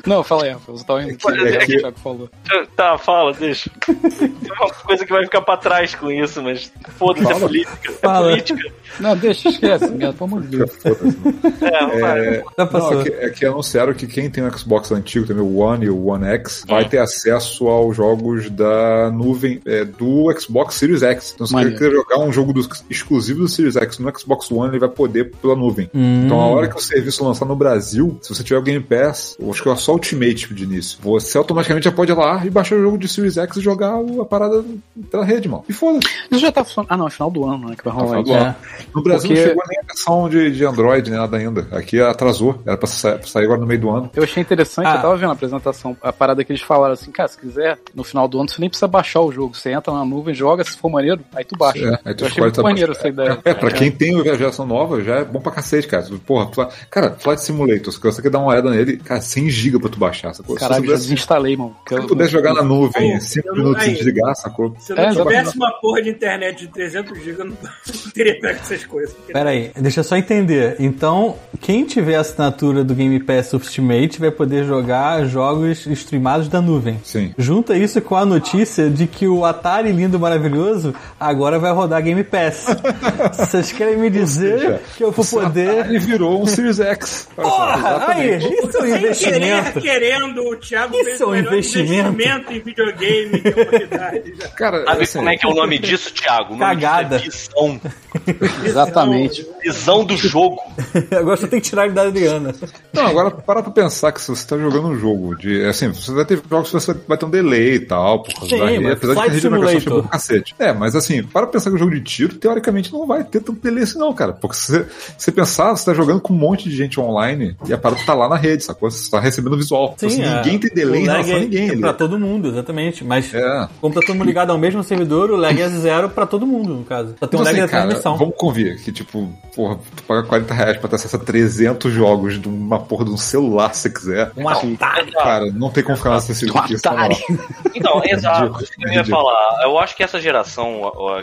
[0.05, 0.77] Não, fala aí, Rafael.
[0.77, 1.11] Você tava indo.
[1.11, 2.29] É É que- o Thiago falou.
[2.75, 3.69] Tá, fala, deixa.
[3.85, 7.91] Tem uma coisa que vai ficar pra trás com isso, mas foda-se, é política.
[8.01, 8.27] Fala.
[8.27, 8.73] É política.
[8.99, 10.71] Não, deixa, esquece, merda, pelo amor de Deus.
[11.61, 12.37] É.
[12.37, 13.01] É, não, passou.
[13.01, 15.89] é que, é que anunciaram que quem tem o Xbox antigo, também o One e
[15.89, 21.31] o One X, vai ter acesso aos jogos da nuvem é, do Xbox Series X.
[21.35, 21.77] Então, se você Maneiro.
[21.79, 25.20] quer jogar um jogo do- exclusivo do Series X no Xbox One, ele vai poder
[25.25, 25.89] pela nuvem.
[25.93, 26.23] Hum.
[26.25, 29.35] Então, a hora que o serviço lançar no Brasil, se você tiver o Game Pass,
[29.39, 32.49] eu acho que é só Ultimate de início, você automaticamente já pode ir lá e
[32.49, 34.63] baixar o jogo de Series X e jogar a parada
[35.09, 35.63] pela rede, mano.
[35.69, 36.07] E foda-se.
[36.31, 36.91] Isso já tá funcionando.
[36.91, 37.75] Ah, não, é final do ano, né?
[37.77, 38.31] Que vai rolar isso.
[38.31, 38.39] do É.
[38.39, 38.55] ano.
[38.95, 41.67] No Brasil Porque- não chegou nem a versão de, de Android, nem nada ainda.
[41.71, 42.59] Aqui atrasou.
[42.65, 44.09] Era pra sa- pra sair agora no meio do ano.
[44.15, 44.95] Eu achei interessante, Ah.
[44.95, 48.03] eu tava vendo a apresentação, a parada que eles falaram assim, cara, se quiser, no
[48.03, 49.55] final do ano, você nem precisa baixar o jogo.
[49.55, 51.79] Você entra na nuvem, joga, se for maneiro, aí tu baixa.
[51.85, 53.37] É, aí tu eu achei escolhe muito maneiro essa ideia.
[53.45, 56.05] É, pra quem tem a geração nova, já é bom pra cacete, cara.
[56.25, 59.79] Porra, Fla- cara, Flight Simulator, se você quer dar uma olhada nele, cara, 100 GB
[59.79, 60.55] pra tu baixar, sacou?
[60.55, 61.75] Caralho, se já pudesse, desinstalei, mano.
[61.87, 63.93] se eu- tu pudesse jogar na nuvem, Pô, 5 eu não- minutos aí.
[63.93, 64.75] desligar, sacou?
[64.79, 67.57] Se eu não É, tivesse uma porra de internet de 300 GB, eu não não
[68.13, 69.15] teria pego essas coisas.
[69.31, 70.75] Pera aí, deixa eu só entender.
[70.79, 76.61] Então, quem tiver a assinatura do Game Pass Ultimate vai poder jogar jogos streamados da
[76.61, 76.99] nuvem.
[77.03, 77.33] Sim.
[77.37, 82.01] Junta isso com a notícia de que o Atari lindo e maravilhoso agora vai rodar
[82.01, 82.65] Game Pass.
[83.33, 85.85] Vocês querem me dizer que eu vou poder.
[85.87, 87.27] Ele virou um Series X.
[87.35, 89.81] Porra, aí, isso é um Sem querer, investimento.
[89.81, 92.09] querendo, o Thiago Isso fez é o um investimento.
[92.11, 94.33] investimento em videogame da humanidade.
[94.39, 94.47] já.
[94.49, 96.53] Cara, Sabe assim, como é que é o nome disso, Thiago?
[96.53, 97.19] O nome Cagada.
[97.19, 97.81] disso é visão.
[98.65, 99.47] Exatamente.
[99.63, 100.59] Visão do jogo.
[101.17, 102.53] Agora só tem que tirar ele da Adriana.
[102.93, 105.63] Não, agora para pra pensar que se você tá jogando um jogo de.
[105.65, 108.49] Assim, você vai ter jogos que você vai ter um delay e tal, por causa
[108.49, 110.55] Sim, da rede, mas apesar de que a rede de chegou pro cacete.
[110.59, 113.61] É, mas assim, para pensar que o jogo de tiro, teoricamente, não vai ter tanto
[113.61, 114.33] delay assim, não, cara.
[114.33, 114.85] Porque você,
[115.17, 118.13] você pensar, você tá jogando com um monte de gente online e a parada tá
[118.13, 118.89] lá na rede, sacou?
[118.89, 119.93] Você tá recebendo visual.
[119.97, 120.35] Então, assim, é.
[120.37, 121.67] ninguém tem delay em relação a é- ninguém.
[121.69, 121.81] É ali.
[121.81, 123.03] pra todo mundo, exatamente.
[123.03, 123.67] Mas É.
[123.79, 126.73] como tá todo mundo ligado ao mesmo servidor, o lag é zero pra todo mundo,
[126.75, 127.15] no caso.
[127.19, 128.17] Só tem um Então, lag assim, cara, transmissão.
[128.17, 132.39] vamos convir que, tipo, porra, tu paga 40 reais pra ter acesso a 300 jogos
[132.39, 134.31] de uma porra de um celular, se você quiser.
[134.37, 135.11] Um Atari.
[135.11, 137.15] Cara, não tem como ficar mais acessível isso, na Atari.
[137.73, 138.41] Então, exato.
[138.41, 139.59] Ridículo, Isso que eu ia falar.
[139.63, 140.81] Eu acho que essa geração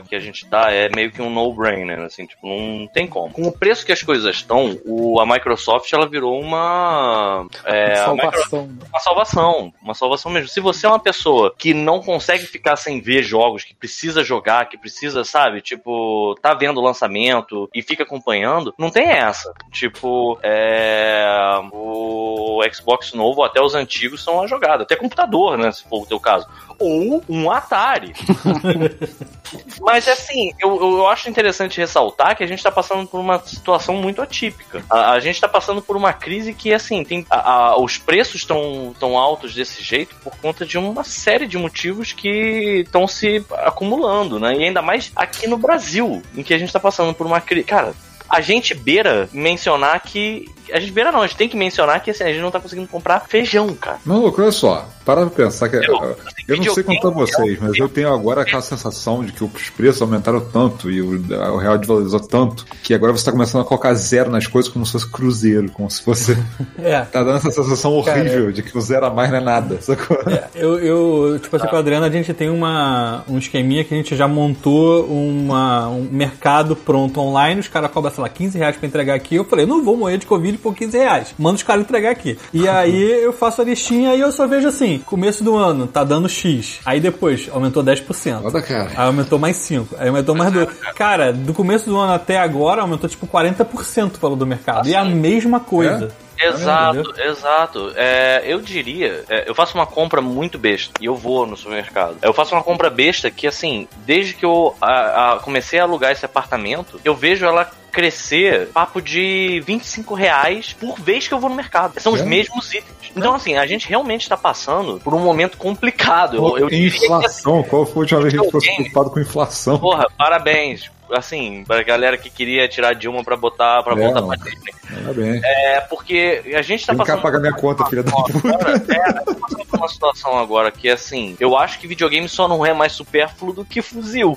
[0.09, 3.31] que a gente tá é meio que um no-brainer, assim, tipo, não tem como.
[3.33, 7.47] Com o preço que as coisas estão, o, a Microsoft ela virou uma.
[7.65, 8.69] É, a Micro- Salvação.
[8.91, 9.73] uma salvação.
[9.83, 10.49] Uma salvação mesmo.
[10.49, 14.69] Se você é uma pessoa que não consegue ficar sem ver jogos, que precisa jogar,
[14.69, 19.53] que precisa, sabe, tipo, tá vendo o lançamento e fica acompanhando, não tem essa.
[19.73, 21.25] Tipo, é.
[21.73, 24.83] O Xbox novo, até os antigos, são uma jogada.
[24.83, 25.71] Até computador, né?
[25.73, 26.47] Se for o teu caso.
[26.79, 28.13] Ou um Atari.
[29.81, 33.39] Mas assim, eu, eu eu acho interessante ressaltar que a gente tá passando por uma
[33.49, 34.83] situação muito atípica.
[34.91, 38.37] A, a gente tá passando por uma crise que, assim, tem, a- a- os preços
[38.37, 43.45] estão tão altos desse jeito por conta de uma série de motivos que estão se
[43.79, 44.55] acumulando, né?
[44.57, 47.65] E ainda mais aqui no Brasil, em que a gente tá passando por uma crise.
[47.67, 47.95] Cara,
[48.29, 50.45] a gente beira mencionar que.
[50.73, 52.61] A gente beira não, a gente tem que mencionar que assim, a gente não tá
[52.61, 53.99] conseguindo comprar feijão, cara.
[54.05, 54.87] Não, louco, olha só.
[55.09, 55.77] Para pra pensar que.
[55.77, 59.43] Eu- Eu, não sei quanto a vocês, mas eu tenho agora aquela sensação de que
[59.43, 61.13] os preços aumentaram tanto e o,
[61.53, 64.85] o real desvalorizou tanto que agora você tá começando a colocar zero nas coisas como
[64.87, 66.37] se fosse cruzeiro, como se fosse.
[66.79, 67.01] É.
[67.03, 70.17] Tá dando essa sensação horrível de que o zero a mais não é nada, sacou?
[70.55, 73.97] Eu, eu, tipo assim, com a Adriana, a gente tem uma, um esqueminha que a
[73.97, 78.77] gente já montou uma, um mercado pronto online, os caras cobram, sei lá, 15 reais
[78.77, 79.35] pra entregar aqui.
[79.35, 81.35] Eu falei, não vou morrer de Covid por 15 reais.
[81.39, 82.39] Manda os caras entregar aqui.
[82.53, 86.05] E aí eu faço a listinha e eu só vejo assim, começo do ano, tá
[86.05, 86.81] dando X.
[86.85, 88.43] Aí depois, aumentou 10%.
[88.43, 88.91] Foda, cara.
[88.91, 89.97] Aí aumentou mais 5.
[89.99, 90.69] Aí aumentou mais 2.
[90.95, 94.89] Cara, do começo do ano até agora, aumentou tipo 40% o valor do mercado.
[94.89, 96.11] E é a mesma coisa.
[96.41, 97.31] Exato, Entendeu?
[97.31, 97.93] exato.
[97.97, 102.17] É, eu diria, é, eu faço uma compra muito besta e eu vou no supermercado.
[102.23, 106.13] Eu faço uma compra besta que, assim, desde que eu a- a- comecei a alugar
[106.13, 111.51] esse apartamento, eu vejo ela crescer papo de 25 reais por vez que eu vou
[111.51, 111.99] no mercado.
[112.01, 112.25] São os É?
[112.25, 112.97] mesmos itens.
[113.17, 116.37] Então, assim, a gente realmente está passando por um momento complicado.
[116.37, 118.77] Eu, eu diria que, assim, inflação, qual foi a última vez que a gente videogame-
[118.77, 119.79] preocupado com inflação?
[119.79, 120.91] Porra, parabéns.
[121.13, 124.29] Assim, pra galera que queria tirar Dilma pra botar, pra É, voltar mano.
[124.43, 124.73] pra Disney.
[125.05, 125.41] Tá bem.
[125.45, 127.23] É porque a gente tá Vem cá passando.
[127.23, 128.39] pagar minha conta, filha da puta.
[128.49, 132.47] Agora, é, tá passando por uma situação agora que, assim, eu acho que videogame só
[132.49, 134.37] não é mais supérfluo do que fuzil.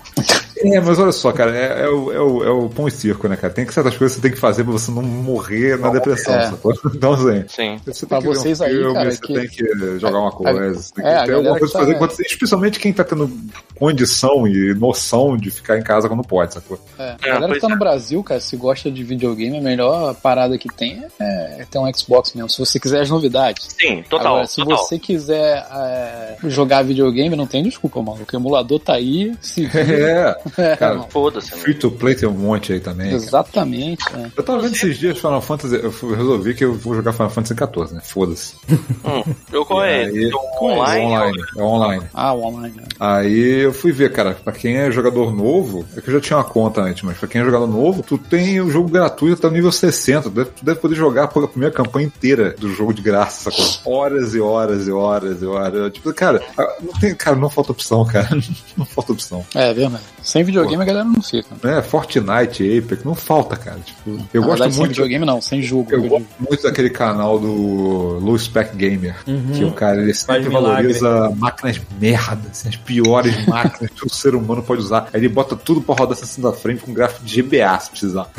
[0.58, 3.28] É, mas olha só, cara, é, é o, é, o, é o pão e circo,
[3.28, 3.52] né, cara?
[3.54, 6.36] Tem que certas coisas que você tem que fazer pra você não morrer na depressão,
[6.36, 6.50] É.
[6.50, 6.72] sacou?
[6.94, 7.80] Então, assim, Sim.
[7.86, 10.20] você Pra tem que ver vocês um aí, filme, cara, você que- tem que jogar
[10.20, 13.04] uma coisa, você tem que É, ter alguma coisa pra fazer, tá- especialmente quem tá
[13.04, 13.32] tendo
[13.80, 16.80] condição e noção de ficar em casa quando pode, sacou?
[16.98, 17.70] É, É, a galera que tá é.
[17.72, 21.78] no Brasil, cara, se gosta de videogame, a melhor parada que tem é, é ter
[21.80, 22.50] um Xbox mesmo.
[22.50, 23.68] Se você quiser as novidades.
[23.80, 24.28] Sim, total.
[24.34, 24.78] Agora, se total.
[24.78, 28.26] você quiser é, jogar videogame, não tem desculpa, mano.
[28.32, 29.70] O emulador tá aí, se.
[29.76, 31.02] É, É, cara.
[31.10, 31.52] Foda-se.
[31.52, 31.58] né?
[31.58, 33.12] free to play tem um monte aí também.
[33.12, 34.04] Exatamente.
[34.16, 34.32] é.
[34.36, 37.54] Eu tava vendo esses dias Final Fantasy, eu resolvi que eu vou jogar Final Fantasy
[37.56, 38.02] XIV, né?
[38.04, 38.56] Foda-se.
[38.70, 40.12] Hum, eu conheço.
[40.22, 41.06] E aí- o online.
[41.06, 42.04] online, é online.
[42.14, 42.76] Ah, o online.
[42.78, 42.84] né?
[43.00, 46.38] Aí eu fui ver, cara, pra quem é jogador novo, é que eu já tinha
[46.38, 49.48] uma conta antes, mas pra quem é jogador novo, tu tem o jogo gratuito até
[49.48, 50.24] o nível 60.
[50.24, 53.94] Tu deve, tu deve poder jogar a primeira campanha inteira do jogo de graça, sacou?
[53.94, 55.92] Horas e horas e horas e horas.
[55.94, 56.42] Tipo, cara,
[56.82, 58.30] não tem, cara, não falta opção, cara.
[58.78, 59.46] Não falta opção.
[59.54, 60.02] É, verdade.
[60.24, 61.50] Sem videogame a galera não fica.
[61.62, 61.82] Né?
[61.82, 63.80] Fortnite, Apex, não falta, cara.
[63.80, 64.90] Tipo, eu Na gosto verdade, sem muito.
[64.94, 65.88] videogame não, sem jogo.
[65.92, 69.16] Eu gosto muito daquele canal do Low Spec Gamer,
[69.56, 70.72] que o cara ele sempre Faz milagre.
[70.94, 75.08] valoriza máquinas merda, assim, as piores máquinas que o ser humano pode usar.
[75.14, 78.30] Aí ele bota tudo pra rodar assim da frente com gráfico de GBA, se precisar.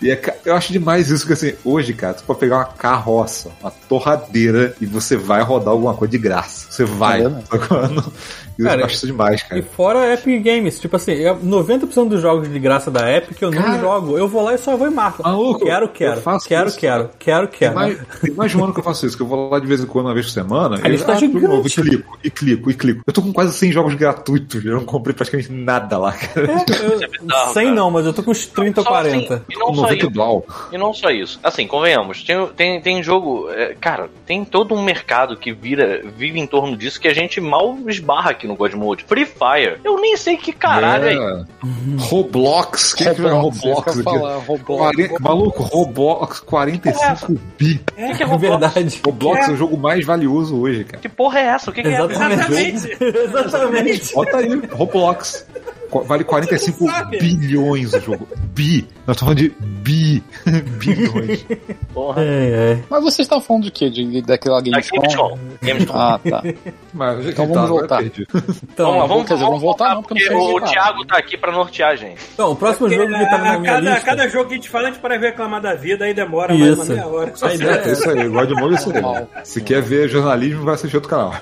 [0.00, 3.50] e é eu acho demais isso, que assim, hoje, cara, tu pode pegar uma carroça,
[3.60, 6.66] uma torradeira, e você vai rodar alguma coisa de graça.
[6.70, 7.24] Você vai.
[7.24, 7.28] É
[8.58, 9.62] Eu Cara, acho isso demais, E cara.
[9.62, 13.62] fora Epic Games, tipo assim, eu- 90% dos jogos de graça da Epic eu não
[13.62, 13.78] Cara.
[13.80, 14.18] jogo.
[14.18, 15.22] Eu vou lá e só vou e marco.
[15.22, 16.20] Maluco, quero, eu quero.
[16.20, 17.74] faço Quero, isso, quero, quero, quero.
[17.74, 19.66] mais, tem mais de um ano que eu faço isso, que eu vou lá de
[19.66, 21.70] vez em quando, uma vez por semana, A e lista eu tá de novo, e
[21.70, 23.02] clico, e clico, e clico.
[23.06, 26.46] Eu tô com quase 100 jogos gratuitos, eu não comprei praticamente nada lá, cara.
[26.82, 27.74] Eu, é bizarro, 100 cara.
[27.76, 29.44] não, mas eu tô com uns 30 ou Só assim, 40.
[29.50, 30.10] e não só 90 isso.
[30.10, 30.46] blau.
[30.72, 31.40] E não só isso.
[31.42, 33.48] Assim, convenhamos, tem, tem, tem jogo.
[33.50, 37.40] é, cara, tem todo um mercado que vira, vive em torno disso que a gente
[37.40, 39.04] mal esbarra aqui no God Mode.
[39.04, 39.78] Free Fire.
[39.84, 41.12] Eu nem sei que caralho é.
[41.14, 41.44] É.
[41.98, 44.20] Roblox, quem é que Roblox, Roblox isso que eu ia aqui?
[44.20, 44.96] falar, Roblox.
[44.96, 47.80] Quarenta- Maluco, Roblox 45 bi.
[47.92, 48.40] O que, que é É Roblox?
[48.74, 49.00] verdade.
[49.04, 50.98] Roblox é o jogo mais valioso hoje, cara.
[51.00, 51.70] Que porra é essa?
[51.70, 52.96] O que, que é Exatamente.
[53.00, 54.14] Exatamente.
[54.14, 55.46] Bota aí, Roblox.
[56.00, 57.18] Vale 45 sabe?
[57.18, 58.28] bilhões o jogo.
[58.54, 58.86] Bi.
[59.06, 60.22] Nós estamos falando de bi.
[60.78, 61.46] Bilhões.
[61.92, 62.22] Porra.
[62.22, 62.84] É, é.
[62.88, 63.90] Mas vocês estavam falando de quê?
[63.90, 65.00] De, daquela Da Gamescom?
[65.00, 65.38] Gamescom.
[65.62, 65.92] Gamescom.
[65.96, 66.42] Ah, tá.
[66.92, 67.52] Mas, é Então tá?
[67.54, 68.02] vamos Agora voltar.
[68.04, 71.36] Então, vamos lá, vamos, quer dizer, vamos voltar não, porque sei o, Thiago tá aqui
[71.36, 72.22] pra nortear a gente.
[72.34, 74.06] então, o próximo jogo que tava na a, minha cada, lista.
[74.06, 76.74] cada jogo que a gente fala, a gente para reclamar da vida, aí demora mais
[76.74, 76.92] uma Isso.
[76.92, 77.32] meia hora.
[77.42, 79.44] A ideia É isso aí, God Mode é isso aí.
[79.44, 81.32] Se quer ver jornalismo, vai assistir outro canal.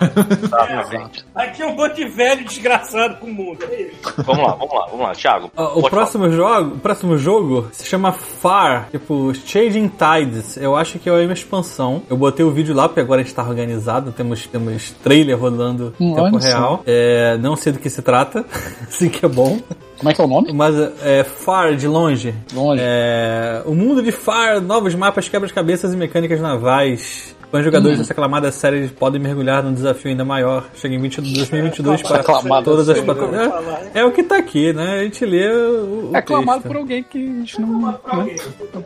[0.42, 1.24] Exatamente.
[1.34, 3.64] Aqui é um monte de velho desgraçado com o mundo.
[3.70, 4.14] É isso.
[4.18, 5.12] Vamos lá, vamos lá, vamos lá.
[5.12, 5.51] Thiago.
[5.57, 10.57] Ó, o próximo jogo, o próximo jogo se chama Far, tipo Changing Tides.
[10.57, 12.03] Eu acho que é uma expansão.
[12.09, 15.95] Eu botei o vídeo lá porque agora a gente tá organizado, temos temos trailer rolando
[16.01, 16.49] em Hum, tempo olha só.
[16.49, 16.82] real.
[16.86, 18.45] É, não sei do que se trata,
[18.88, 19.59] assim que é bom.
[19.99, 20.51] Como é que é o nome?
[20.53, 20.74] Mas
[21.05, 22.34] é Far de longe.
[22.55, 22.80] Longe.
[22.82, 27.36] É, o mundo de Far, novos mapas, quebras-cabeças e mecânicas navais.
[27.53, 28.01] Os jogadores Hum.
[28.03, 30.66] dessa aclamada série podem mergulhar num desafio ainda maior.
[30.74, 33.51] Chega em 20 2022 para Aclamada todas as plataformas.
[33.92, 35.01] É, é o que tá aqui, né?
[35.01, 36.68] A gente lê o, o É aclamado texto.
[36.72, 37.80] por alguém que a gente não.
[37.80, 37.96] Né?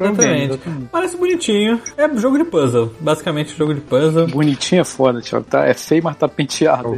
[0.00, 0.60] Exatamente.
[0.90, 1.80] Parece bonitinho.
[1.96, 2.90] É jogo de puzzle.
[3.00, 4.26] Basicamente, jogo de puzzle.
[4.28, 5.44] Bonitinho é foda, Thiago.
[5.44, 6.96] Tá, é feio, mas tá penteado.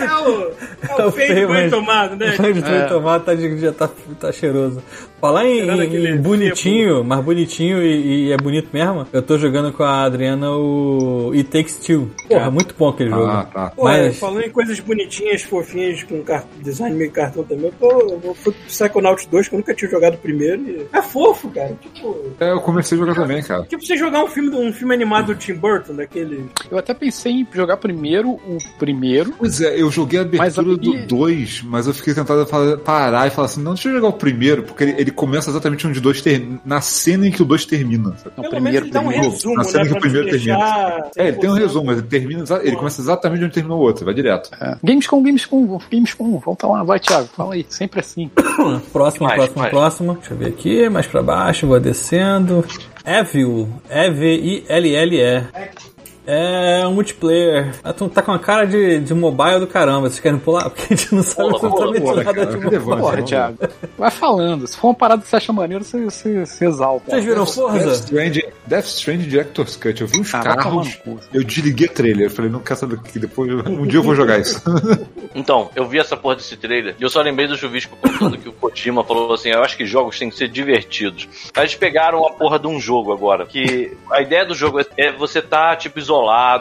[0.00, 0.52] É o,
[1.02, 2.34] é o feio feio, bem mas- tomado, né?
[2.38, 2.84] O de é.
[2.84, 3.88] tomate tá, de- já tá,
[4.20, 4.82] tá cheiroso.
[5.20, 9.82] Falar em, em bonitinho, mas bonitinho e, e é bonito mesmo, eu tô jogando com
[9.82, 12.08] a Adriana o It Takes Two.
[12.28, 13.26] Porra, muito bom aquele jogo.
[13.26, 13.70] Ah, tá.
[13.74, 16.22] Pô, Mas- falando em coisas bonitinhas, fofinhas, com
[16.62, 19.90] design meio cartão também, eu, tô, eu fui pro Psychonauts 2, que eu nunca tinha
[19.90, 20.62] jogado o primeiro.
[20.62, 21.76] e é fofo, cara.
[21.94, 23.64] Tipo, É, eu comecei a jogar também, cara.
[23.64, 26.44] tipo você jogar um filme, um filme animado do Tim Burton, daquele.
[26.70, 29.34] Eu até pensei em jogar primeiro o primeiro.
[29.36, 32.46] Pois é, eu joguei a Mas abertura aí- do 2, mas eu fiquei tentado a
[32.46, 35.50] falar- parar e falar assim, não, deixa eu jogar o primeiro, porque ele, ele começa
[35.50, 38.10] exatamente onde o 2 termina, na cena em que o 2 termina.
[38.16, 38.30] sabe?
[38.36, 39.90] Não, Pelo primeiro, menos dá um resumo, Na cena né?
[39.90, 41.58] que o primeiro deixar É, ele tem um 100%.
[41.58, 44.50] resumo, mas ele termina, ele começa exatamente onde terminou o outro, vai direto.
[44.60, 44.76] É.
[44.84, 46.38] Gamescom, Gamescom, Gamescom.
[46.38, 47.28] Volta lá, vai, Thiago.
[47.36, 47.64] Fala aí.
[47.68, 48.30] Sempre assim.
[48.92, 50.14] Próximo, próximo, próximo.
[50.14, 52.64] Deixa eu ver aqui, mais pra baixo, vou descendo.
[53.04, 55.44] Evil, E-V-I-L-L-E.
[56.30, 57.72] É um multiplayer.
[57.96, 60.10] Tu tá com a cara de, de mobile do caramba.
[60.10, 60.68] Vocês querem pular?
[60.68, 62.46] Porque a gente não sabe Pula, absolutamente pula, nada cara.
[62.58, 63.00] de mobile.
[63.00, 63.58] Porra, Thiago.
[63.96, 64.66] Vai falando.
[64.66, 67.10] Se for uma parada que você acha maneiro, você, você, você exalta.
[67.10, 67.92] Vocês viram Death Forza?
[67.92, 70.00] Stranding, Death Stranding Director's Cut.
[70.02, 70.98] Eu vi uns Ah, carros.
[71.32, 72.26] Eu desliguei o trailer.
[72.26, 73.50] Eu falei, não quero saber o que depois.
[73.66, 74.62] Um dia eu vou jogar isso.
[75.34, 78.48] Então, eu vi essa porra desse trailer e eu só lembrei do Chuvisco contando que
[78.48, 81.28] o Kojima falou assim: eu acho que jogos têm que ser divertidos.
[81.54, 83.44] Aí eles pegaram a porra de um jogo agora.
[83.46, 86.17] Que a ideia do jogo é- é você tá, tipo, isolado,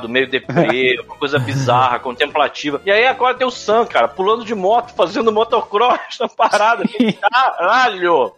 [0.10, 2.82] meio deprê, uma coisa bizarra, contemplativa.
[2.86, 6.84] E aí agora tem o Sam, cara, pulando de moto, fazendo motocross na parada.
[7.32, 8.32] Caralho!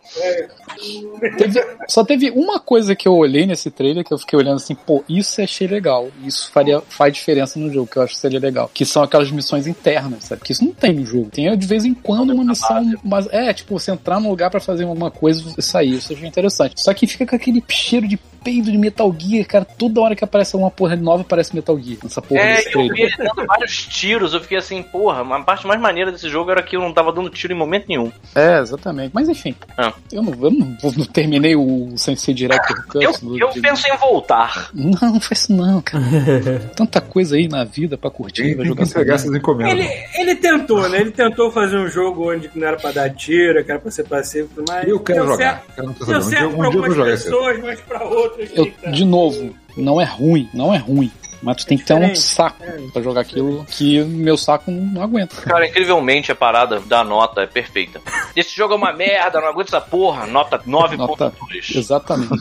[1.38, 4.76] Teve- só teve uma coisa que eu olhei nesse trailer que eu fiquei olhando assim,
[4.76, 6.10] pô, isso eu achei legal.
[6.24, 8.70] Isso faria, faz diferença no jogo, que eu acho que seria legal.
[8.74, 10.42] Que são aquelas missões internas, sabe?
[10.42, 11.30] Que isso não tem no jogo.
[11.30, 12.84] Tem de vez em quando uma missão.
[13.04, 15.96] Mas é, tipo, você entrar num lugar pra fazer alguma coisa e sair.
[15.96, 16.80] Isso achei interessante.
[16.82, 19.66] Só que fica com aquele cheiro de peido de Metal Gear, cara.
[19.66, 21.98] Toda hora que aparece alguma porra nova, aparece Metal Gear.
[22.04, 23.16] Nessa porra É, desse eu vi trailer.
[23.20, 26.62] ele dando vários tiros, eu fiquei assim, porra, a parte mais maneira desse jogo era
[26.64, 28.12] que eu não tava dando tiro em momento nenhum.
[28.36, 29.12] É, exatamente.
[29.14, 29.94] Mas enfim, Ah.
[30.12, 33.04] eu, não, eu não, não terminei o Sensei Director Cut.
[33.04, 34.70] Eu, do- eu de- penso em voltar.
[34.74, 36.04] Não, não faz isso não, cara.
[36.76, 39.14] Tanta coisa aí na vida pra curtir, Tem vai tem que jogar essa merda.
[39.16, 39.74] essas encomendas.
[39.74, 41.00] Ele, ele tentou, né?
[41.02, 44.04] Ele tentou fazer um jogo onde não era pra dar tiro, que era pra ser
[44.04, 44.88] passivo e tudo mais.
[44.88, 45.38] Eu quero jogar.
[45.38, 46.18] certo- Eu não tô Deu.
[46.18, 48.29] Um certo dia, pra um eu vou algumas pessoas, mas pra outras.
[48.38, 51.12] Eu, fica- de novo, não é ruim, não é ruim.
[51.42, 52.62] Mas tu tem que ter um saco
[52.92, 55.38] pra jogar aquilo que meu saco não, aguenta.
[55.44, 58.02] Cara, incrivelmente a parada da nota é perfeita.
[58.36, 60.28] Esse jogo é uma merda, não aguento essa porra.
[60.28, 61.78] Nota 9.2.
[61.78, 62.34] Exatamente.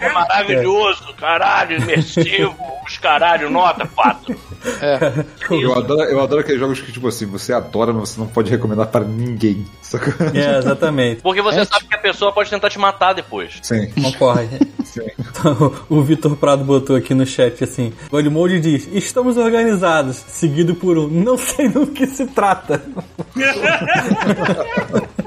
[0.00, 4.34] É maravilhoso, caralho, imersivo, os caralho, nota 4.
[4.80, 8.26] É, Eu adoro, eu adoro aqueles jogos que, tipo assim, você adora, mas você não
[8.28, 9.62] pode recomendar pra ninguém.
[10.34, 11.20] É, exatamente.
[11.20, 13.58] Porque você É, sabe que a pessoa pode tentar te matar depois.
[13.62, 13.90] Sim.
[14.02, 14.48] Concorre.
[15.18, 20.98] Então, o Vitor Prado botou aqui no chat assim: Godmode diz, estamos organizados, seguido por
[20.98, 22.82] um, não sei do que se trata.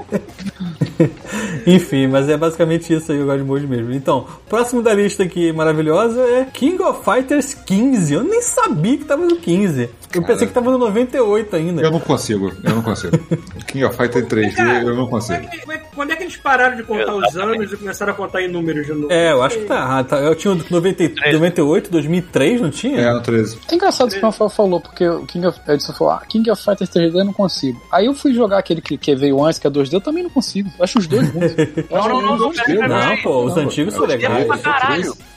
[1.66, 3.92] Enfim, mas é basicamente isso aí o Godmode mesmo.
[3.92, 8.14] Então, próximo da lista aqui maravilhosa é King of Fighters 15.
[8.14, 9.88] Eu nem sabia que tava no 15.
[10.12, 11.82] Eu pensei que tava no 98 ainda.
[11.82, 13.16] Eu não consigo, eu não consigo.
[13.68, 15.46] King of Fighter 3D, eu não é consigo.
[15.60, 18.16] como é que- Quando é que eles pararam de contar os anos e começaram a
[18.16, 19.12] contar em números de novo?
[19.12, 20.06] É, eu acho que tá errado.
[20.08, 20.18] tá?
[20.18, 23.00] Eu tinha o 90, 98, 2003, não tinha?
[23.00, 23.58] É, no 13.
[23.70, 26.50] é engraçado isso que o Rafael falou, porque o King of, Edson falou, ah, King
[26.50, 27.80] of Fighters 3D eu não consigo.
[27.92, 30.30] Aí eu fui jogar aquele que, que veio antes, que é 2D, eu também não
[30.30, 30.68] consigo.
[30.78, 31.28] Eu acho os dois.
[31.34, 31.40] Eu
[31.90, 32.56] Não, acho não, os não, dois
[32.88, 34.46] não, pô, os antigos são legais.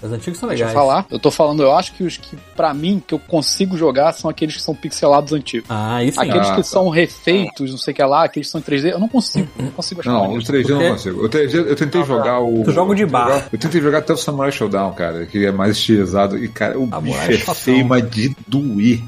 [0.02, 0.74] Os antigos são Deixa eu legais.
[0.74, 1.06] falar.
[1.10, 4.30] Eu tô falando, eu acho que os que, pra mim, que eu consigo jogar são
[4.30, 5.68] aqueles que são pixelados antigos.
[5.70, 6.12] Ah, sim.
[6.18, 6.64] Aqueles Ah, que tá.
[6.64, 9.48] são refeitos, não sei o que lá, aqueles que são em 3D, eu não consigo.
[9.58, 11.26] Não consigo achar Não, os 3D eu não consigo.
[11.26, 12.64] O 3D, eu tentei jogar o.
[12.64, 13.48] Tu joga o de bar.
[13.52, 16.38] Eu tentei jogar até o Samurai Showdown, cara, que é mais estilizado.
[16.38, 19.02] E, cara, o bicho é feio, mas de doer.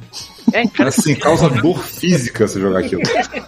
[0.55, 3.01] É, cara, Assim, causa dor física você jogar aquilo.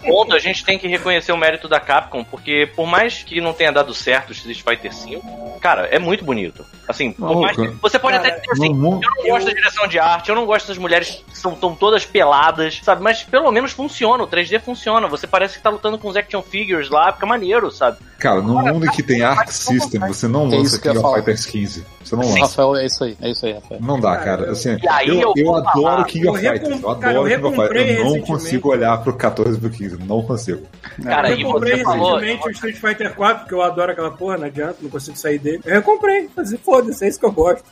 [0.04, 3.52] ponto, a gente tem que reconhecer o mérito da Capcom, porque por mais que não
[3.52, 5.20] tenha dado certo o Street Fighter V,
[5.60, 6.64] cara, é muito bonito.
[6.86, 7.40] Assim, por Maluco.
[7.42, 9.98] mais que- você pode Cara, até dizer assim, não- eu não gosto da direção de
[9.98, 13.02] arte, eu não gosto das mulheres que são tão todas peladas, sabe?
[13.02, 15.06] Mas pelo menos funciona, o 3D funciona.
[15.08, 17.98] Você parece que tá lutando com os action figures lá, fica maneiro, sabe?
[18.18, 21.14] Cara, no mundo em que tem Arc System, você não É lança King of.
[21.14, 21.84] Fighters 15.
[22.02, 22.40] Você não lança.
[22.40, 23.80] Rafael, é isso aí, é isso aí, Rafael.
[23.80, 24.50] Não dá, cara.
[24.50, 26.04] Assim, E aí eu, eu eu adoro.
[26.06, 26.82] King of Eu Fighters.
[26.82, 28.26] Eu cara, eu recomprei Eu não recentemente.
[28.26, 29.98] consigo olhar pro 14 e pro 15.
[30.04, 30.62] Não consigo.
[31.02, 32.16] Cara, eu comprei você falou.
[32.16, 35.38] recentemente o Street Fighter 4, porque eu adoro aquela porra, não adianta, não consigo sair
[35.38, 35.60] dele.
[35.64, 37.64] Eu recomprei, fazer foda-se, é isso que eu gosto.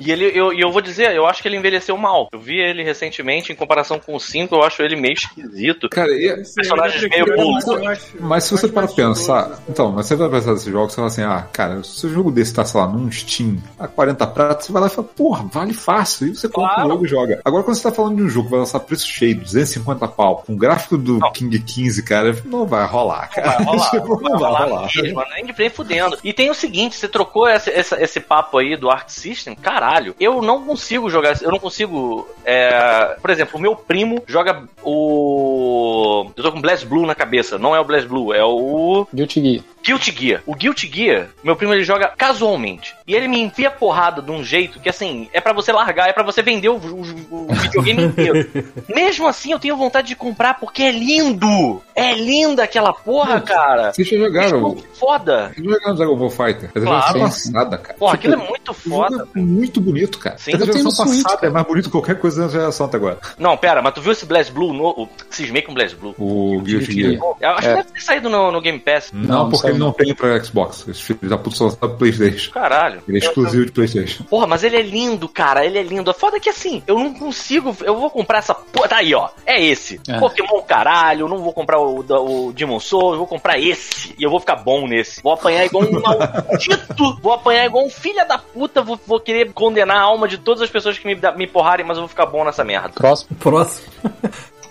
[0.00, 2.28] E ele, eu, e eu vou dizer, eu acho que ele envelheceu mal.
[2.32, 5.88] Eu vi ele recentemente, em comparação com o 5, eu acho ele meio esquisito.
[5.88, 7.66] Cara, e, Personagens Eu meio burros.
[7.66, 9.44] eu acho- Mas se eu você para pensar.
[9.44, 9.62] chuloso.
[9.68, 12.30] Então, mas você vai pensar nesse jogo, você fala assim: ah, cara, se o jogo
[12.30, 15.44] desse tá, sei lá, num Steam a 40 pratos, você vai lá e fala, porra,
[15.52, 16.28] vale fácil.
[16.28, 16.88] E você compra Claro.
[16.88, 17.40] o jogo e joga.
[17.44, 20.56] Agora, quando você tá falando de um jogo vai lançar preço cheio, 250 pau, com
[20.56, 23.50] gráfico do King 15, cara, não vai rolar, cara.
[23.58, 24.88] Vai rolar, Tipo, não vai rolar.
[24.94, 26.18] mesmo, nem de nem fudendo.
[26.24, 30.14] E tem o seguinte, você trocou essa, essa- esse papo aí do Arc System, caralho,
[30.18, 36.30] eu não consigo jogar, eu não consigo, é, por exemplo, o meu primo joga o...
[36.36, 39.42] Eu tô com Blast Blue na cabeça, não é o Blast Blue, é o Guilty
[39.42, 39.64] Gear.
[39.84, 40.42] Guilty Gear.
[40.46, 42.94] O Guilty Gear, meu primo ele joga casualmente.
[43.06, 46.12] E ele me enfia porrada de um jeito que, assim, é pra você largar, é
[46.12, 48.43] pra você vender o, o- o videogame inteiro.
[48.88, 51.80] Mesmo assim, eu tenho vontade de comprar porque é lindo!
[51.94, 53.92] É linda aquela porra, cara!
[53.92, 54.76] Vocês já jogaram.
[54.94, 55.52] Foda!
[55.54, 56.70] Vocês jogaram Dragon Ball Fighter?
[56.74, 57.20] Mas Claro.
[57.20, 57.98] passada, cara.
[57.98, 59.28] Porra, Tipo, aquilo é muito o foda.
[59.34, 60.38] é muito bonito, cara.
[60.38, 60.52] Sim.
[60.52, 61.46] a Eu tenho geração passada cara.
[61.46, 63.18] é mais bonito que qualquer coisa da geração até agora.
[63.38, 64.72] Não, pera, mas tu viu esse Blast Blue?
[64.72, 64.88] No...
[64.90, 66.14] o- Cismei com Blast Blue.
[66.18, 67.14] O Guilty Gear.
[67.40, 67.70] Eu acho É.
[67.70, 69.10] que deve ter saído no, no Game Pass.
[69.12, 70.86] Não, Não, porque não ele não tem pra Xbox.
[70.88, 72.52] Esse filho da puta só sabe pro Playstation.
[72.52, 73.02] Caralho.
[73.08, 74.24] Ele é exclusivo de Playstation.
[74.24, 75.64] Porra, mas ele é lindo, cara.
[75.64, 76.10] Ele é lindo.
[76.10, 77.76] A foda é que assim, eu não consigo.
[77.82, 78.88] Eu vou comprar essa porra.
[78.88, 79.28] Tá aí, ó.
[79.46, 80.00] É esse.
[80.08, 80.18] É.
[80.18, 81.28] Pokémon caralho.
[81.28, 83.16] Não vou comprar o, o Demon Souls.
[83.16, 84.14] Vou comprar esse.
[84.18, 85.22] E eu vou ficar bom nesse.
[85.22, 87.18] Vou apanhar igual um maldito.
[87.22, 88.82] Vou apanhar igual um filho da puta.
[88.82, 91.96] Vou, vou querer condenar a alma de todas as pessoas que me, me porrarem, mas
[91.96, 92.90] eu vou ficar bom nessa merda.
[92.94, 93.36] Próximo.
[93.38, 93.86] Próximo.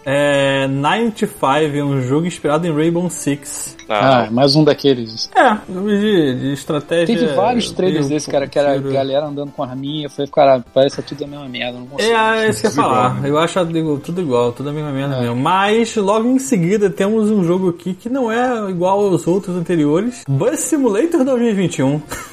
[0.05, 1.45] É, 95
[1.77, 3.77] é um jogo inspirado em Rainbow Six.
[3.89, 5.29] Ah, mais um daqueles.
[5.35, 7.15] É, jogo de, de estratégia.
[7.17, 10.05] Teve vários trailers desse, cara, que era a galera andando com arminha.
[10.05, 11.79] Eu falei, cara, parece tudo a mesma merda.
[11.79, 12.11] Não consigo.
[12.11, 13.25] É, é isso que eu ia falar.
[13.25, 15.35] Eu acho igual- tudo igual, tudo a mesma merda mesmo.
[15.35, 20.23] Mas logo em seguida temos um jogo aqui que não é igual aos outros anteriores.
[20.27, 22.01] Bus Simulator 2021.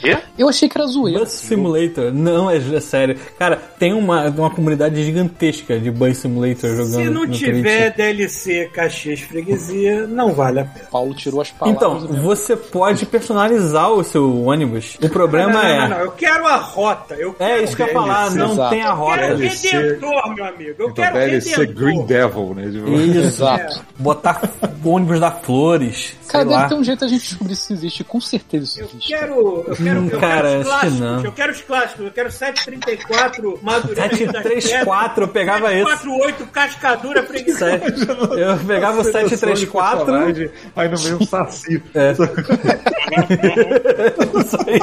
[0.00, 0.18] Quê?
[0.38, 1.20] Eu achei que era zoeira.
[1.20, 2.12] Bus Simulator.
[2.12, 3.16] Não, é, é sério.
[3.38, 7.96] Cara, tem uma, uma comunidade gigantesca de Bus Simulator jogando Se não no tiver Twitch.
[7.96, 10.86] DLC Caxias Freguesia, não vale a pena.
[10.90, 12.04] Paulo tirou as palavras.
[12.04, 14.96] Então, você pode personalizar o seu ônibus.
[15.02, 15.78] O problema não, não, é...
[15.80, 17.14] não, não, eu quero a rota.
[17.14, 18.38] Eu É quero isso que eu ia falar, DLC.
[18.38, 18.70] não Exato.
[18.70, 19.18] tem a Eu roda.
[19.18, 19.68] quero DLC.
[19.76, 20.74] Redentor, meu amigo.
[20.78, 21.74] Eu Então quero ser Redentor.
[21.84, 22.70] Green Devil, né?
[22.70, 23.18] Tipo, Isso.
[23.18, 23.84] Exato.
[23.98, 24.50] Botar
[24.84, 26.14] o ônibus da Flores.
[26.28, 26.68] Cara, deve lá.
[26.68, 28.04] ter um jeito a gente descobrir se existe.
[28.04, 29.08] Com certeza isso Eu existe.
[29.08, 31.00] quero, eu quero, Hum, eu cara, quero os que clássicos.
[31.00, 31.24] não.
[31.24, 32.04] Eu quero os clássicos.
[32.06, 34.16] Eu quero 734 Madureira.
[34.16, 35.84] 734, eu pegava esse.
[35.90, 37.26] 748 Cascadura.
[37.26, 38.06] Sete-
[38.38, 39.98] Eu pegava o 734.
[40.04, 41.82] personagem, Aí no meio um saci.
[41.94, 42.12] É.
[44.38, 44.80] Isso aí.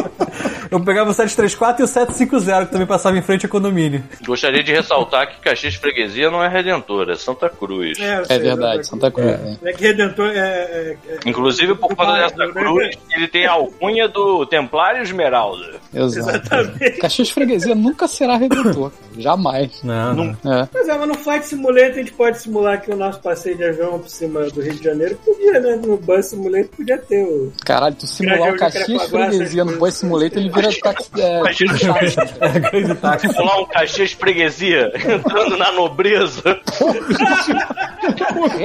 [0.71, 4.03] Eu pegava o 734 e o 750, que também passava em frente ao condomínio.
[4.25, 7.97] Gostaria de ressaltar que Caxias Freguesia não é Redentor, é Santa Cruz.
[7.99, 9.27] É sei, verdade, eu- Santa Cruz.
[9.27, 9.57] né?
[9.63, 10.37] É que Redentor é.
[10.37, 12.51] é- é- Inclusive, por causa dessa né?
[12.53, 15.79] cruz, ele tem a alcunha do Templário Esmeralda.
[15.93, 16.29] Exato.
[16.29, 16.99] Exatamente.
[16.99, 18.91] Caxias Freguesia nunca será redentor.
[19.17, 19.81] Jamais.
[19.83, 20.53] Não, não.
[20.53, 20.67] É.
[20.73, 23.63] Mas é, mas no Flight Simulator a gente pode simular que o nosso passeio de
[23.65, 25.75] avião por cima do Rio de Janeiro podia, né?
[25.83, 27.51] No Bus Simulator podia ter o.
[27.65, 29.77] Caralho, tu simular o Caxias Freguesia no.
[29.77, 31.09] Boy Simulator, ele vira táxi.
[31.17, 31.73] É, Imagina.
[32.39, 33.33] É grande táxi.
[33.33, 36.41] Pular um Caxias Freguesia entrando na nobreza,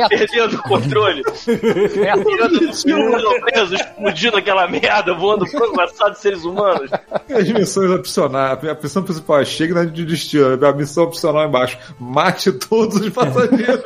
[0.09, 6.91] perdendo o controle, filme da nobreza, explodindo aquela merda, voando pro de seres humanos.
[7.31, 8.59] As missões opcionais.
[8.65, 10.65] A missão principal é chega na de destino.
[10.65, 11.79] A missão opcional é embaixo.
[11.99, 13.83] Mate todos os passageiros.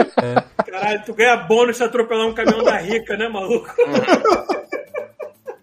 [0.66, 3.68] Caralho, tu ganha bônus se atropelar um caminhão da rica, né, maluco?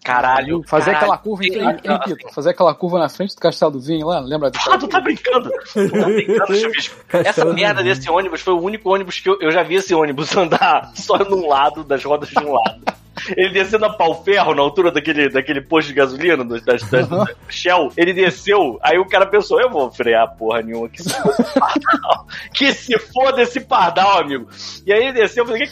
[0.06, 0.62] Caralho.
[0.68, 0.98] Fazer caralho.
[1.04, 1.52] aquela curva, hein,
[1.84, 2.34] hein, Pito?
[2.34, 4.52] Fazer aquela curva na frente do Castelo do Vinho lá, lembra?
[4.70, 5.50] Ah, tu tá brincando?
[5.74, 6.96] Tu tá brincando, Chuvisco?
[7.12, 9.94] Essa merda do desse ônibus foi o único ônibus que eu, eu já vi esse
[9.96, 12.84] ônibus andar só num lado, das rodas de um lado.
[13.36, 17.08] Ele descendo a pau ferro na altura daquele, daquele posto de gasolina, das, das, das-
[17.08, 21.10] da Shell, ele desceu, aí o cara pensou, eu vou frear porra nenhuma, que se
[21.14, 24.48] foda esse pardal, que se foda esse pardal, amigo.
[24.86, 25.68] E aí ele desceu, eu falei, e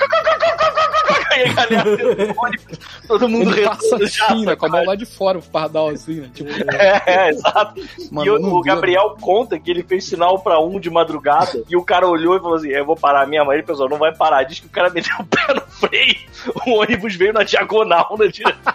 [1.29, 4.55] a galera ônibus, todo mundo Ele passa rezando já, assim, né?
[4.55, 6.29] Com a mão lá de fora, o pardal assim, né?
[6.33, 7.81] Tipo, É, exato.
[8.11, 8.61] Mano, e o, o né?
[8.65, 12.39] Gabriel conta que ele fez sinal pra um de madrugada e o cara olhou e
[12.39, 13.49] falou assim: Eu vou parar mesmo.
[13.51, 14.43] Aí ele pensou: Não vai parar.
[14.43, 16.15] Diz que o cara meteu o pé no freio.
[16.67, 18.73] O ônibus veio na diagonal na direção.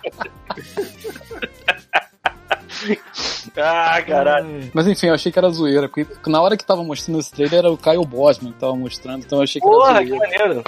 [3.56, 4.70] ah, caralho.
[4.72, 7.58] Mas enfim, eu achei que era zoeira, porque na hora que tava mostrando esse trailer
[7.60, 10.28] era o Kyle Bosman que tava mostrando, então eu achei que Porra, era que zoeira.
[10.38, 10.64] maneiro.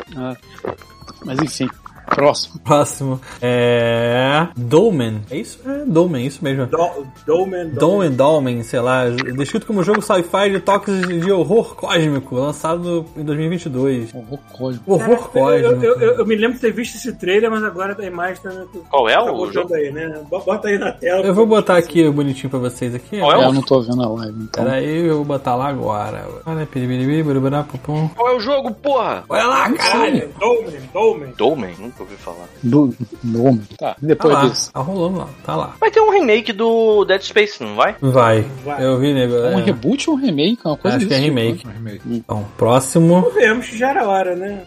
[1.25, 1.69] Mas enfim,
[2.15, 2.61] próximo.
[2.65, 3.21] Próximo.
[3.41, 4.49] É.
[4.57, 5.23] Dolmen.
[5.31, 5.59] É isso?
[5.67, 6.67] É Dolmen, isso mesmo.
[6.67, 7.71] Do- Dolmen.
[7.71, 13.25] Dolmen, Dolmen, sei lá, descrito como jogo sci-fi de toques de horror cósmico, lançado em
[13.25, 14.15] 2022.
[14.15, 14.93] Horror cósmico.
[14.95, 15.85] Horror cósmico.
[15.85, 18.51] eu, eu, eu me lembro de ter visto esse trailer, mas agora a imagem tá.
[18.91, 19.75] Qual é o jogo?
[19.75, 20.21] aí, né?
[20.29, 21.25] Bo- Bota aí na tela.
[21.25, 23.19] Eu vou botar aqui bonitinho pra vocês aqui.
[23.21, 24.65] Qual é o- eu não tô vendo a live, então.
[24.65, 26.27] Pera aí, eu vou botar lá agora.
[26.45, 28.09] Olha, piribiribi, burubara, pupum.
[28.17, 29.25] Qual é o jogo, porra?
[29.29, 30.29] Olha lá, caralho!
[30.39, 31.33] Dolmen, Dolmen.
[31.37, 31.75] Dolmen?
[32.01, 32.49] Nunca ouvi falar.
[32.63, 33.63] Do, do homem.
[33.79, 34.73] Tá, Tá depois lá, disso.
[34.73, 35.75] tá rolando lá, tá lá.
[35.81, 37.97] Vai ter um remake do Dead Space, não vai?
[38.01, 38.47] Vai.
[38.65, 38.85] Vai.
[38.85, 39.35] Eu vi, nego.
[39.35, 39.63] É um é.
[39.63, 40.59] reboot ou um remake?
[40.65, 41.67] É uma coisa Acho que é tipo, remake.
[41.67, 41.73] né?
[41.77, 42.01] Remake.
[42.07, 43.31] Então, próximo.
[43.35, 44.63] Vemos que já era hora, né?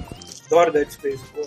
[0.47, 1.41] Adoro Dead Space, pô.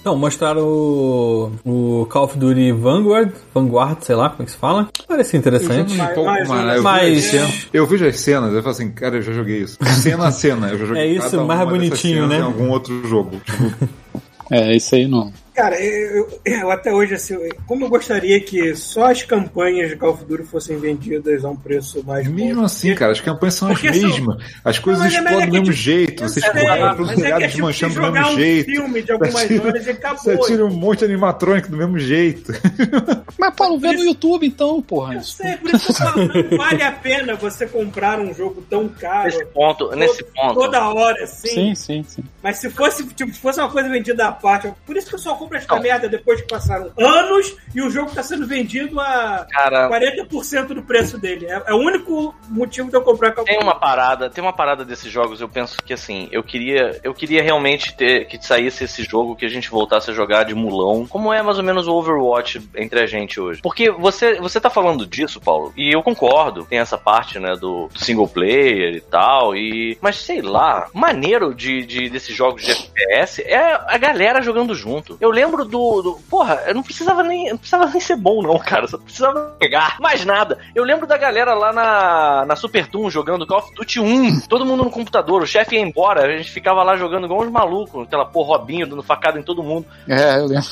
[0.00, 4.56] Então, mostraram o, o Call of Duty Vanguard, Vanguard, sei lá como é que se
[4.56, 4.88] fala.
[5.06, 5.94] Parece interessante.
[5.96, 6.70] Mais- Um pouco mais mais, um.
[6.72, 9.32] eu, vi Mas- as cenas, eu vejo as cenas, eu falo assim, cara, eu já
[9.32, 9.76] joguei isso.
[10.00, 12.38] Cena a cena, eu já joguei É isso, cada mais bonitinho, né?
[12.38, 13.40] Em algum outro jogo.
[13.44, 13.88] Tipo,
[14.50, 15.32] É, isso aí não.
[15.58, 17.36] Cara, eu, eu- até hoje, assim,
[17.66, 21.56] como eu gostaria que só as campanhas de Call of Duty fossem vendidas a um
[21.56, 22.64] preço mais Mesmo bom.
[22.64, 24.44] assim, cara, as campanhas são as Porque são- mesmas.
[24.64, 26.22] As coisas Não, é- explodem é do mesmo tipo, jeito.
[26.22, 28.66] Você explode mas pelos é é telhados tipo desmanchando do jogar mesmo um jeito.
[28.70, 30.18] filme de algumas Você tira- horas e acabou.
[30.22, 32.52] Você tira um monte de animatrônico do mesmo jeito.
[33.38, 35.14] Mas, Paulo, vê no YouTube então, porra.
[35.14, 38.62] Eu sei, por isso que eu falo, não vale a pena você comprar um jogo
[38.70, 40.54] tão caro Nesse ponto, nesse ponto.
[40.54, 41.48] toda hora, assim.
[41.48, 42.24] Sim, sim, sim.
[42.42, 45.18] Mas se fosse, tipo, se fosse uma coisa vendida à parte, por isso que eu
[45.18, 45.82] só compro esta Não.
[45.82, 50.82] merda depois que passaram anos e o jogo tá sendo vendido a Cara, 40% do
[50.82, 51.46] preço dele.
[51.46, 54.84] É, é o único motivo de eu comprar of Tem uma parada, tem uma parada
[54.84, 59.02] desses jogos, eu penso que assim, eu queria, eu queria realmente ter que saísse esse
[59.02, 61.94] jogo que a gente voltasse a jogar de mulão, como é mais ou menos o
[61.94, 63.60] Overwatch entre a gente hoje.
[63.62, 67.88] Porque você, você tá falando disso, Paulo, e eu concordo, tem essa parte, né, do
[67.96, 73.42] single player e tal, e mas sei lá, maneiro de, de desses jogos de FPS
[73.42, 75.16] é a galera jogando junto.
[75.20, 78.58] Eu lembro do, do porra, eu não precisava nem, não precisava nem ser bom não,
[78.58, 80.58] cara, só precisava pegar mais nada.
[80.74, 84.66] Eu lembro da galera lá na, na Super Toon jogando Call of Duty 1, todo
[84.66, 88.06] mundo no computador, o chefe ia embora, a gente ficava lá jogando igual uns malucos,
[88.06, 89.86] aquela porra Robinho dando facada em todo mundo.
[90.08, 90.68] É, eu lembro.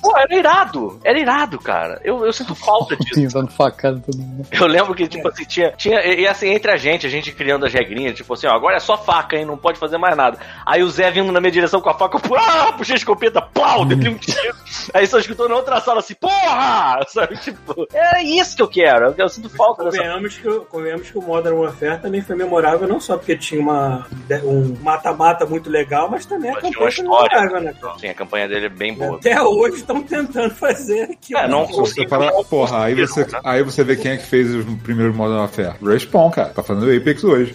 [0.00, 2.00] Pô, era irado, era irado, cara.
[2.04, 3.34] Eu, eu sinto falta disso.
[3.34, 4.46] Dando facada em todo mundo.
[4.52, 6.00] Eu lembro que, tipo assim, tinha, tinha.
[6.04, 8.80] E assim, entre a gente, a gente criando as regrinhas, tipo assim, ó, agora é
[8.80, 9.44] só faca, hein?
[9.44, 10.38] Não pode fazer mais nada.
[10.64, 13.42] Aí o Zé vindo na minha direção com a faca, eu, ah, puxei a escopeta,
[13.42, 14.54] plau, dei um tiro.
[14.94, 17.00] Aí só escutou na outra sala assim, porra!
[17.08, 19.14] Sabe, tipo, é isso que eu quero.
[19.16, 19.96] Eu, sinto falta dessa.
[19.98, 23.60] Convenhamos que, o- convenhamos que o Modern Warfare também foi memorável, não só porque tinha
[23.60, 24.06] uma,
[24.44, 27.36] um mata-mata muito legal, mas também a Mas tinha campanha uma foi história.
[27.40, 27.80] memorável, né?
[27.80, 27.98] cara?
[27.98, 29.16] Sim, a campanha dele é bem boa.
[29.16, 31.40] Até hoje estão tentando fazer aquilo.
[31.40, 32.08] É, não consigo.
[32.08, 33.40] parar, não porra, aí você, né?
[33.44, 35.76] aí você vê quem é que fez os primeiros Modern Warfare.
[35.82, 36.48] Respawn, cara.
[36.50, 37.54] Tá fazendo Apex hoje.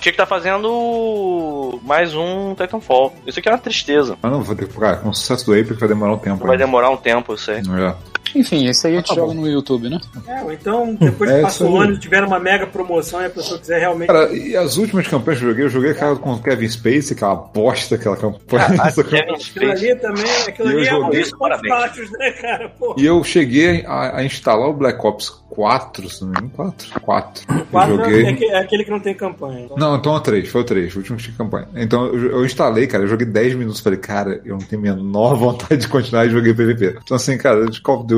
[0.00, 3.14] que estar fazendo mais um Titanfall.
[3.26, 4.16] Isso aqui é uma tristeza.
[4.22, 4.78] Mas não, vou ter que.
[4.78, 6.38] Cara, com o sucesso do vai demorar um tempo.
[6.44, 6.64] Vai ainda.
[6.64, 7.56] demorar um tempo, eu sei.
[7.56, 7.94] É.
[8.34, 9.40] Enfim, esse aí a gente Tá joga bom.
[9.40, 9.98] no YouTube, né?
[10.26, 13.20] É, ou então, depois É, que isso passou o ano e tiver uma mega promoção
[13.22, 14.08] e a pessoa quiser realmente.
[14.08, 17.12] Cara, e as últimas campanhas que eu joguei, eu joguei aquela com o Kevin Spacey,
[17.16, 18.66] aquela bosta, aquela campanha.
[18.78, 19.22] Ah, Kevin campanha.
[19.22, 19.70] Aquilo Spacey.
[19.90, 21.74] ali também, aquilo eu ali é um joguei, dos pontos parabéns.
[21.74, 22.68] baixos, né, cara?
[22.78, 26.50] Pô, E eu cheguei a, a instalar o Black Ops 4, se não me engano,
[26.54, 27.00] 4?
[27.00, 27.44] 4.
[27.48, 28.24] Eu quatro joguei.
[28.26, 29.60] é, é aquele que não tem campanha.
[29.64, 31.66] Então, Não, então é o 3, foi o 3, o último que tinha campanha.
[31.74, 34.84] Então eu, eu instalei, cara, eu joguei 10 minutos, falei, cara, eu não tenho a
[34.94, 36.98] menor vontade de continuar e joguei PVP.
[37.02, 38.17] Então assim, cara, de Call of Duty,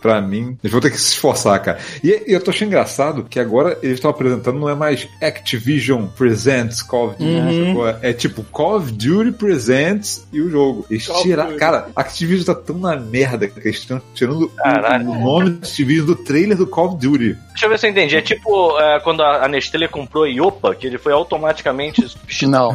[0.00, 1.78] pra mim, eles vão ter que se esforçar, cara.
[2.02, 6.06] E, e eu tô achando engraçado que agora eles estão apresentando, não é mais Activision
[6.06, 7.66] Presents Call of Duty, Uhum.
[7.68, 7.88] sacou?
[8.02, 10.84] é tipo Call of Duty Presents e o jogo.
[10.90, 15.08] Eles tiraram, cara, Activision tá tão na merda que eles estão tirando o- Caralho.
[15.08, 17.36] o nome do Activision do trailer do Call of Duty.
[17.50, 18.16] Deixa eu ver se eu entendi.
[18.16, 22.04] É tipo é, quando a Nestlé comprou a Iopa, que ele foi automaticamente.
[22.48, 22.72] Não.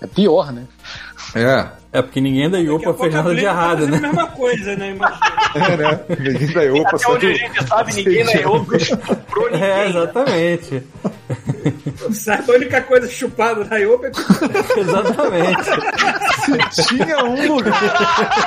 [0.00, 0.64] É pior, né?
[1.34, 3.98] É, É porque ninguém da Iopa fez nada de tá errado, né?
[3.98, 4.90] a mesma coisa, né?
[4.92, 5.20] Imagina.
[5.54, 6.00] é, né?
[6.18, 9.68] Ninguém da Iopa Até onde a gente sabe, ninguém na Iopa comprou ninguém.
[9.68, 10.82] É, exatamente.
[12.12, 14.10] Sabe, a única coisa chupada na Iopa é
[14.72, 15.70] que Exatamente.
[16.88, 17.94] Tinha um lugar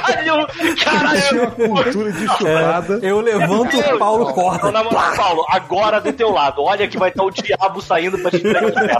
[0.01, 0.47] Caralho!
[0.83, 1.21] Caralho!
[1.21, 2.99] tinha uma cultura de chupada.
[3.03, 4.71] Eu levanto o Paulo corta.
[4.71, 6.63] na moral, Paulo, agora do teu lado.
[6.63, 8.99] Olha que vai estar o diabo saindo pra te entregar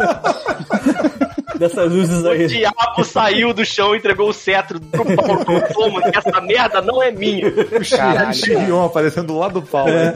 [1.22, 1.25] o.
[1.60, 2.48] Dessas luzes O aí.
[2.48, 5.46] diabo saiu do chão e entregou o cetro pro Paulo.
[5.74, 7.52] Toma, que essa merda não é minha.
[7.90, 8.42] Caralho.
[8.42, 9.92] Tyrion aparecendo do lado do Paulo.
[9.92, 10.14] né?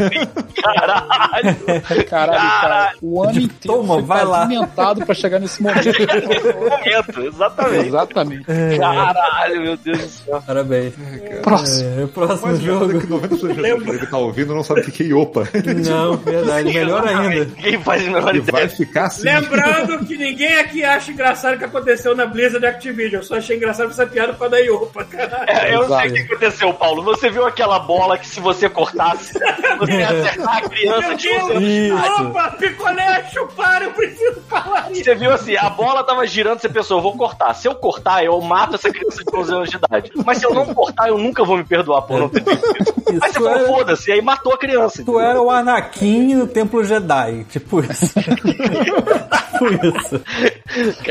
[0.61, 2.05] Caralho!
[2.09, 2.91] Caralho, cara.
[3.01, 4.39] O ano inteiro Toma, foi vai lá.
[4.39, 5.85] pavimentado pra chegar nesse momento.
[5.85, 7.87] Nesse momento, exatamente.
[7.87, 8.45] Exatamente.
[8.77, 10.43] Caralho, meu Deus do céu.
[10.45, 10.93] Parabéns.
[11.41, 12.01] Próximo.
[12.01, 12.91] É, próximo Mas jogo.
[12.91, 12.99] jogo.
[13.01, 13.29] que 90%
[13.61, 15.47] das pessoas que tá ouvindo não sabe o que é Iopa.
[15.87, 16.73] Não, verdade.
[16.73, 17.45] Melhor ainda.
[17.45, 18.69] Ninguém faz a menor E vai ideia.
[18.69, 19.23] ficar assim.
[19.23, 23.21] Lembrando que ninguém aqui acha engraçado o que aconteceu na Blizzard Activision.
[23.21, 25.49] Eu só achei engraçado essa piada por causa da Iopa, caralho.
[25.49, 26.01] É, eu Exato.
[26.01, 27.03] sei o que aconteceu, Paulo.
[27.03, 29.33] Você viu aquela bola que se você cortasse,
[29.77, 31.49] você ia acertar a criança Meu de 11 anos.
[31.49, 31.63] Deus!
[31.63, 32.23] Isso.
[32.23, 35.03] Opa, picolé, chupar, eu preciso falar isso.
[35.03, 37.53] Você viu assim, a bola tava girando, você pensou, eu vou cortar.
[37.53, 40.11] Se eu cortar, eu mato essa criança de 11 anos de idade.
[40.25, 43.19] Mas se eu não cortar, eu nunca vou me perdoar por não ter feito isso.
[43.21, 45.03] Aí você falou, era, foda-se, e aí matou a criança.
[45.03, 47.45] tu era o Anakin no Templo Jedi.
[47.49, 48.13] Tipo isso.
[48.19, 50.21] tipo isso.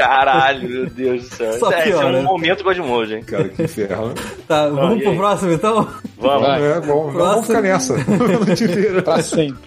[0.09, 1.53] Caralho, meu Deus do céu.
[1.59, 2.19] Só é, esse é piora.
[2.19, 3.23] um momento Godmode, hein?
[3.23, 4.15] Cara, que inferno.
[4.47, 5.87] Tá, vamos e pro próximo então?
[6.17, 6.49] Vamos.
[6.49, 7.95] É, bom, vamos ficar nessa.
[9.05, 9.59] Pra sempre.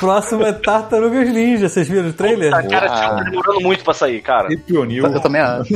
[0.00, 1.68] Próximo é Tartarugas Ninja.
[1.68, 2.50] Vocês viram o trailer?
[2.50, 4.52] Tá, cara, tá demorando muito pra sair, cara.
[4.52, 5.06] E Pionil.
[5.06, 5.74] Eu também acho.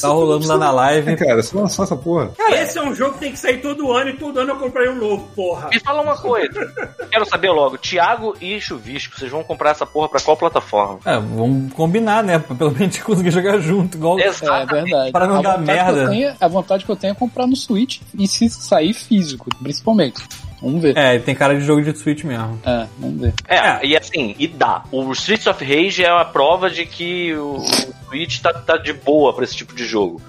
[0.00, 1.16] Tá rolando lá na live.
[1.16, 2.30] Cara, você lançou essa porra.
[2.50, 4.88] Esse é um jogo que tem que sair todo ano e todo ano eu comprei
[4.88, 5.68] um novo, porra.
[5.70, 6.72] Me fala uma coisa.
[7.10, 10.98] Quero saber logo, Thiago e Chuvisco, vocês vão comprar essa porra pra qual plataforma?
[11.04, 12.38] É, vamos combinar, né?
[12.38, 14.18] Pelo menos conseguir jogar junto, igual.
[14.18, 14.72] Exato.
[14.76, 15.12] É verdade.
[15.12, 16.08] Para não a dar merda.
[16.08, 20.20] tenho- a vontade que eu tenho é comprar no Switch e se sair físico, principalmente.
[20.60, 20.96] Vamos ver.
[20.96, 22.58] É, tem cara de jogo de Switch mesmo.
[22.66, 23.32] É, vamos ver.
[23.46, 24.82] É, e assim, e dá.
[24.90, 27.64] O Streets of Rage é a prova de que o, o
[28.08, 30.20] Switch tá, tá de boa pra esse tipo de jogo.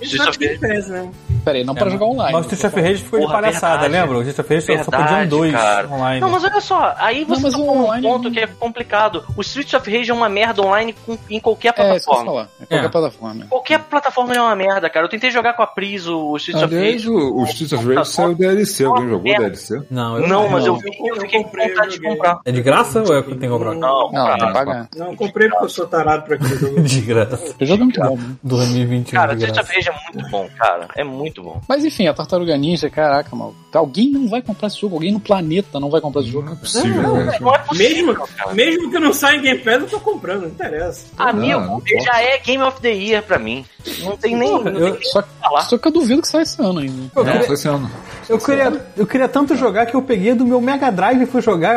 [0.00, 0.74] Isso Streets é of Game Rage.
[0.76, 1.10] Pass, né?
[1.46, 2.32] Pera aí, não pra jogar online.
[2.32, 3.92] Mas o Street of Rage ficou de Porra, palhaçada, verdade.
[3.92, 4.18] lembra?
[4.18, 5.88] O Street of Rage só- só podiam dois cara.
[5.88, 6.20] online.
[6.20, 9.24] Não, mas olha só, aí você Não, tá um online ponto que é complicado.
[9.36, 11.86] O Streets of Rage é uma merda online com- em qualquer É, isso que eu
[11.86, 12.24] ia plataforma.
[12.32, 12.48] falar.
[12.60, 12.88] É qualquer É.
[12.88, 13.46] plataforma.
[13.48, 15.06] Qualquer plataforma é uma merda, cara.
[15.06, 17.08] Eu tentei jogar com a Pris o Streets of Rage.
[17.08, 18.84] o, o Streets of Rage saiu DLC.
[18.84, 19.82] Alguém jogou o DLC?
[19.88, 20.80] Não, eu Não, mas eu, eu
[21.20, 22.40] fiquei com vontade de comprar.
[22.44, 23.74] É de graça ou é que tem que comprar?
[23.74, 24.88] Não, Não, tem que pagar.
[24.96, 26.80] Não, eu comprei porque eu sou tarado pra aquele jogo.
[26.82, 27.54] De graça.
[27.60, 28.16] O jogo é muito bom.
[28.16, 28.34] né?
[28.42, 29.74] 2021 Cara, de Streets of.
[29.76, 30.88] Rage é muito bom, cara.
[30.96, 31.60] É muito bom.
[31.68, 33.54] Mas enfim, a Tartaruga Ninja, caraca, mal.
[33.72, 36.46] Alguém não vai comprar esse jogo, alguém no planeta não vai comprar esse jogo.
[36.46, 37.40] Não é possível, Não, velho.
[37.42, 38.54] não é possível, Mesmo, cara.
[38.54, 41.06] mesmo que não saia em Game Pass, eu tô comprando, não interessa.
[41.18, 43.64] Amigo, Não, não ele já é Game of the Year pra mim.
[44.02, 45.60] Não tem nem, não tem eu- nem Só, falar.
[45.62, 47.10] só que eu duvido que saia esse ano ainda.
[47.14, 47.90] Eu Não, queria, foi esse ano.
[48.28, 51.40] Eu, queria, eu queria tanto jogar que eu peguei do meu Mega Drive e fui
[51.42, 51.76] jogar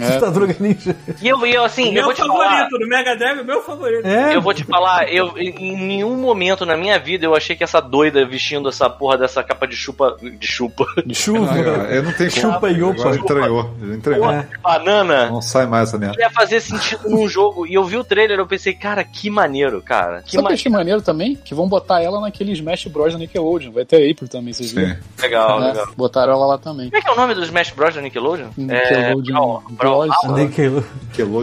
[0.00, 0.18] É.
[0.18, 0.94] Tartaruga Ninja.
[1.20, 2.68] E eu, eu assim, eu meu vou te favorito, falar.
[2.68, 4.06] do Mega Drive é meu favorito.
[4.06, 7.64] É, Eu vou te falar, eu em nenhum momento na minha vida eu achei que
[7.64, 11.50] essa doida vestindo essa porra dessa capa de chupa de chupa, de chuva.
[11.52, 12.52] Ah, eu não tenho como.
[12.54, 13.08] Chupa e opa.
[13.80, 14.30] Ele entranhou.
[14.30, 14.46] É.
[14.62, 16.20] banana Não sai mais essa merda.
[16.20, 17.66] ia fazer sentido num jogo.
[17.66, 20.22] E eu vi o trailer, eu pensei, cara, que maneiro, cara.
[20.22, 20.60] Que Sabe o que eu maneiro.
[20.60, 21.34] achei maneiro também?
[21.36, 23.72] Que vão botar ela naquele Smash Bros da Nickelodeon.
[23.72, 24.96] Vai ter April também, vocês viram?
[25.20, 25.68] Legal, Né?
[25.68, 25.87] legal.
[25.96, 26.86] Botaram ela lá também.
[26.90, 28.48] Como é que é o nome do Smash Bros da Nickelodeon?
[28.56, 30.08] Nickelodeon É, Bros.
[30.38, 30.82] Nickelodeon.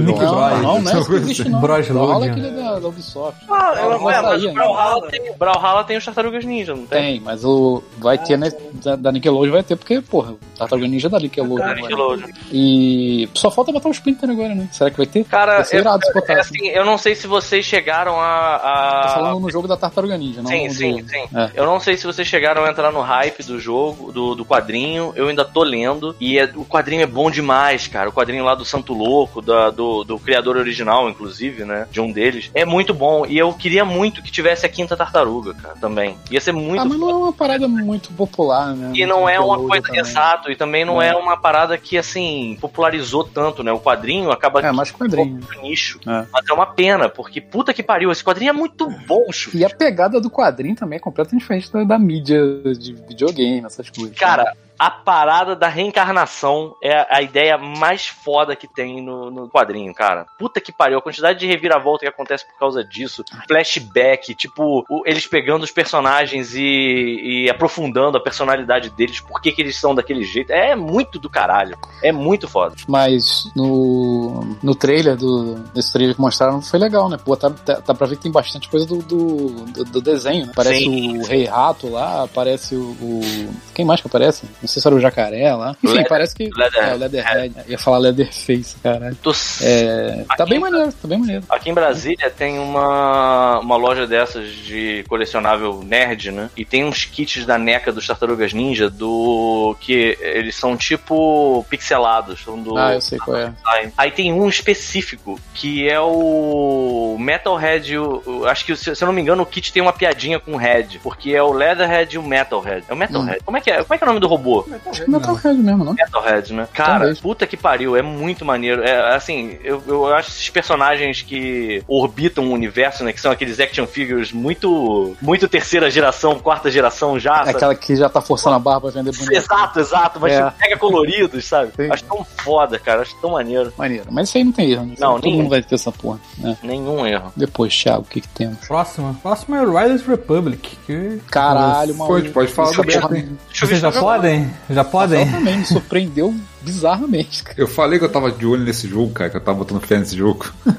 [0.06, 0.62] Nick Não, Bros.
[0.62, 1.60] não, não é isso que existe não.
[1.62, 2.30] Bros Brawlhalla é Loading.
[2.48, 3.46] aquele da, da Ubisoft.
[3.50, 4.54] Ah, Não, ela- vai sair.
[4.54, 7.02] Brawlhalla tem, Brawlhalla tem os Tartarugas Ninja, não tem?
[7.02, 8.52] Tem, mas o vai ter né,
[8.84, 11.58] da, da Nickelodeon vai ter porque, porra, Tartaruga Ninja é da Nickelodeon.
[11.58, 11.82] Da agora.
[11.82, 12.28] Nickelodeon.
[12.52, 14.68] E só falta botar o Splinter agora, né?
[14.72, 15.24] Será que vai ter?
[15.26, 16.34] Cara, Vai ser eu, irado se botar.
[16.34, 16.56] é assim.
[16.58, 18.56] assim, eu não sei se vocês chegaram a.
[18.56, 21.24] a- Tô falando no jogo da Tartaruga Ninja, não Sim, sim, do- sim.
[21.36, 21.50] É.
[21.56, 25.14] Eu não sei se vocês chegaram a entrar no hype do jogo, do, do quadrinho.
[25.16, 26.16] Eu ainda tô lendo.
[26.20, 28.10] E é- o quadrinho é bom demais, cara.
[28.10, 31.88] O quadrinho lá do Santo Louco, da- do, do criador original, inclusive, né?
[31.92, 32.50] De um deles.
[32.54, 33.26] É muito bom.
[33.26, 36.18] E eu queria muito que tivesse a quinta tartaruga, cara, também.
[36.30, 38.92] Ia ser muito Ah, mas não é uma parada muito popular, né?
[38.96, 40.02] E não é uma coisa também.
[40.02, 41.10] exato, e também não é.
[41.10, 41.16] É.
[41.16, 43.72] uma parada que assim popularizou tanto, né?
[43.72, 45.28] O quadrinho acaba É, mais quadrinho.
[45.28, 46.00] muito nicho.
[46.06, 46.26] É.
[46.32, 49.52] Mas é uma pena, porque puta que pariu, esse quadrinho é muito bom, Chu.
[49.54, 52.40] E a pegada do quadrinho também é completamente diferente da, da mídia
[52.78, 54.16] de videogame, essas coisas.
[54.26, 59.94] Cara, a parada da reencarnação é a ideia mais foda que tem no, no quadrinho,
[59.94, 60.26] cara.
[60.38, 63.24] Puta que pariu, a quantidade de reviravolta que acontece por causa disso.
[63.48, 69.52] Flashback, tipo, o- eles pegando os personagens e, e aprofundando a personalidade deles, por que,
[69.52, 70.52] que eles são daquele jeito.
[70.52, 71.78] É muito do caralho.
[72.04, 72.76] É muito foda.
[72.88, 77.18] Mas no, no trailer do, desse trailer que mostraram foi legal, né?
[77.24, 80.48] Pô, tá, tá, tá pra ver que tem bastante coisa do, do, do- do desenho,
[80.48, 80.52] né?
[80.56, 81.18] Parece Sim.
[81.20, 84.46] o Rei Rato lá, aparece o, o- Quem mais que aparece?
[84.66, 85.72] Não sei se era o jacaré lá.
[85.84, 86.50] Enfim, Leather- parece que.
[86.56, 87.56] Leather- é, o Leatherhead.
[87.68, 89.16] Ia falar Leatherface, caralho.
[89.22, 89.32] Tô
[89.62, 91.44] É, tá bem maneiro, tá bem maneiro.
[91.50, 96.50] Aqui em Brasília tem uma, uma loja dessas de colecionável nerd, né?
[96.58, 99.76] E tem uns kits da NECA dos Tartarugas Ninja do.
[99.80, 102.44] que eles são tipo pixelados.
[102.44, 102.78] São do.
[102.78, 103.52] Ah, eu sei qual é.
[103.98, 107.98] Aí tem um específico que é o Metalhead.
[107.98, 110.54] o- o- acho que, se eu não me engano, o kit tem uma piadinha com
[110.54, 111.00] o Head.
[111.00, 112.86] Porque é o Leatherhead e o Metalhead.
[112.88, 113.40] É o Metalhead.
[113.44, 113.84] Como, é que é?
[113.84, 114.55] Como é que é o nome do robô?
[114.90, 115.94] Acho que Metalhead mesmo, não?
[115.94, 116.68] Metalhead, né?
[116.74, 117.20] Cara, Talvez.
[117.20, 118.84] puta que pariu, é muito maneiro.
[118.84, 123.12] É, assim, eu, eu acho esses personagens que orbitam o universo, né?
[123.14, 127.44] Que são aqueles action figures muito, muito terceira geração, quarta geração já.
[127.46, 129.34] É aquela que já tá forçando a barra pra vender boneco.
[129.36, 130.54] Exato, exato, mas É.
[130.62, 131.72] mega coloridos, sabe?
[131.76, 131.92] Sim.
[131.92, 133.74] Acho tão foda, cara, acho tão maneiro.
[133.78, 134.06] Maneiro.
[134.12, 134.96] Mas isso aí não tem erro, né?
[135.00, 135.38] Não, Todo nenhum.
[135.38, 136.20] mundo vai ter essa porra.
[136.38, 136.58] né?
[136.64, 137.32] Nenhum erro.
[137.36, 138.60] Depois, Thiago, o que que temos?
[138.68, 139.16] Próxima.
[139.22, 140.78] Próxima é Riders Republic.
[140.86, 141.20] Que...
[141.30, 142.30] Caralho, maluco.
[142.32, 143.38] pode falar é hein?
[143.54, 144.45] Vocês já podem?
[144.70, 145.30] Já podem?
[145.30, 147.60] Também me surpreendeu bizarramente, cara.
[147.60, 149.98] Eu falei que eu tava de olho nesse jogo, cara, que eu tava botando fé
[149.98, 150.52] nesse jogo.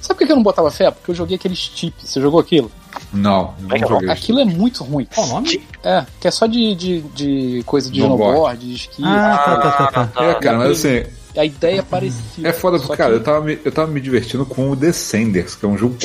[0.00, 0.90] Sabe por que eu não botava fé?
[0.90, 2.08] Porque eu joguei aqueles chips.
[2.08, 2.70] Você jogou aquilo?
[3.12, 4.10] Não, é não é joguei.
[4.10, 5.06] Aquilo é muito ruim.
[5.12, 5.60] Qual o nome?
[5.82, 8.32] É, que é só de, de, de coisa de Snowboard.
[8.32, 9.02] snowboard, de esqui.
[9.04, 10.06] Ah, tá, tá, tá.
[10.06, 10.24] tá.
[10.24, 11.04] É, cara, mas assim,
[11.38, 12.48] A ideia é parecida.
[12.48, 15.54] é foda porque, cara, que eu tava, me, eu tava me divertindo com o Descenders,
[15.54, 15.96] que é um jogo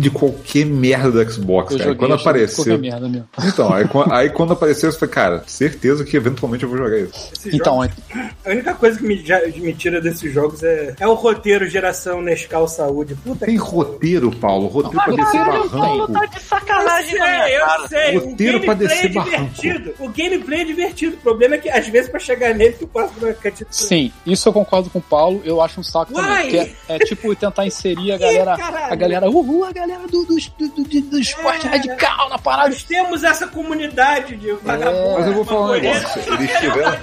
[0.00, 1.90] de qualquer merda do Xbox, eu cara.
[1.90, 2.78] E joguei quando apareceu.
[2.78, 3.28] merda mesmo.
[3.44, 7.30] Então, aí, aí quando apareceu, eu falei, cara, certeza que eventualmente eu vou jogar isso.
[7.32, 7.96] Esses Então, jogos-
[8.44, 12.22] a única coisa que me, já- me tira desses jogos é, é o roteiro geração
[12.22, 13.14] Nescau Saúde.
[13.16, 16.12] Puta Tem que roteiro, Paulo, roteiro pra descer barranco.
[16.12, 17.88] Tá de Eu sacanagem sei, minha eu cara.
[17.88, 18.18] sei.
[18.18, 19.54] Roteiro o pra gameplay é descer barranco.
[19.60, 19.94] divertido.
[19.98, 21.14] O gameplay é divertido.
[21.16, 23.68] O problema é que, às vezes, pra chegar nele, tu passa por uma cantina.
[23.70, 26.24] Sim, isso eu concordo concordo com o Paulo, eu acho um saco Uai!
[26.24, 26.66] também.
[26.66, 28.56] Porque é, é tipo tentar inserir a galera.
[28.56, 28.92] caralho?
[28.92, 31.70] A galera, uhul, a galera do, do, do, do, do esporte É.
[31.70, 32.68] radical na parada.
[32.70, 35.14] Nós temos essa comunidade de vagabundos.
[35.18, 36.34] Mas eu vou falar um negócio.
[36.34, 36.98] Eles tiveram.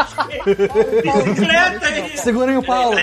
[1.81, 2.17] Aí.
[2.17, 2.95] Segurem o Paulo.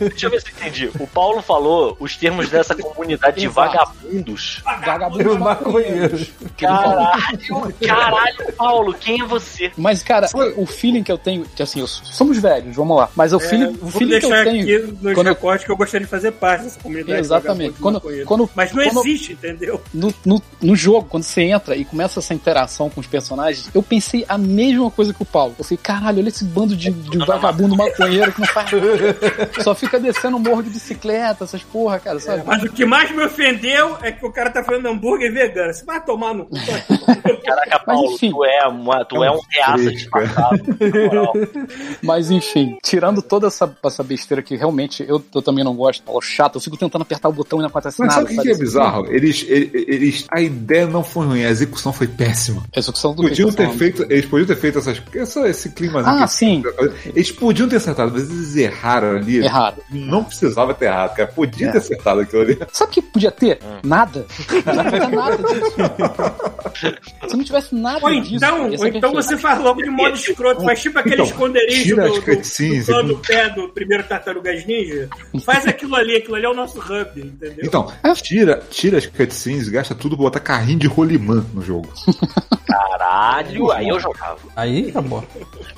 [0.00, 0.90] Deixa eu ver se eu entendi.
[0.98, 4.62] O Paulo falou os termos dessa comunidade de vagabundos.
[4.64, 6.30] Vagabundos Os maconheiros.
[6.56, 9.70] Caralho, caralho, Paulo, quem é você?
[9.76, 13.08] Mas, cara, o feeling que eu tenho, que assim, eu- somos velhos, vamos lá.
[13.14, 14.62] Mas o feeling, o Vou feeling que eu deixar tenho.
[14.62, 17.20] aqui quando eu- recortes que eu gostaria de fazer parte dessa comunidade.
[17.20, 17.74] Exatamente.
[17.74, 19.80] de Quando- quando- Mas não quando- existe, entendeu?
[19.92, 23.82] no, no, no jogo, quando você entra e começa essa interação com os personagens, eu
[23.82, 25.54] pensei a mesma coisa que o Paulo.
[25.58, 29.18] Eu falei, caralho, olha esse bando de, de vagabundo maconheiro que não faz nada.
[29.62, 32.42] Só fica descendo o morro de bicicleta, essas porra, cara, sabe?
[32.46, 35.72] Mas o que mais me ofendeu é que o cara tá falando hambúrguer vegano.
[35.72, 36.48] Você vai tomar no.
[37.44, 38.30] Caraca, Mas, Paulo, enfim.
[38.30, 41.32] tu é, uma, tu é um reaça na moral.
[42.02, 46.20] Mas enfim, tirando toda essa, essa besteira que realmente eu, eu também não gosto, Paulo,
[46.20, 48.26] chato, eu fico tentando apertar o botão e não acontece Mas nada.
[48.28, 49.06] sabe o que, é bizarro?
[49.12, 52.62] Eles, eles, A ideia não foi ruim, a execução foi péssima.
[52.74, 54.02] Execução do Podiam ter feito.
[54.10, 55.00] Eles podiam ter feito essas.
[55.14, 56.02] Essa, esse clima.
[56.04, 56.62] Ah, sim.
[57.06, 59.38] Eles podiam ter acertado, mas eles erraram ali.
[59.38, 59.78] Erraram.
[59.90, 61.28] Não precisava ter errado, cara.
[61.28, 61.72] Podia É.
[61.72, 62.58] ter acertado aquilo ali.
[62.72, 63.58] Sabe o que podia ter?
[63.82, 64.26] Nada.
[64.66, 65.76] Não nada disso.
[67.28, 68.34] Se não tivesse nada Ou disso.
[68.36, 69.14] então, ou então perfeito.
[69.14, 72.22] você faz logo de modo escroto, faz tipo aquele Então, esconderijo tira do, as do,
[72.22, 75.08] cutscenes do plano do pé do primeiro Tartarugas Ninja.
[75.44, 77.64] Faz aquilo ali, aquilo ali é o nosso hub, entendeu?
[77.64, 81.88] Então, tira, tira as cutscenes, gasta tudo, bota carrinho de rolimã no jogo.
[82.66, 84.38] Caralho, aí eu jogava.
[84.54, 85.24] Aí acabou.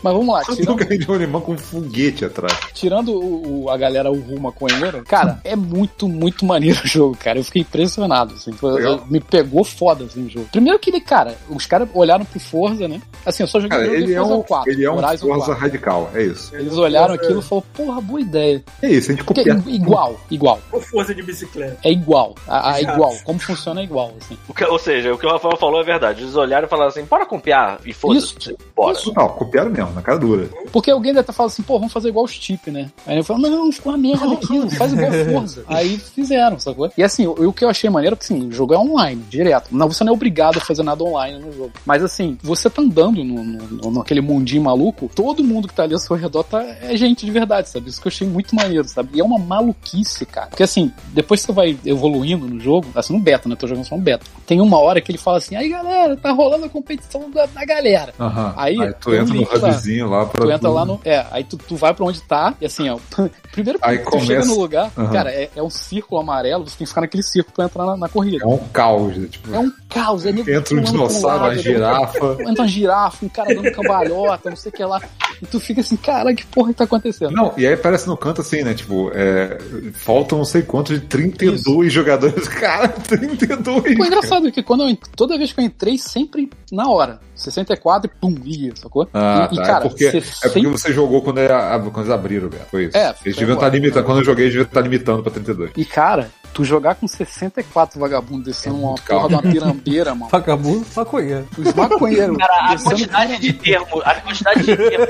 [0.02, 2.52] Mas vamos lá, Um tirando, carrinho de rolimã com um foguete atrás.
[2.74, 7.16] tirando o, o- a galera, o rumo maconheiro, cara, é muito, muito maneiro o jogo,
[7.16, 7.38] cara.
[7.38, 8.52] Eu fiquei impressionado, assim.
[8.52, 9.04] Foi- Legal.
[9.08, 10.48] me pegou foda, assim, o jogo.
[10.50, 13.00] Primeiro que ele, cara, os caras olharam pro Forza, né?
[13.24, 15.26] Assim, eu só joguei Cara, o ele é Forza um, 4, ele é um Horizon
[15.28, 15.60] Forza 4.
[15.62, 16.54] radical, é isso.
[16.56, 18.62] Eles olharam aquilo e falaram, porra, boa ideia.
[18.82, 19.52] É isso, a gente copia.
[19.52, 20.58] é igual, igual.
[20.72, 21.78] Ou força de bicicleta.
[21.84, 22.34] É igual.
[22.46, 23.14] A, a igual.
[23.24, 24.36] Como funciona é igual, assim.
[24.48, 26.22] O que- ou seja, o que o Rafael falou é verdade.
[26.22, 28.34] Eles olharam e falaram assim: bora copiar e foda-se.
[28.38, 28.56] Isso.
[28.76, 28.96] Bora.
[29.16, 30.48] Não, copiaram mesmo, na cara dura.
[30.72, 32.90] Porque alguém deve estar falando assim, pô, vamos fazer igual os Tip, né?
[33.06, 35.64] Aí eu falo, não, ficou uma merda aquilo, faz igual Forza.
[35.68, 36.90] Aí fizeram, sacou?
[36.96, 39.22] E assim, o, o que eu achei maneiro é que assim, o jogo é online,
[39.28, 39.68] direto.
[39.70, 41.72] Não, você não é obrigado a fazer nada online no jogo.
[41.84, 45.82] Mas assim, você tá andando no, no, no- naquele mundinho maluco, todo mundo que tá
[45.82, 47.88] ali ao seu redor tá, é gente de verdade, sabe?
[47.90, 49.10] Isso que eu achei muito maneiro, sabe?
[49.14, 50.48] E é uma maluquice, cara.
[50.48, 53.52] Porque assim, depois que você vai evoluindo no jogo, assim, no beta, né?
[53.54, 54.24] Eu tô jogando só no beta.
[54.46, 57.64] Tem uma hora que ele fala assim, aí galera, tá rolando a competição da, da
[57.64, 58.12] galera.
[58.18, 58.54] Aham.
[58.56, 59.68] Aí, tu tem um entra no link lá.
[59.70, 60.44] hubzinho lá pra.
[60.44, 61.00] Tu entra lá no.
[61.04, 62.98] É, aí tu, tu vai pra onde tá, e assim, ó.
[63.52, 65.10] Primeiro Aí tu começa- chega no lugar, Aham.
[65.12, 67.96] cara, é, é um círculo amarelo, você tem que ficar naquele círculo pra entrar na,
[67.96, 68.44] na corrida.
[68.44, 69.26] É um caos, né?
[69.28, 69.52] tipo.
[69.52, 72.36] É um caos, é nego Entra um dinossauro, lado, uma girafa.
[72.40, 75.00] Entra uma girafa, um cara dando cambalhota, não sei o que lá.
[75.42, 77.32] E tu fica assim, cara, que porra que tá acontecendo?
[77.32, 78.74] Não, e aí aparece no canto assim, né?
[78.74, 79.58] Tipo, é,
[79.92, 82.48] faltam não sei quantos de 32 jogadores.
[82.48, 83.96] Cara, 32!
[83.96, 87.20] Pô, engraçado é que quando eu, toda vez que eu entrei, sempre na hora.
[87.34, 89.08] 64 e pum, ia, sacou?
[89.14, 89.64] Ah, e, e, tá.
[89.64, 92.66] cara, é, porque, você é porque você jogou quando, era, quando eles abriram, Beto.
[92.70, 92.96] Foi isso.
[92.96, 94.04] É, eles foi deviam estar limitando.
[94.04, 95.70] Quando eu joguei, eles deviam estar limitando pra 32.
[95.76, 100.30] E, cara, tu jogar com 64 vagabundos descendo uma muito porra de uma pirambeira, mano.
[100.32, 101.48] Vagabundo, maconheiro.
[101.56, 105.08] Os maconheiros Cara, a quantidade de termos, a quantidade de termos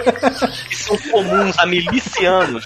[0.68, 2.64] que são comuns a milicianos,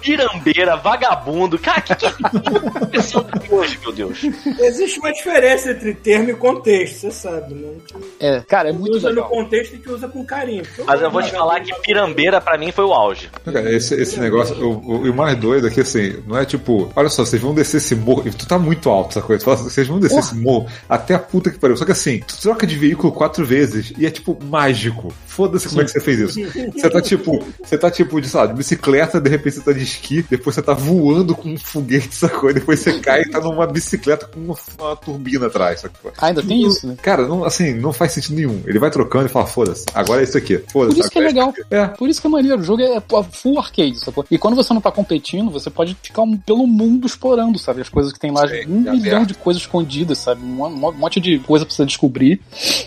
[0.00, 4.22] pirambeira, vagabundo, cara, que que é aqui hoje, meu Deus?
[4.60, 7.72] Existe uma diferença entre termo e contexto, você sabe, né?
[8.20, 9.24] É, cara, é Tu muito usa legal.
[9.24, 10.64] no contexto e tu usa com carinho.
[10.86, 13.30] Mas eu vou te falar que pirambeira pra mim foi o auge.
[13.44, 16.44] Cara, esse, esse negócio, o, o, e o mais doido é que assim, não é
[16.44, 19.40] tipo, olha só, vocês vão descer esse morro, e tu tá muito alto essa coisa,
[19.40, 21.76] tu fala, vocês vão descer esse morro até a puta que pariu.
[21.76, 25.12] Só que assim, tu troca de veículo quatro vezes e é tipo mágico.
[25.26, 26.38] Foda-se como é que você fez isso.
[26.74, 29.72] Você tá tipo, você tá tipo de, sei lá, de bicicleta, de repente você tá
[29.72, 32.50] de esqui, depois você tá voando com um foguete, sacou?
[32.50, 36.12] E depois você cai e tá numa bicicleta com uma, uma turbina atrás, sacou?
[36.18, 36.96] Ah, ainda tem isso, né?
[37.00, 38.60] Cara, não, assim, não faz sentido nenhum.
[38.66, 40.58] Ele vai trocando e fala, foda-se, agora é isso aqui.
[40.72, 40.96] Foda-se.
[40.96, 41.54] Por isso que é legal.
[41.70, 41.86] É.
[41.86, 42.60] Por isso que é maneiro.
[42.60, 44.24] O jogo é pô, full arcade, sacou?
[44.30, 47.80] E quando você não tá competindo, você pode ficar um- pelo mundo explorando, sabe?
[47.80, 49.26] As coisas que tem lá, Sim, um milhão aberto.
[49.28, 50.42] de coisas escondidas, sabe?
[50.44, 52.40] Um, um monte de coisa pra você descobrir.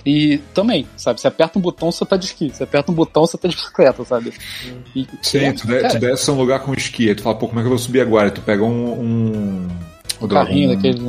[0.05, 1.19] E também, sabe?
[1.21, 2.49] Você aperta um botão, você tá de esqui.
[2.49, 4.33] Você aperta um botão, você tá de bicicleta, sabe?
[4.95, 7.47] E, Sim, é, tu, de, tu desce um lugar com esqui, aí tu fala, pô,
[7.47, 8.25] como é que eu vou subir agora?
[8.25, 8.91] Aí tu pega um.
[8.99, 9.67] um,
[10.21, 10.99] um carrinho um- daquele.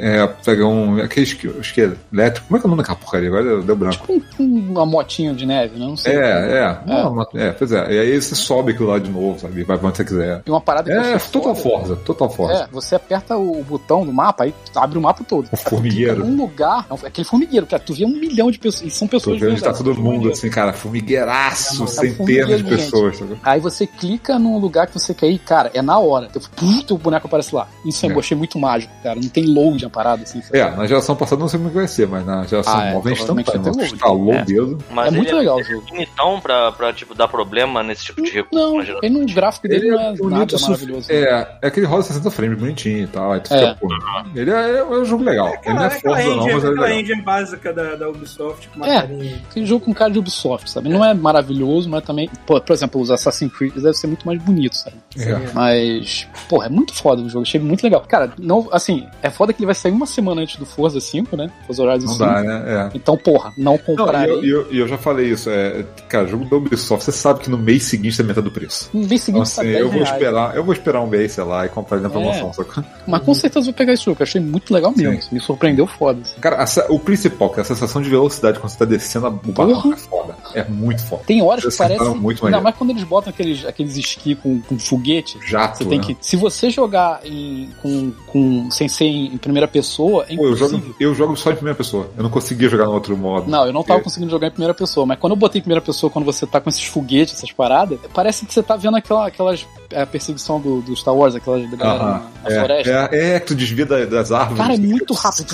[0.00, 1.00] É, pegar um.
[1.00, 2.46] Aquele isque- isqueiro elétrico.
[2.48, 3.28] Como é que é o nome daquela porcaria?
[3.28, 4.06] Agora deu, branco.
[4.12, 5.86] Um- um- uma motinha de neve, né?
[5.86, 6.14] Não sei.
[6.14, 6.18] É,
[6.58, 6.78] é.
[6.86, 7.92] Não, uma- é, pois é.
[7.92, 9.62] E aí você sobe aquilo lá de novo, sabe?
[9.64, 10.42] Vai pra onde você quiser.
[10.46, 11.54] E uma parada que eu É, total.
[11.54, 12.64] Forza, total Forza.
[12.64, 15.48] É, você aperta o botão do mapa, aí abre o mapa todo.
[15.52, 16.24] O formigueiro.
[16.24, 19.38] Um lugar, é aquele formigueiro, cara, tu vê um milhão de pessoas, e são pessoas
[19.40, 22.68] vendo de que tá verdade, todo mundo assim, cara, formigueiraço, É, centenas de formigueiro, gente.
[22.68, 23.18] pessoas.
[23.18, 23.38] sabe?
[23.42, 26.28] Aí você clica num lugar que você quer ir, cara, é na hora.
[26.56, 27.66] Puto, o boneco aparece lá.
[27.84, 28.10] Isso É.
[28.12, 29.18] eu achei muito mágico, cara.
[29.20, 30.40] Não tem load a parada, assim.
[30.42, 30.58] sabe?
[30.58, 32.84] É, na geração passada não sei como é que vai ser, mas na geração Ah,
[32.86, 33.84] é, nova é vai ter load.
[33.84, 34.42] Instalou É.
[34.42, 34.78] o dedo.
[34.90, 35.84] Mas é ele muito legal o jogo.
[35.88, 38.54] bonitão pra, pra, tipo, dar problema nesse tipo de recurso.
[38.54, 41.12] Não, ele no gráfico dele Ele não é é bonito, nada sufi- maravilhoso.
[41.12, 43.32] É, é aquele roda 60 frames bonitinho e tal.
[43.32, 43.58] Aí tu É.
[43.58, 43.88] fica, pô,
[44.34, 45.52] ele é, é um jogo legal.
[45.64, 46.90] ele não é Forza não, engine, mas é legal.
[46.90, 49.00] engine básica da, da Ubisoft com uma É.
[49.00, 49.40] carinha.
[49.50, 50.88] Aquele jogo com cara de Ubisoft, sabe?
[50.88, 52.28] Não é maravilhoso, mas também.
[52.46, 54.96] Pô, por exemplo, os Assassin's Creed deve ser muito mais bonito, sabe?
[55.18, 55.38] É.
[55.54, 57.42] Mas, porra, é muito foda o jogo.
[57.42, 58.00] Achei muito legal.
[58.08, 61.36] Cara, não, assim, é foda que ele vai sair uma semana antes do Forza 5,
[61.36, 61.50] né?
[61.66, 62.24] Forza Horizon Não 5.
[62.24, 62.64] dá, né?
[62.66, 62.96] É.
[62.96, 65.48] Então, porra, não Não, e eu, e eu, eu já falei isso.
[65.50, 68.90] É, cara, jogo da Ubisoft, você sabe que no mês seguinte tá metade do preço.
[68.92, 70.12] No mês Então, seguinte tá assim, 10 eu vou reais.
[70.12, 72.50] esperar, eu vou esperar um mês, sei lá, e comprar ele na promoção.
[72.78, 72.84] É.
[73.06, 75.20] Mas com certeza eu vou pegar jogo, que eu achei muito legal mesmo.
[75.22, 75.28] Sim.
[75.32, 76.20] Me surpreendeu foda.
[76.40, 79.30] Cara, a o principal, que é a sensação de velocidade quando você tá descendo a-
[79.30, 79.92] Porra.
[79.94, 80.36] é foda.
[80.54, 81.22] É muito foda.
[81.26, 82.04] Tem horas que parece.
[82.14, 85.38] muito Ainda mais quando eles botam aqueles, aqueles esqui com, com foguete.
[85.44, 86.04] Jato, Você tem né?
[86.04, 86.16] que.
[86.20, 90.56] Se você jogar em, com, com, sem ser em, em primeira pessoa, é Pô, eu
[90.56, 92.08] jogo, eu jogo só em primeira pessoa.
[92.16, 93.50] Eu não conseguia jogar no outro modo.
[93.50, 95.62] Não, eu não tava Porque- conseguindo jogar em primeira pessoa, mas quando eu botei em
[95.62, 98.96] primeira pessoa, quando você tá com esses foguetes, essas paradas, parece que você tá vendo
[98.96, 99.66] aquela, aquelas.
[99.96, 102.12] A perseguição do, do Star Wars, aquelas da galera Aham.
[102.44, 102.90] na, na floresta.
[102.90, 104.58] É, é, é que tu desvia da- das árvores.
[104.60, 105.46] Cara, é muito rápido.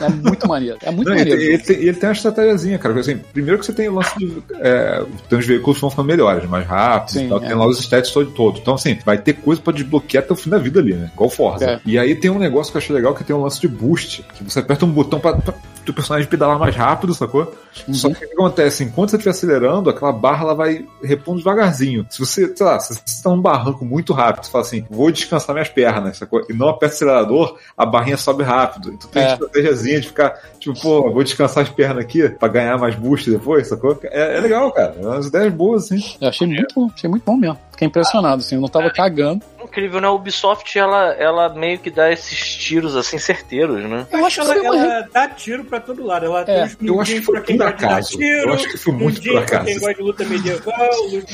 [0.00, 0.76] É muito maneiro.
[0.82, 1.40] É muito Não, ele, maneiro.
[1.40, 2.94] tem, ele, tem, ele tem uma estratégiazinha, cara.
[2.94, 4.42] porque, Assim, primeiro que você tem o lance de.
[4.60, 7.38] É, tem os veículos que vão ficando melhores, mais rápidos Sim, e tal.
[7.42, 7.46] é.
[7.46, 8.58] Tem lá os stats todo, todo.
[8.58, 11.10] Então, assim, vai ter coisa pra desbloquear até o fim da vida ali, né?
[11.14, 11.64] Igual Forza.
[11.64, 11.80] É.
[11.86, 14.24] E aí tem um negócio que eu achei legal que tem um lance de boost.
[14.34, 15.54] Que você aperta um botão pra, pra
[15.90, 17.52] o personagem pedalar mais rápido, sacou?
[17.88, 17.94] Uhum.
[17.94, 18.84] Só que o que acontece?
[18.84, 22.06] Enquanto você estiver acelerando, aquela barra ela vai repondo devagarzinho.
[22.10, 25.10] Se você, sei lá, se você tá num barranco muito rápido, você fala assim, vou
[25.10, 26.44] descansar minhas pernas, sacou?
[26.48, 28.92] E não aperta o acelerador, a barrinha sobe rápido.
[28.92, 29.32] Então tem É.
[29.32, 33.66] estratégiazinha de ficar, tipo, pô, vou descansar as pernas aqui pra ganhar mais boost depois,
[33.68, 33.98] sacou?
[34.04, 34.94] É, é legal, cara.
[35.00, 36.02] É umas ideias boas, assim.
[36.20, 37.58] Eu achei muito, achei muito bom mesmo.
[37.72, 38.54] Fiquei impressionado, assim.
[38.56, 39.42] Eu não tava cagando.
[39.72, 40.06] Incrível, né?
[40.06, 44.06] A Ubisoft, ela, ela meio que dá esses tiros, assim, certeiros, né?
[44.12, 44.76] Eu acho que ela, uma.
[44.76, 46.26] ela dá tiro pra todo lado.
[46.26, 48.18] Ela tem os eu acho que mundinhos foi pra quem gosta de dar acaso.
[48.18, 49.64] tiro, Eu acho que foi muito mundinho por pra acaso.
[49.64, 50.74] quem gosta de luta medieval,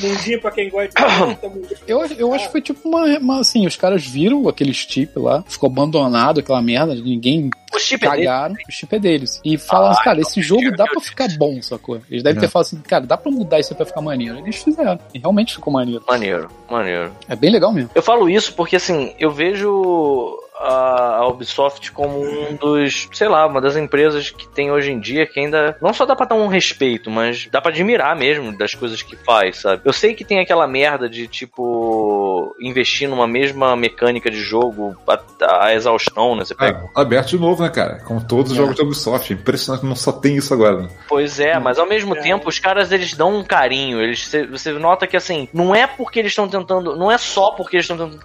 [0.01, 3.39] mundinho pra quem gosta de luta, mundinho Eu, eu acho que foi tipo uma, uma,
[3.41, 8.09] Assim, os caras viram aquele chip lá, ficou abandonado, aquela merda, ninguém O chip é
[8.09, 9.39] cagaram, o chip é deles.
[9.45, 12.01] E falaram assim, cara, esse jogo dá pra ficar bom, sacou?
[12.09, 12.41] Eles devem É.
[12.41, 14.39] ter falado assim, cara, dá pra mudar isso pra ficar maneiro.
[14.39, 14.99] Eles fizeram.
[15.13, 16.03] E realmente ficou maneiro.
[16.07, 17.11] Maneiro, maneiro.
[17.27, 17.89] É bem legal mesmo.
[17.93, 23.61] Eu falo isso porque, assim, eu vejo a, Ubisoft como um dos, sei lá, uma
[23.61, 26.47] das empresas que tem hoje em dia que ainda não só dá pra dar um
[26.47, 29.81] respeito, mas dá pra admirar mesmo das coisas que faz, sabe?
[29.85, 35.65] Eu sei que tem aquela merda de, tipo, investir numa mesma mecânica de jogo a,
[35.65, 36.43] a exaustão, né?
[36.45, 37.99] Você pega É, aberto de novo, né, cara?
[38.05, 38.61] Como todos os É.
[38.61, 39.31] jogos da Ubisoft.
[39.31, 40.89] É impressionante que não só tem isso agora, né?
[41.07, 42.21] Pois é, mas ao mesmo É.
[42.21, 44.01] tempo os caras eles dão um carinho.
[44.01, 47.51] Eles, cê- você nota que assim, não é porque eles estão tentando, não é só
[47.51, 48.19] porque eles estão tentando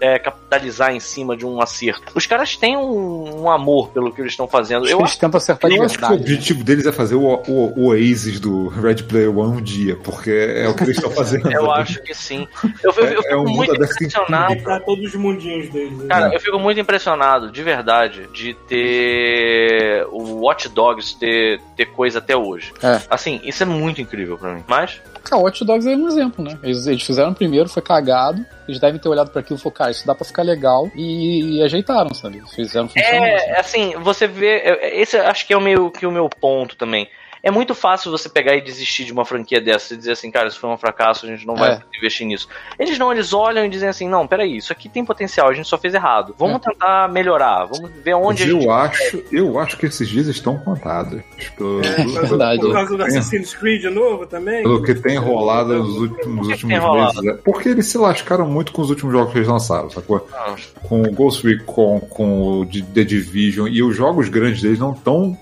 [0.00, 2.12] é, capitalizar em cima de um acerto.
[2.14, 4.84] Os caras têm um, um amor pelo que eles estão fazendo.
[4.84, 6.14] Acho Eu eles tentam acertar de que o verdade.
[6.14, 10.30] objetivo deles é fazer o, o, o Oasis do Red Player One um dia, porque
[10.30, 11.50] é o que eles estão fazendo.
[11.52, 12.46] Eu acho que sim.
[12.82, 14.56] Eu, eu, eu É- é fico um mundo muito impressionado.
[14.84, 15.92] Todos os mundinhos deles.
[15.98, 16.06] né?
[16.08, 22.18] Cara, eu fico muito impressionado, de verdade, de ter o Watch Dogs ter, ter coisa
[22.18, 22.72] até hoje.
[22.82, 23.00] É.
[23.10, 24.64] Assim, isso é muito incrível pra mim.
[24.66, 25.00] Mas,
[25.30, 26.58] Ah, o Watch Dogs é um exemplo, né?
[26.62, 28.44] Eles, eles fizeram primeiro, foi cagado.
[28.68, 30.90] Eles devem ter olhado pra aquilo e falou, cara, isso dá pra ficar legal.
[30.94, 32.42] E, e ajeitaram, sabe?
[32.54, 33.28] Fizeram funcionar.
[33.28, 34.58] é, assim, você vê.
[34.58, 37.08] é- Esse acho que é o meu, que o meu ponto também.
[37.42, 40.48] É muito fácil você pegar e desistir de uma franquia dessa e dizer assim, cara,
[40.48, 41.80] isso foi um fracasso, a gente não vai É.
[41.96, 42.48] investir nisso.
[42.78, 45.68] Eles não, eles olham e dizem assim, não, peraí, isso aqui tem potencial, a gente
[45.68, 46.34] só fez errado.
[46.38, 46.70] Vamos É.
[46.70, 48.64] tentar melhorar, vamos ver onde Mas a gente.
[48.64, 51.20] eu acho, eu acho que esses dias estão contados.
[51.56, 52.60] Pelo, É verdade.
[52.60, 54.62] Por causa do Assassin's Creed novo também.
[54.62, 56.78] pelo que tem rolado nos últimos, nos últimos
[57.14, 57.24] meses.
[57.26, 57.34] é.
[57.42, 60.26] Porque eles se lascaram muito com os últimos jogos que eles lançaram, sacou?
[60.32, 64.92] Ah, Com o Ghost Recon, com o The Division, e os jogos grandes deles não
[64.92, 65.36] estão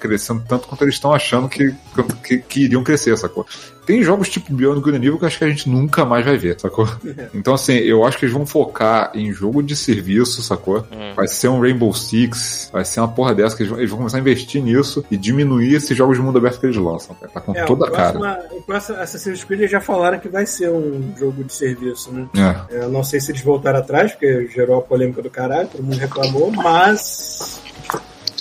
[0.00, 1.74] crescendo tanto quanto eles estão achando falando que,
[2.22, 3.46] que, que iriam crescer, sacou?
[3.86, 6.36] Tem jogos tipo Beyond Good Evil que eu acho que a gente nunca mais vai
[6.36, 6.88] ver, sacou?
[7.32, 10.78] Então, assim, eu acho que eles vão focar em jogo de serviço, sacou?
[10.90, 11.12] Hum.
[11.14, 13.98] Vai ser um Rainbow Six, vai ser uma porra dessa que eles vão, eles vão
[13.98, 17.30] começar a investir nisso e diminuir esses jogos de mundo aberto que eles lançam, cara.
[17.32, 18.44] Tá com É, toda a cara.
[18.50, 22.26] o próximo Assassin's Creed eles já falaram que vai ser um jogo de serviço, né?
[22.70, 22.84] É.
[22.84, 25.96] Eu não sei se eles voltaram atrás, porque gerou a polêmica do caralho, todo mundo
[25.96, 27.60] reclamou, mas.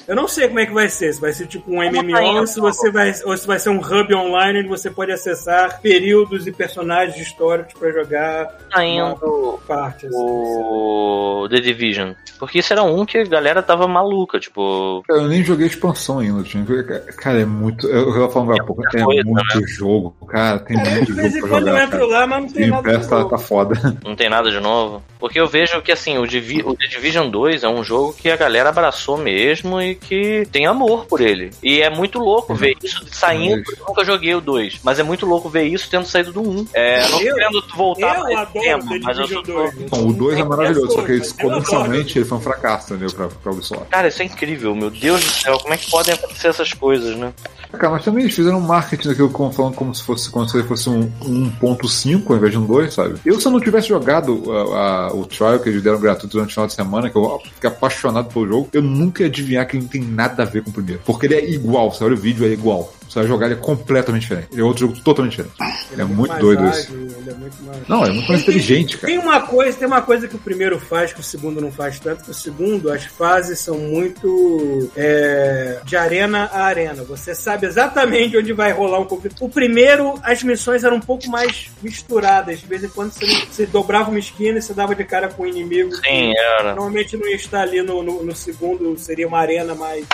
[0.08, 1.14] Eu não sei como é que vai ser.
[1.14, 3.80] Se vai ser tipo um MMO ou se, você vai, ou se vai ser um
[3.80, 10.06] hub online onde você pode acessar períodos e personagens históricos pra jogar Tá indo parte.
[10.08, 10.16] Assim.
[10.16, 12.12] o The Division.
[12.40, 15.02] Porque isso era um que a galera tava maluca, tipo.
[15.08, 16.44] Cara, eu nem joguei a expansão ainda.
[16.44, 16.84] tinha que-
[17.14, 17.88] Cara, é muito.
[17.88, 20.16] Eu eu tava falando há pouco, é coisa, muito jogo.
[20.28, 21.84] Cara, tem É, muito de vez em jogo pra quando eu jogar.
[21.86, 22.12] entro Cara.
[22.12, 23.30] lá, mas não tem Game nada de tá, novo.
[23.30, 23.98] tá foda.
[24.04, 25.04] Não tem nada de novo.
[25.20, 28.30] Porque eu vejo que assim, o, Divi o The Division 2 é um jogo que
[28.30, 31.52] a galera abraçou mesmo e que tem amor por ele.
[31.64, 33.64] E é muito louco ver isso saindo.
[33.78, 36.68] Eu nunca joguei o 2, mas é muito louco ver isso tendo saído do 1.
[36.74, 39.44] É, não tô Eu- querendo voltar Eu pra adoro tema, The mas eu sou.
[39.44, 39.74] 2.
[39.82, 43.14] Então, o 2 é maravilhoso, só que comercialmente ele foi um fracasso, entendeu?
[43.16, 43.86] Pra, pra Ubisoft.
[43.90, 47.16] Cara, isso é incrível, meu Deus do céu, como é que podem acontecer essas coisas,
[47.18, 47.34] né?
[47.72, 50.90] Cara, mas também eles fizeram um marketing daquilo falando como se fosse, como se fosse
[50.90, 53.16] um 1.5 ao invés de um 2, sabe?
[53.26, 56.50] Eu, se eu não tivesse jogado a- a- o trial que eles deram gratuito durante
[56.52, 59.78] o final de semana, que eu fiquei apaixonado pelo jogo, eu nunca ia adivinhar que
[59.86, 61.02] não tem nada a ver com o primeiro.
[61.06, 62.94] Porque ele é igual, você olha o vídeo, é igual.
[63.16, 64.48] Você vai jogar, ele é completamente diferente.
[64.52, 65.56] Ele é outro jogo totalmente diferente.
[65.90, 66.80] Ele é muito mais doido isso.
[66.92, 69.08] ágil, ele é muito mais- Não, é muito mais inteligente, cara.
[69.14, 71.98] Tem uma coisa, tem uma coisa que o primeiro faz que o segundo não faz
[71.98, 77.04] tanto, que o segundo, as fases são muito é, de arena a arena.
[77.06, 79.30] Você sabe exatamente onde vai rolar um pouco.
[79.40, 82.60] O primeiro, as missões eram um pouco mais misturadas.
[82.60, 85.44] De vez em quando você, você dobrava uma esquina e você dava de cara com
[85.44, 85.96] o inimigo.
[85.96, 86.76] Sim, era.
[86.76, 90.06] Normalmente não ia estar ali no, no, no segundo, seria uma arena mais.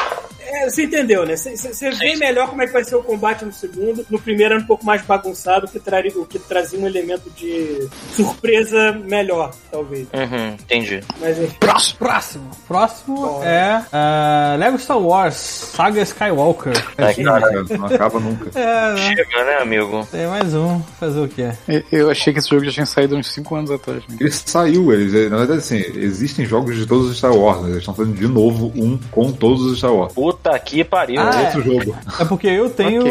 [0.48, 1.36] É, você entendeu, né?
[1.36, 4.06] Você- vê melhor como é que vai ser o combate no segundo.
[4.10, 7.30] No primeiro era um pouco mais bagunçado, o que, traria, o que trazia um elemento
[7.32, 10.08] de surpresa melhor, talvez.
[10.14, 11.02] Uhum, entendi.
[11.20, 11.56] Mas enfim.
[11.60, 11.98] Próximo.
[12.00, 12.50] Próximo.
[12.68, 16.74] Próximo é ah, Lego Star Wars Saga Skywalker.
[16.98, 18.52] É, cara, não acaba nunca.
[18.62, 18.98] É, né?
[19.16, 20.08] Chega, né, amigo?
[20.12, 20.82] Tem mais um.
[21.00, 21.52] Fazer o quê?
[21.68, 24.02] Eu- Eu achei que esse jogo já tinha saído uns 5 anos atrás.
[24.08, 24.18] né?
[24.20, 27.68] Ele saiu, eles, na verdade, assim, existem jogos de todos os Star Wars, né?
[27.70, 30.14] eles estão fazendo de novo um com todos os Star Wars.
[30.34, 31.20] Puta que pariu.
[31.22, 31.96] Ah, Outro jogo.
[32.20, 33.04] É porque eu tenho.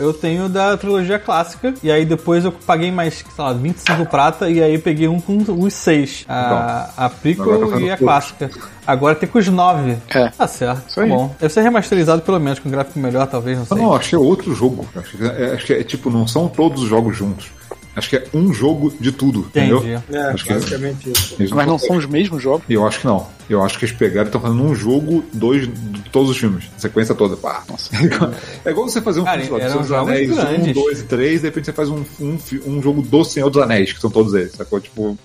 [0.00, 1.74] Eu tenho da trilogia clássica.
[1.82, 4.48] E aí depois eu paguei mais, sei lá, 25 prata.
[4.50, 6.24] E aí peguei um com os seis.
[6.28, 8.50] A, a tá prequel fazendo e a clássica.
[8.86, 9.96] Agora tem com os nove.
[10.08, 10.28] É.
[10.30, 10.86] Tá certo.
[10.88, 11.08] Isso Tá aí.
[11.08, 11.34] bom.
[11.40, 13.86] Deve ser remasterizado pelo menos, com um gráfico melhor, talvez, não Não, sei.
[13.86, 14.86] não, acho que é outro jogo.
[14.96, 17.48] Acho que é, acho que é, tipo, não são todos os jogos juntos.
[17.96, 19.72] Acho que é um jogo de tudo, Entendi.
[19.74, 20.02] entendeu?
[20.12, 21.34] É, Acho que- basicamente isso.
[21.38, 22.62] Eles Mas não são os mesmos jogos.
[22.68, 23.26] Eu acho que não.
[23.48, 26.64] Eu acho que eles pegaram e estão fazendo um jogo, dois de todos os filmes.
[26.78, 27.36] Sequência toda.
[27.36, 27.64] Pá.
[28.64, 30.74] É igual você fazer um Cara, filme, dos Anéis, um, grandes.
[30.74, 33.92] dois e três, de repente você faz um, um, um jogo do Senhor dos Anéis,
[33.92, 34.78] que são todos eles, sacou?
[34.80, 35.18] Tipo,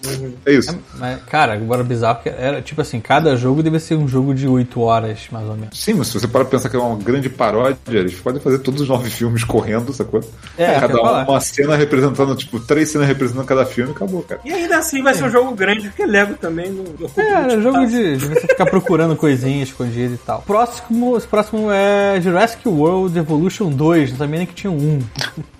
[0.46, 0.76] é isso.
[0.98, 4.48] Mas, cara, agora bizarro porque era tipo assim, cada jogo deve ser um jogo de
[4.48, 5.80] 8 horas, mais ou menos.
[5.80, 8.82] Sim, mas se você para pensar que é uma grande paródia, eles podem fazer todos
[8.82, 10.22] os nove filmes correndo, sacou?
[10.58, 14.42] É, cada uma cena representando, tipo, três cenas representando cada filme e acabou, cara.
[14.44, 17.52] E ainda assim vai ser um jogo grande, porque Lego também não ocupa É, muito
[17.52, 20.42] era jogo de, de você ficar procurando coisinhas escondidas e tal.
[20.42, 25.00] Próximo, próximo é Jurassic World Evolution 2, não sabia nem que tinha um.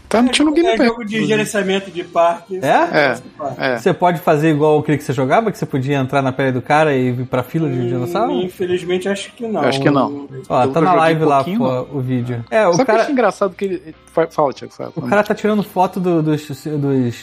[0.08, 0.88] Tá no no Game É Pass.
[0.88, 2.60] jogo de gerenciamento de parque.
[2.62, 2.68] É?
[2.68, 3.16] É,
[3.58, 3.78] é.
[3.78, 6.62] Você pode fazer igual aquele que você jogava, que você podia entrar na pele do
[6.62, 8.32] cara e vir pra fila de dinossauro?
[8.34, 9.62] Infelizmente acho que não.
[9.62, 10.28] Acho que não.
[10.48, 11.44] Ó, tá que na live lá
[11.92, 12.44] o vídeo.
[12.52, 13.96] É, o Sabe o que cara, achei engraçado que ele.
[14.14, 14.94] Fa- Fala, Tiago, fala.
[14.96, 16.48] o cara tá tirando foto do- dos,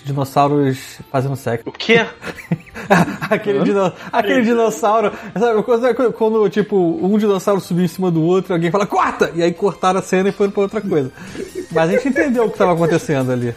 [0.05, 1.67] dinossauros fazendo sexo.
[1.69, 2.05] O quê?
[3.31, 5.13] aquele, dino- aquele dinossauro.
[5.39, 9.31] Sabe, quando, quando, tipo, um dinossauro subiu em cima do outro, alguém fala, corta!
[9.35, 11.11] E aí cortaram a cena e foram pra outra coisa.
[11.71, 13.55] Mas a gente entendeu o que tava acontecendo ali.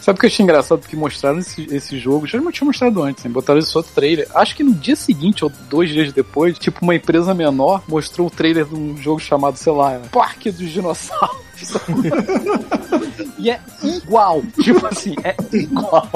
[0.00, 0.78] Sabe o que eu achei engraçado?
[0.80, 3.30] Porque mostraram esse, esse jogo, já não tinha mostrado antes, né?
[3.30, 4.26] botaram esse outro trailer.
[4.34, 8.30] Acho que no dia seguinte, ou dois dias depois, tipo, uma empresa menor mostrou o
[8.30, 11.50] trailer de um jogo chamado, sei lá, Parque dos Dinossauros.
[13.38, 14.42] e é igual.
[14.62, 16.08] Tipo assim, é igual.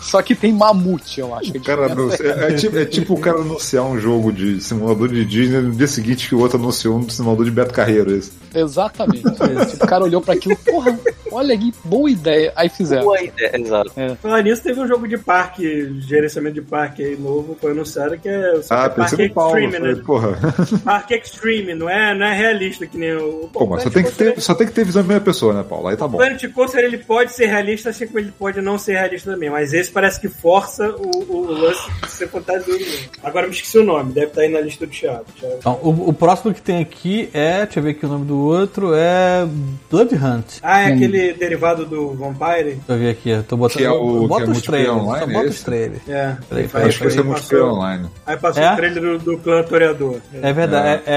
[0.00, 1.50] Só que tem mamute, eu acho.
[1.56, 5.08] O cara anuncia- é, é tipo, é tipo o cara anunciar um jogo de simulador
[5.08, 8.14] de Disney no dia seguinte que o outro anunciou um simulador de Beto Carreiro.
[8.14, 8.32] Esse.
[8.54, 9.22] Exatamente.
[9.22, 10.98] tipo, o cara olhou pra aquilo, porra,
[11.30, 12.52] olha que boa ideia.
[12.62, 13.04] Aí fizeram.
[13.04, 13.92] Boa ideia, exato.
[14.20, 18.28] Falar nisso, teve um jogo de parque, gerenciamento de parque aí novo, foi anunciado que
[18.28, 19.58] é o Ah, Parque no Paulo.
[19.58, 20.02] Extreme, Falei, né?
[20.06, 20.38] porra.
[20.84, 23.48] Parque Extreme, não é, não é realista que nem o.
[23.52, 25.64] Pô, mas só tem, que ter, só tem que ter visão em primeira pessoa, né,
[25.68, 25.88] Paulo?
[25.88, 26.18] Aí tá O bom.
[26.18, 29.50] Planet Coaster ele pode ser realista, assim como ele pode não ser realista também.
[29.50, 33.10] Mas esse parece que força o, o lance de ser mesmo.
[33.22, 35.24] Agora me esqueci o nome, deve estar aí na lista do Thiago.
[35.58, 37.64] Então, o, o próximo que tem aqui é.
[37.64, 38.92] Deixa eu ver aqui o nome do outro.
[38.94, 39.46] É.
[39.90, 40.44] Blood Hunt.
[40.62, 42.41] Ah, é aquele derivado do Vampire?
[42.50, 43.30] Deixa eu ver aqui.
[43.30, 43.78] Eu tô botando.
[43.78, 45.06] Que é o- eu boto que é os multiplayer trailers.
[45.06, 45.56] online, Só é bota esse?
[45.58, 46.08] os trailers.
[46.08, 46.36] É.
[46.48, 48.08] Peraí, Aí peraí, Acho que ser passou- multiplayer online.
[48.26, 48.72] Aí passou É?
[48.72, 50.16] o trailer do, do clã Toreador.
[50.42, 51.12] É verdade, é,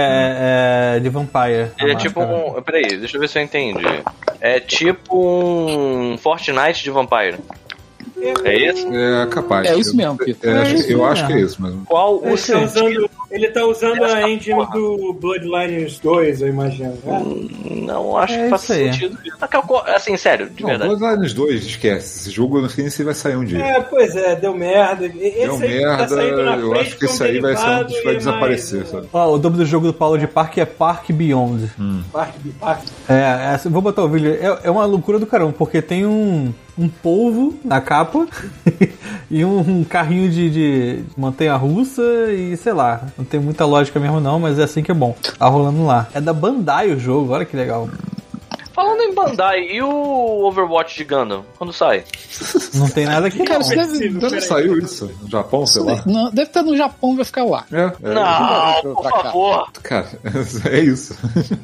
[0.93, 1.71] é- é de Vampire.
[1.79, 2.61] Ele é tipo um.
[2.61, 3.83] Peraí, deixa eu ver se eu entendi.
[4.41, 5.15] É tipo
[5.69, 7.37] um Fortnite de Vampire.
[8.43, 8.87] É isso?
[8.93, 9.67] É capaz.
[9.67, 10.49] É isso mesmo, Peter.
[10.55, 11.05] É, É isso eu mesmo.
[11.05, 11.85] acho que é isso mesmo.
[11.85, 13.09] Qual o Ele tá usando, sentido?
[13.31, 16.93] ele tá usando a engine do Bloodlines 2, eu imagino.
[17.03, 17.23] né?
[17.85, 18.93] Não acho É que faz isso aí.
[18.93, 19.17] sentido.
[19.95, 20.95] Assim, sério, de Não, verdade.
[20.95, 22.19] Bloodlines 2, esquece.
[22.19, 23.59] Esse jogo eu não sei nem se vai sair um dia.
[23.59, 25.05] É, pois é, deu merda.
[25.05, 26.23] Esse Deu merda, tá
[26.57, 29.07] eu acho que esse aí vai ser um dos que vai é desaparecer, mais, sabe?
[29.13, 31.69] Ó, o nome do jogo do Paulo de Parque é Park Beyond.
[32.11, 32.85] Parque de parque.
[33.09, 34.33] É, essa- vou botar o vídeo.
[34.39, 38.27] É, é uma loucura do caramba, porque tem um, um polvo na capa
[39.29, 43.01] e um, um carrinho de, de montanha russa e sei lá.
[43.17, 45.15] Não tem muita lógica mesmo, não, mas é assim que é bom.
[45.37, 46.07] Tá rolando lá.
[46.13, 47.89] É da Bandai o jogo, olha que legal.
[48.75, 51.45] Falando em Bandai, e o Overwatch de Gundam?
[51.57, 52.03] Quando sai?
[52.73, 53.37] Não tem nada aqui.
[53.45, 53.65] Cara, não.
[53.65, 56.03] isso deve, saiu isso no Japão, sei lá.
[56.05, 57.63] não, deve estar no Japão e vai ficar lá.
[57.71, 58.13] É, é.
[58.13, 59.67] Não, por favor.
[59.81, 60.07] Cara,
[60.69, 61.15] é isso.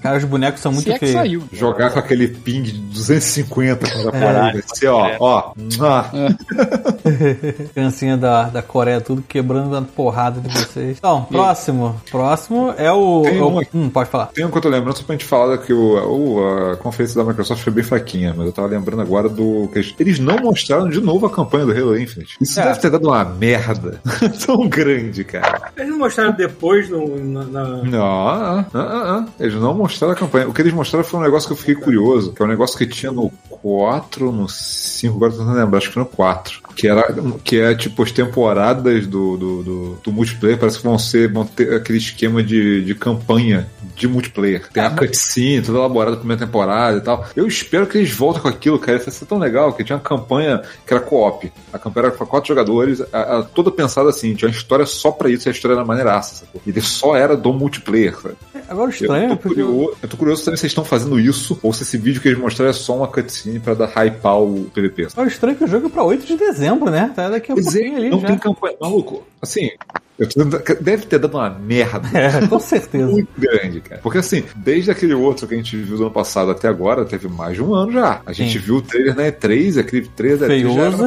[0.01, 1.13] Cara, os bonecos são muito Se é que feios.
[1.19, 1.43] saiu.
[1.51, 5.17] Jogar com aquele ping de 250 contra a ser, ó, é.
[5.19, 5.51] ó.
[5.81, 6.09] ah,
[7.73, 10.97] Criancinha da, da Coreia, tudo quebrando a porrada de vocês.
[10.97, 11.99] Então, próximo.
[12.09, 13.21] Próximo é o.
[13.23, 14.27] Tem é o- um hum, pode falar.
[14.27, 15.95] Tem um que eu tô lembrando só pra gente falar que o,
[16.39, 19.69] o- a conferência da Microsoft foi bem fraquinha, mas eu tava lembrando agora do.
[19.73, 22.37] que eles, não mostraram de novo a campanha do Halo Infinite.
[22.41, 22.65] Isso É.
[22.65, 23.99] deve ter dado uma merda
[24.45, 25.71] tão grande, cara.
[25.77, 29.25] Eles não mostraram depois no, na, na- Não, ah, ah, ah, ah.
[29.39, 30.47] eles não mostraram a campanha.
[30.47, 32.77] O que eles mostraram foi um negócio que eu fiquei curioso, que é um negócio
[32.77, 36.09] que tinha no 4, no 5, agora eu tô tentando lembrar, acho que foi no
[36.09, 36.61] 4.
[36.75, 37.13] Que, era,
[37.43, 41.45] que é tipo as temporadas do, do, do, do multiplayer, parece que vão ser vão
[41.45, 44.67] ter aquele esquema de, de campanha de multiplayer.
[44.71, 47.25] Tem a cutscene, toda elaborada pra primeira temporada e tal.
[47.35, 48.97] Eu espero que eles voltem com aquilo, cara.
[48.97, 51.51] Isso vai ser tão legal, que tinha uma campanha que era co-op.
[51.73, 55.11] A campanha era pra quatro jogadores, a, a- toda pensada assim, tinha uma história só
[55.11, 56.61] pra isso, e a história era maneiraça, sacou?
[56.65, 58.35] E ele só era do multiplayer, sabe?
[58.69, 59.61] Agora o estranho Eu é tô, porque.
[59.61, 62.27] curioso, eu tô curioso também se vocês estão fazendo isso ou se esse vídeo que
[62.29, 65.07] eles mostraram é só uma cutscene pra dar hypar o PVP.
[65.11, 67.11] Agora o estranho é que o jogo é pra 8 de dezembro, né?
[67.15, 68.27] Tá daqui a é, pouquinho ali não já.
[68.27, 68.75] tem campanha.
[68.79, 69.69] Maluco, assim,
[70.81, 72.07] deve ter dado uma merda.
[72.17, 73.07] É, com certeza.
[73.07, 74.01] Muito grande, cara.
[74.01, 77.27] Porque assim, desde aquele outro que a gente viu do ano passado até agora, teve
[77.27, 78.21] mais de um ano já.
[78.25, 78.65] A gente Sim.
[78.65, 80.97] viu o trailer na E3, aquele trailer da E3 já era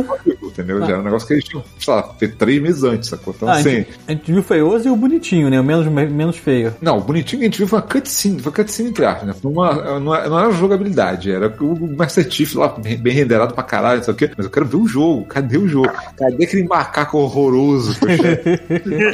[0.55, 0.79] Entendeu?
[0.81, 3.35] Já era um negócio que eles tinham, sei lá, feito três meses antes, sacou?
[3.37, 3.71] Então, Ah, a, assim.
[3.71, 5.61] gente, a gente viu o feioso e o bonitinho, né?
[5.61, 6.75] O menos, menos feio.
[6.81, 9.35] Não, o bonitinho que a gente viu foi uma cutscene, foi cutscene entre aspas, né?
[9.43, 13.65] Foi uma, não, era- não era jogabilidade, era o Master Chief lá, bem renderado pra
[13.65, 14.31] caralho, não sei o quê.
[14.37, 15.91] Mas eu quero ver o jogo, cadê o jogo?
[16.17, 17.99] Cadê aquele macaco horroroso?
[17.99, 18.15] Poxa,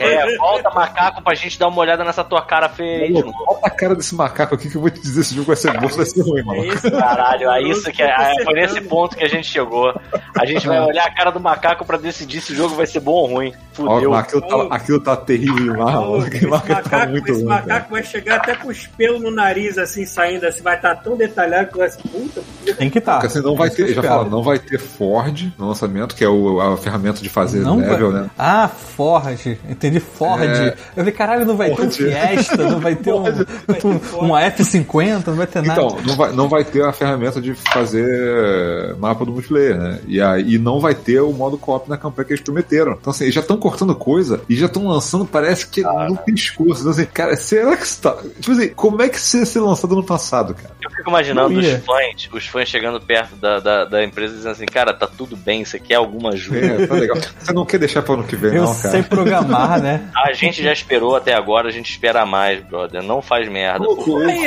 [0.00, 3.38] É, volta macaco pra gente dar uma olhada nessa tua cara feia aí de Maluco,
[3.38, 3.44] novo.
[3.52, 5.56] Olha a cara desse macaco aqui que eu vou te dizer se o jogo vai
[5.56, 6.64] ser bom ou vai ser ruim, mano.
[6.64, 9.94] É esse Caralho, é isso que é, é, foi nesse ponto que a gente chegou.
[10.38, 13.00] A gente vai olhar a cara do macaco pra decidir se o jogo vai ser
[13.00, 13.52] bom ou ruim.
[13.72, 14.10] Fudeu.
[14.10, 16.18] Ó, aquilo, tá, aquilo tá terrível mano.
[16.18, 17.86] esse Aquele macaco tá muito esse ruim, macaco cara.
[17.90, 21.70] vai chegar até com os pelos no nariz, assim, saindo, assim, vai estar tão detalhado
[21.70, 22.42] que vai ser puta.
[22.76, 23.20] Tem que estar.
[23.20, 26.28] Porque assim, não vai ter, já fala, não vai ter Ford no lançamento, que é
[26.28, 28.22] o, a ferramenta de fazer Não level, vai...
[28.22, 28.30] né?
[28.38, 29.58] Ah, Ford.
[29.68, 30.42] Entendi, Ford.
[30.42, 30.68] É.
[30.70, 31.94] Eu falei, caralho, não vai ter um Ford.
[31.94, 35.80] Fiesta, não vai ter um, um, um F-50, não vai ter nada.
[35.80, 40.00] Então, não vai, não vai ter a ferramenta de fazer mapa do multiplayer, né?
[40.06, 42.92] E aí não vai ter o modo co-op na campanha que eles prometeram.
[42.92, 46.80] Então, assim, eles já estão cortando coisa e já estão lançando, parece que no pescoço.
[46.80, 48.16] Então, assim, cara, será que isso tá.
[48.40, 50.74] Tipo assim, como é que isso ia ser lançado no passado, cara?
[50.82, 54.66] Eu fico imaginando os fãs, os fãs chegando perto da, da, da empresa dizendo assim,
[54.66, 56.58] cara, tá tudo bem, você quer alguma ajuda?
[56.58, 57.16] É, tá legal.
[57.38, 58.90] Você não quer deixar pra ano que vem, Eu não, cara.
[58.90, 60.08] sei programar, né?
[60.16, 63.02] A gente já esperou até agora, a gente espera mais, brother.
[63.02, 63.84] Não faz merda.
[63.84, 63.96] Pô.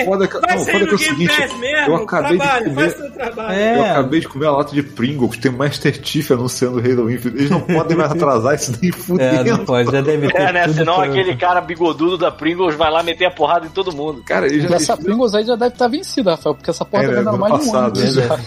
[0.05, 2.69] foda é que, Vai não, foda é que é o seguinte, mesmo, eu acabei trabalho,
[2.69, 3.07] de faz comer.
[3.07, 3.59] seu trabalho.
[3.59, 3.77] É.
[3.77, 6.31] Eu acabei de comer a lata de Pringles, tem Master Chief
[6.67, 7.37] anunciando Halo Infinite.
[7.39, 9.57] Eles não podem mais atrasar isso nem É, fudendo.
[9.57, 10.41] não pode, já deve ter.
[10.41, 10.67] É, né?
[10.69, 14.23] Senão pra- aquele cara bigodudo da Pringles vai lá meter a porrada em todo mundo.
[14.25, 14.75] Cara, eles E já.
[14.75, 17.37] essa Pringles aí já deve estar vencida, Rafael, porque essa porra É, tá né, vendendo
[17.39, 17.91] mais de um ano.
[17.91, 18.39] passado, já.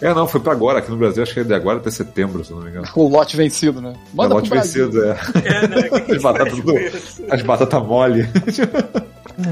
[0.00, 0.78] É, não, foi pra agora.
[0.78, 2.86] Aqui no Brasil, acho que é de agora até setembro, se eu não me engano.
[2.94, 3.94] O lote vencido, né?
[4.14, 5.16] Manda é, lote vencido, é.
[5.44, 5.76] É, né?
[5.90, 7.22] O que que a As batatas, isso?
[7.30, 8.28] as batatas mole.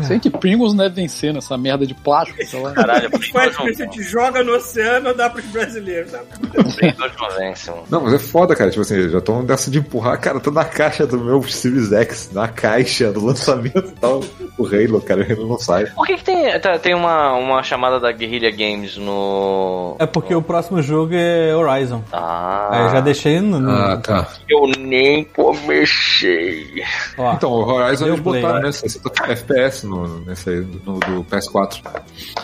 [0.07, 2.73] Sei que Pringles não deve vencer nessa merda de plástico, sei lá.
[2.73, 6.25] Caralho, Faz Pringles que a gente joga no oceano dá pros brasileiros, sabe?
[6.43, 7.83] não, Pringles não vence, mano.
[7.91, 8.71] Não, mas é foda, cara.
[8.71, 10.21] Tipo assim, já estão nessa de empurrar.
[10.21, 14.21] Cara, tô na caixa do meu Series X, na caixa do lançamento e tal.
[14.59, 15.87] O Halo, cara, o Halo não sai.
[15.87, 19.97] Por que, que tem, tá- tem uma, uma chamada da Guerrilla Games no.
[19.99, 22.03] É porque o próximo jogo é Horizon.
[22.13, 23.69] Ah, Aí eu já deixei no.
[23.71, 24.27] Ah, tá.
[24.49, 26.83] eu nem comecei.
[27.19, 28.73] ó, Então, o Horizon eles botaram, né?
[28.73, 31.81] 60 FPS no, nesse aí, no, do PS4.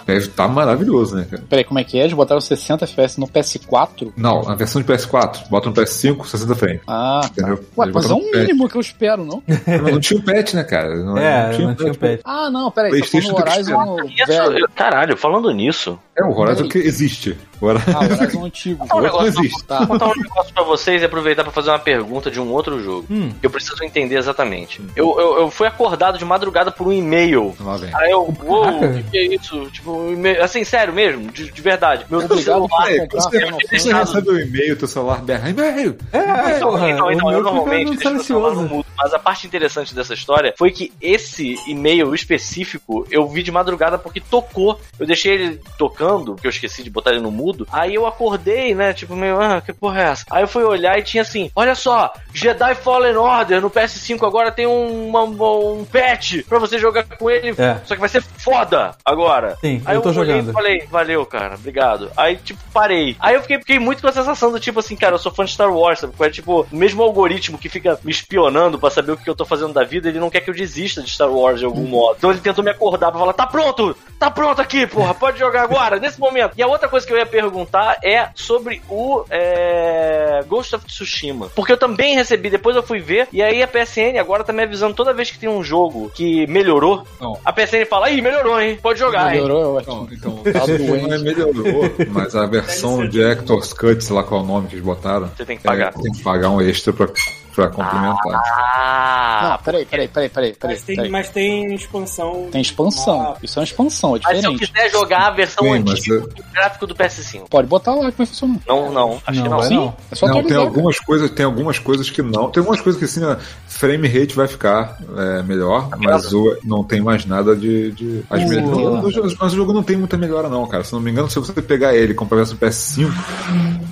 [0.06, 1.42] Deve tá maravilhoso, né, cara?
[1.48, 2.02] Peraí, como é que é?
[2.02, 4.12] Eles botaram 60 FPS no PS4?
[4.16, 6.80] Não, na versão de PS4, bota no PS5, 60 frames.
[6.86, 7.64] Ah, Entendeu?
[7.76, 9.42] Ué, mas é um mínimo que eu espero, não?
[9.46, 10.94] Mas não tinha o patch, né, cara?
[10.96, 12.20] Não, é, não tinha o patch.
[12.24, 13.96] Ah, não, peraí, tá falando Horizon
[14.26, 14.58] velho.
[14.58, 17.38] eu- caralho, falando nisso, É, o Horizon que existe.
[17.58, 18.84] O Horizon, Ah, o Horizon antigo.
[18.92, 19.64] um o negócio- existe.
[19.64, 19.78] Tá.
[19.78, 22.82] vou contar um negócio pra vocês e aproveitar pra fazer uma pergunta de um outro
[22.82, 23.06] jogo.
[23.10, 23.32] Hum.
[23.42, 24.82] Eu preciso entender exatamente.
[24.94, 27.54] Eu, eu, eu fui acordado de madrugada por um e-mail.
[27.94, 29.70] Aí eu, uou, o que, que é isso?
[29.70, 32.04] Tipo, um e-mail, assim, sério mesmo, de, de verdade.
[32.10, 32.92] Meu Obrigado celular.
[32.92, 35.96] É, comprar você, recebe o e-mail, teu celular berra, e-mail!
[36.12, 38.86] É, Então, porra, então, então, eu normalmente deixo meu celular no mudo.
[38.98, 43.96] Mas a parte interessante dessa história foi que esse e-mail específico eu vi de madrugada
[43.98, 44.78] porque tocou.
[44.98, 46.01] Eu deixei ele tocando,
[46.34, 47.66] porque eu esqueci de botar ele no mudo.
[47.72, 48.92] Aí eu acordei, né?
[48.92, 50.24] Tipo, meio, ah, que porra é essa?
[50.30, 54.50] Aí eu fui olhar e tinha assim: olha só, Jedi Fallen Order no PS5 agora
[54.52, 57.50] tem um, uma- um patch pra você jogar com ele.
[57.58, 57.76] É.
[57.84, 59.56] Só que vai ser foda agora.
[59.60, 60.50] Sim, Aí eu tô olhei jogando.
[60.50, 62.10] e falei, valeu, cara, obrigado.
[62.16, 63.16] Aí, tipo, parei.
[63.20, 65.44] Aí eu fiquei, fiquei muito com a sensação do tipo assim, cara, eu sou fã
[65.44, 66.12] de Star Wars, sabe?
[66.20, 69.44] É tipo, o mesmo algoritmo que fica me espionando pra saber o que eu tô
[69.44, 72.16] fazendo da vida, ele não quer que eu desista de Star Wars de algum modo.
[72.18, 73.96] Então ele tentou me acordar pra falar, tá pronto!
[74.18, 76.52] Tá pronto aqui, porra, pode jogar agora, nesse momento.
[76.56, 81.48] E a outra coisa que eu ia perguntar é sobre o é, Ghost of Tsushima.
[81.54, 84.62] Porque eu também recebi, depois eu fui ver, e aí a PSN agora tá me
[84.62, 87.38] avisando toda vez que tem um jogo que melhorou, Não.
[87.44, 88.78] a PSN fala, ih, melhorou, hein?
[88.82, 89.42] Pode jogar, hein?
[89.42, 90.14] Melhorou, eu Então, acho.
[90.14, 91.22] então Tá não é doente.
[91.24, 94.84] melhorou, mas a versão de Hector's Cut, sei lá qual é o nome que eles
[94.84, 95.88] botaram, Você tem que pagar.
[95.88, 97.08] é, tem que pagar um extra pra,
[97.54, 98.42] pra complementar.
[98.44, 100.74] Ah, Não, peraí, peraí, peraí, peraí, peraí.
[100.76, 101.10] Mas tem, peraí.
[101.10, 102.48] mas tem expansão.
[102.50, 103.20] Tem expansão.
[103.20, 104.72] Ah, Isso é uma expansão, é Mas se eu diferente.
[104.72, 107.48] quiser jogar a versão Sim, antiga eu- do gráfico do PS5.
[107.48, 108.58] Pode botar lá que vai funcionar.
[108.66, 109.62] Não, não, acho Não, que não.
[109.62, 109.74] Sim.
[109.76, 109.94] não.
[110.10, 112.50] É só Não, tem algumas coisas, tem algumas coisas que não.
[112.50, 116.82] Tem algumas coisas que assim, a frame rate vai ficar é, melhor, mas o, não
[116.84, 117.92] tem mais nada de.
[117.92, 118.48] de as Uh.
[118.48, 120.84] melhores- mas o jogo não tem muita melhora, não, cara.
[120.84, 123.10] Se não me engano, se você pegar ele e comprar a versão PS5,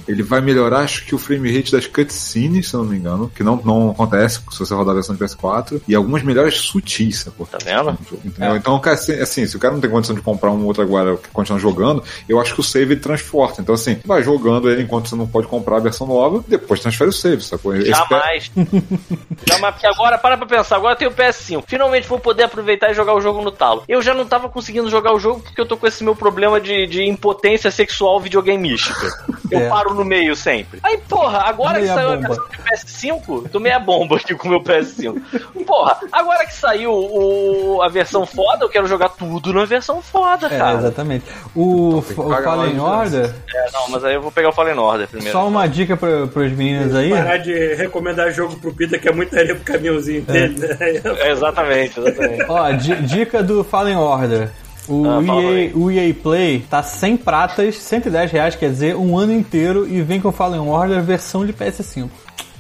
[0.06, 3.30] ele vai melhorar, acho que o frame rate das cutscenes, se eu não me engano,
[3.34, 7.20] que não, não acontece se você rodar a versão de PS4, e algumas melhores sutis,
[7.20, 7.46] sacou?
[7.46, 7.96] Tá vendo?
[8.24, 8.56] Entendeu?
[8.56, 11.16] Então, cara, assim, assim, se o cara não tem condição de comprar um outro agora
[11.16, 13.60] que continua jogando, eu acho que o save ele transporta.
[13.60, 17.10] Então, assim, vai jogando ele enquanto você não pode comprar a versão nova, depois transfere
[17.10, 17.74] o save, sacou?
[17.80, 18.50] Jamais.
[19.46, 21.64] Jamais, porque agora, para pra pensar, agora tem o PS5.
[21.66, 23.84] Finalmente vou poder aproveitar e jogar o jogo no talo.
[23.88, 26.60] Eu já não tava conseguindo jogar o jogo porque eu tô com esse meu problema
[26.60, 29.10] de, de impotência sexual videogameística.
[29.50, 29.68] Eu É.
[29.68, 30.78] paro no meio sempre.
[30.82, 32.26] Aí, porra, agora Meia que saiu bomba.
[32.26, 35.20] a versão de PS5, tô meia bomba aqui com o meu PS5.
[35.66, 40.46] Porra, agora que saiu o, a versão foda, eu quero jogar tudo na versão foda,
[40.46, 40.78] É, cara.
[40.78, 41.24] exatamente.
[41.54, 45.32] O, o Fallen Order, É, não, mas aí eu vou pegar o Fallen Order primeiro.
[45.32, 47.10] só uma dica pra, pros meninos aí.
[47.10, 50.58] Parar de recomendar jogo pro Pita, que é muito areia pro caminhãozinho dele.
[50.58, 50.76] Né?
[51.20, 52.44] É, exatamente, exatamente.
[52.48, 54.50] Ó, di- dica do Fallen Order.
[54.90, 59.32] O, Ah, EA, o EA Play tá 100 pratas, 110 reais, quer dizer, um ano
[59.32, 62.08] inteiro e vem com Fallen Order versão de PS5.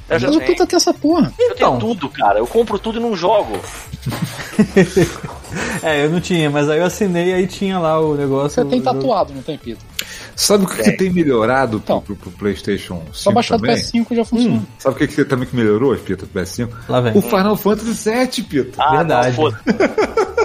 [0.08, 0.40] Eu já tenho.
[0.66, 1.32] Tem essa porra.
[1.38, 1.78] Eu tenho Então.
[1.78, 2.38] tudo, cara.
[2.38, 3.58] Eu compro tudo e não jogo.
[5.82, 8.62] É, eu não tinha, mas aí eu assinei aí tinha lá o negócio.
[8.62, 9.80] Você tem tatuado, não tem, Pita?
[10.34, 12.00] Sabe o que, que tem melhorado pro, Então.
[12.00, 13.76] pro, pro PlayStation 5 Só baixar do também?
[13.76, 14.62] PS5 já funciona.
[14.78, 16.68] Sabe o que, que também que melhorou, Pita, do PS5?
[16.88, 17.12] Lá vem.
[17.16, 18.82] O Final Fantasy VII, Pita.
[18.82, 19.36] Ah, Verdade.
[19.38, 19.52] não,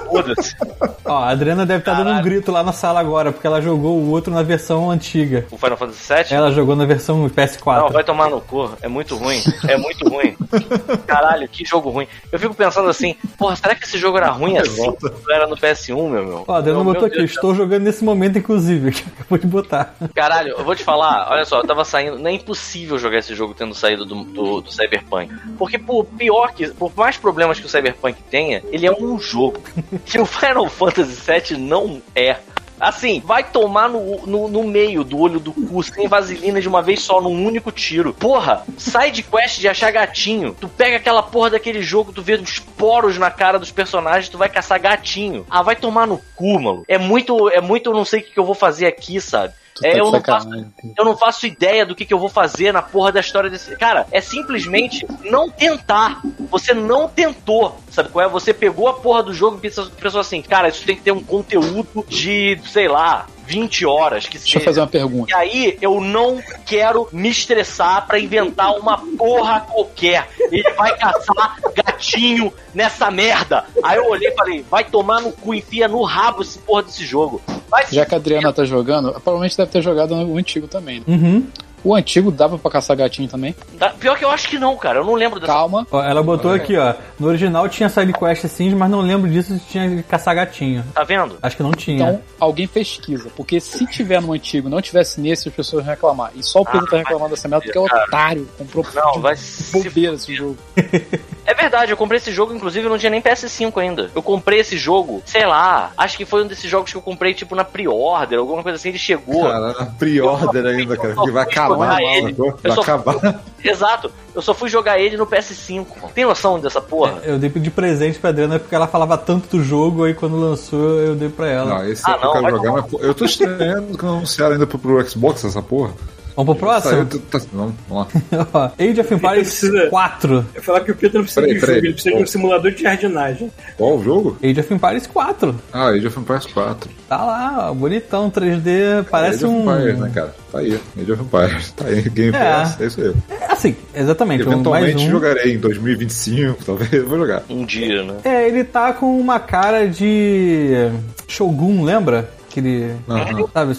[0.05, 0.55] foda-se.
[1.05, 3.99] Ó, a Adriana deve estar dando um grito lá na sala agora, porque ela jogou
[3.99, 5.45] o outro na versão antiga.
[5.51, 6.25] O Final Fantasy VII?
[6.31, 7.77] Ela jogou na versão PS4.
[7.81, 8.71] Não, vai tomar no cu.
[8.81, 9.39] É muito ruim.
[9.67, 10.35] É muito ruim.
[11.05, 12.07] Caralho, que jogo ruim.
[12.31, 14.91] Eu fico pensando assim, porra, será que esse jogo era ruim assim?
[14.99, 16.43] quando Era no PS1, meu meu.
[16.47, 19.37] Ó, a Adriana Meu botou aqui, Deus do estou jogando nesse momento, inclusive, que acabou
[19.37, 19.74] de botar.
[20.13, 22.17] Caralho, eu vou te falar, olha só, eu tava saindo.
[22.17, 25.33] Não é impossível jogar esse jogo tendo saído do, do, do Cyberpunk.
[25.57, 26.67] Porque, por pior que.
[26.69, 29.61] Por mais problemas que o Cyberpunk tenha, ele é um jogo.
[30.05, 32.37] Que o Final Fantasy VII não é.
[32.79, 36.81] Assim, vai tomar no, no, no meio do olho do cu, sem vaselina de uma
[36.81, 38.13] vez só, num único tiro.
[38.13, 40.55] Porra, sai de quest de achar gatinho.
[40.59, 44.37] Tu pega aquela porra daquele jogo, tu vê os poros na cara dos personagens, tu
[44.37, 45.45] vai caçar gatinho.
[45.49, 46.83] Ah, vai tomar no cu, mano.
[46.87, 49.53] É muito, é muito, eu não sei o que eu vou fazer aqui, sabe?
[49.83, 50.65] É, tá eu não faço-.
[50.97, 53.75] Eu não faço ideia do que, que eu vou fazer na porra da história desse.
[53.75, 56.21] Cara, é simplesmente não tentar.
[56.49, 57.77] Você não tentou.
[57.89, 58.29] Sabe qual é?
[58.29, 61.11] Você pegou a porra do jogo e pensou, pensou assim, cara, isso tem que ter
[61.11, 64.59] um conteúdo de, sei lá, 20 horas que Deixa seja.
[64.59, 65.31] eu fazer uma pergunta.
[65.31, 70.27] E aí, eu não quero me estressar pra inventar uma porra qualquer.
[70.39, 73.65] Ele vai caçar gatinho nessa merda.
[73.83, 77.05] Aí eu olhei e falei, vai tomar no cu, enfia no rabo esse porra desse
[77.05, 77.41] jogo.
[77.69, 80.99] Vai Já que a Adriana tá jogando, provavelmente deve ter jogado o antigo também.
[80.99, 81.03] né?
[81.07, 81.47] Uhum.
[81.85, 83.55] O antigo dava pra caçar gatinho também.
[83.77, 84.99] Tá- Pior que eu acho que não, cara.
[84.99, 85.53] Eu não lembro dessa.
[85.53, 85.85] Calma.
[85.91, 86.95] Ó, ela botou aqui, ó.
[87.19, 90.83] No original tinha side quest sim, mas não lembro disso se tinha de caçar gatinho.
[90.95, 91.37] Tá vendo?
[91.43, 91.95] Acho que não tinha.
[92.09, 93.29] Então, alguém pesquisa.
[93.35, 96.31] Porque se tiver no antigo não tivesse nesse, as pessoas vão reclamar.
[96.35, 98.49] E só o Pedro Ah, tá reclamando dessa merda porque é otário.
[98.57, 100.57] Comprou Não, vai se bobeira esse jogo.
[101.45, 104.09] É verdade, eu comprei esse jogo, inclusive eu não tinha nem PS5 ainda.
[104.15, 107.33] Eu comprei esse jogo, sei lá, acho que foi um desses jogos que eu comprei,
[107.33, 109.43] tipo, na pre-order, alguma coisa assim, ele chegou.
[109.43, 112.33] Cara, na pre-order ainda, cara, que vai acabar, ele.
[112.33, 113.41] vai só- acabar.
[113.63, 115.85] Exato, eu só fui jogar ele no PS5.
[116.13, 117.19] Tem noção dessa porra?
[117.23, 120.99] Eu dei de presente pra Adriana porque ela falava tanto do jogo, aí quando lançou
[120.99, 121.75] eu dei pra ela.
[121.75, 123.97] Não, esse Ah, é o que eu não, quero jogar, mas pô, eu tô estranhando
[123.97, 125.93] que não anunciaram ainda pro, pro Xbox essa porra.
[126.35, 127.21] Vamos pro Saiu, próximo?
[127.31, 128.07] tá, não, vamos
[128.53, 128.73] lá.
[128.79, 130.45] Age of Empires precisa- 4.
[130.55, 131.75] Eu falar que o Pedro não precisa Peraí, de peraí.
[131.75, 133.51] jogo, ele precisa de um simulador de jardinagem.
[133.77, 134.37] Qual o jogo?
[134.43, 135.55] Age of Empires 4.
[135.71, 136.89] Ah, Age of Empires 4.
[137.07, 139.61] Tá lá, ó, bonitão, 3D, parece Age of um...
[139.71, 140.35] Empires, né, cara?
[140.51, 141.71] Tá aí, Age of Empires.
[141.71, 142.39] Tá aí, Game É.
[142.39, 143.13] Pass, é isso aí.
[143.39, 145.09] É, assim, exatamente, um, mais Eventualmente um.
[145.11, 147.43] jogarei em 2025, talvez eu vou jogar.
[147.49, 148.15] Um dia, né?
[148.23, 150.89] É, ele tá com uma cara de
[151.27, 152.29] Shogun, lembra?
[152.55, 152.95] Aquele.
[153.09, 153.47] Aham.
[153.53, 153.75] Sabe?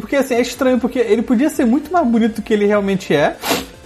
[0.00, 3.12] Porque assim, é estranho, porque ele podia ser muito mais bonito do que ele realmente
[3.14, 3.36] é.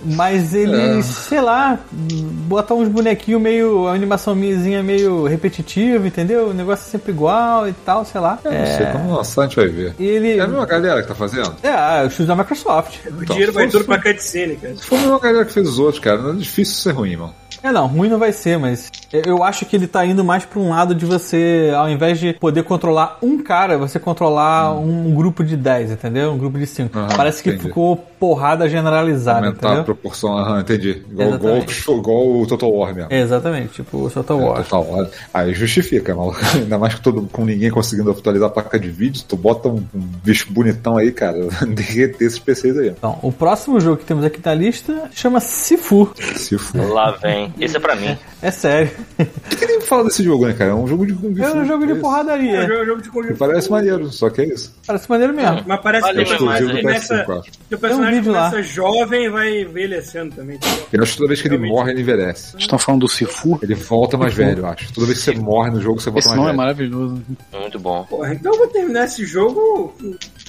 [0.07, 1.03] Mas ele, É.
[1.03, 3.87] sei lá, botar uns bonequinhos meio.
[3.89, 6.49] A animação minhazinha meio repetitiva, entendeu?
[6.49, 8.39] O negócio é sempre igual e tal, sei lá.
[8.45, 9.95] Eu não sei, quando lançar a gente vai ver.
[9.99, 10.37] E ele.
[10.37, 11.55] É a mesma galera que tá fazendo?
[11.63, 12.97] É, os chutes da Microsoft.
[13.07, 14.75] O Então, dinheiro vai for- pra cutscene, cara.
[14.77, 17.35] For a mesma galera que fez os outros, cara, não é difícil ser ruim, mano.
[17.65, 20.61] É, não, ruim não vai ser, mas eu- acho que ele tá indo mais pra
[20.61, 25.43] um lado de você, ao invés de poder controlar um cara, você controlar um grupo
[25.43, 26.33] de 10, entendeu?
[26.33, 26.99] Um grupo de 5.
[26.99, 27.65] Aham, Parece que entendi.
[27.69, 29.85] ficou porrada generalizada, Aumentar a entendeu?
[29.85, 31.03] proporção, aham, entendi.
[31.11, 31.59] Igual, igual,
[31.99, 33.13] igual o Total War mesmo.
[33.13, 34.63] Exatamente, tipo o Total É, War.
[34.65, 35.09] Total War.
[35.35, 36.39] Aí justifica, maluco.
[36.55, 39.85] Ainda mais que todo, com ninguém conseguindo atualizar a placa de vídeo, tu bota um,
[39.95, 41.39] um bicho bonitão aí, cara,
[41.69, 42.89] derreter esses PCs aí.
[42.89, 45.85] Então, o próximo jogo que temos aqui na lista chama Sifu.
[45.85, 46.93] For.
[46.93, 47.53] Lá vem.
[47.61, 48.17] Esse é pra mim.
[48.41, 48.91] É sério.
[49.19, 49.25] O
[49.57, 50.71] que nem fala desse jogo, né, cara?
[50.71, 51.43] É um jogo de Kung Fu.
[51.43, 51.99] É um jogo de é isso.
[51.99, 52.61] É porradaria.
[52.83, 53.39] um jogo de Kung Que Fu.
[53.39, 54.75] parece maneiro, só que é isso.
[54.87, 55.63] Parece maneiro mesmo.
[55.67, 56.81] Mas parece que mais, hein?
[56.83, 57.51] começa, PS5, acho.
[57.69, 58.51] que o personagem vídeo lá.
[58.51, 60.59] começa jovem vai envelhecendo também.
[60.93, 61.73] Eu acho que toda vez que ele Realmente.
[61.73, 62.57] morre, ele envelhece.
[62.59, 63.59] Estão falando do Sifu?
[63.63, 64.93] Ele volta mais velho, eu acho.
[64.93, 66.57] Toda vez que você morre no jogo, você volta Esse mais nome é velho.
[66.99, 67.23] maravilhoso.
[67.53, 68.05] Muito bom.
[68.05, 69.95] Porra, então eu vou terminar esse jogo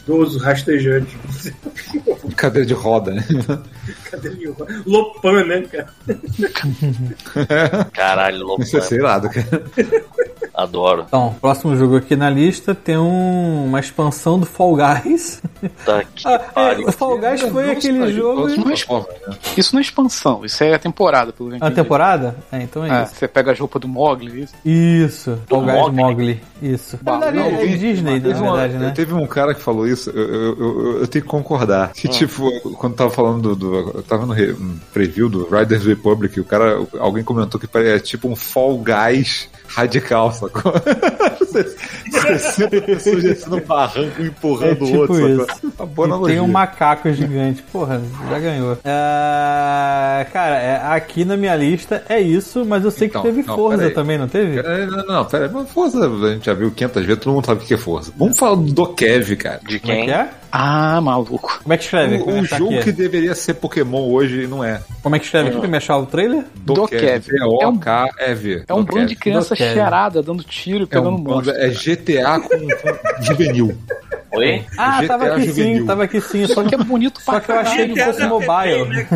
[0.04, 1.18] idoso, rastejante.
[2.36, 3.24] Cadeira de roda, né?
[4.12, 4.54] Cadê ele?
[4.86, 5.94] Lopan, né, cara?
[7.94, 8.62] Caralho, louco.
[8.64, 9.64] Isso é sei lá, do cara.
[10.56, 11.04] Adoro.
[11.08, 15.42] Então, próximo jogo aqui na lista tem um- uma expansão do Fall Guys.
[15.86, 16.92] Tá que Ah, é, pariu.
[16.92, 18.48] Fall Guys foi aquele jogo.
[18.48, 18.74] Não é
[19.58, 22.36] Isso não é expansão, isso é a temporada, pelo que eu A temporada?
[22.52, 23.16] É, então é É, isso.
[23.16, 24.54] você pega as roupas do Mogli, isso.
[24.66, 26.44] Isso, Fall Guys Mogli?
[26.62, 27.00] Isso.
[27.04, 28.92] Na verdade, não, é Disney, na uma- verdade, né?
[28.96, 31.92] Teve um cara que falou isso, eu, eu, eu- eu tenho que concordar.
[31.94, 33.56] Que, tipo, quando tava falando do.
[33.56, 36.80] do- eu tava no re- um preview do Riders Republic, o cara.
[37.00, 40.74] Alguém comentou que é tipo um Fall Guys radical, sacou?
[42.40, 45.46] 60 pessoas descendo um barranco empurrando É tipo o outro, isso.
[45.46, 45.72] sacou?
[45.78, 46.36] Uma boa E analogia.
[46.36, 47.62] tem um macaco gigante.
[47.72, 48.78] Porra, já ganhou.
[48.84, 53.44] É, cara, é, aqui na minha lista é isso, mas eu sei Então, que teve
[53.48, 53.94] não, Forza peraí.
[53.94, 54.60] também, não teve?
[54.60, 57.46] É, Não, não, pera aí, mas Forza a gente já viu 500 vezes, todo mundo
[57.46, 58.12] sabe o que é Forza.
[58.18, 59.60] Vamos falar do Dokev, cara.
[59.68, 60.06] De Como é quem?
[60.06, 60.30] que é?
[60.58, 61.60] Ah, maluco.
[61.62, 62.16] Como é que escreve?
[62.16, 64.82] O, é que tá jogo que deveria ser Pokémon hoje não é.
[65.04, 66.46] Como é que escreve aqui pra me achar o trailer?
[66.56, 67.26] Dokev.
[67.28, 68.64] D-O-K-E-V.
[68.66, 71.54] É um bando de criança cheirada, dando tiro e É, pegando um monstro.
[71.58, 72.68] é GTA com,
[73.22, 73.78] juvenil.
[74.32, 74.64] Oi?
[74.78, 76.48] Ah, GTA tava aqui sim, tava aqui sim.
[76.48, 79.08] Só Só que é bonito Só pra que eu achei que fosse mobile.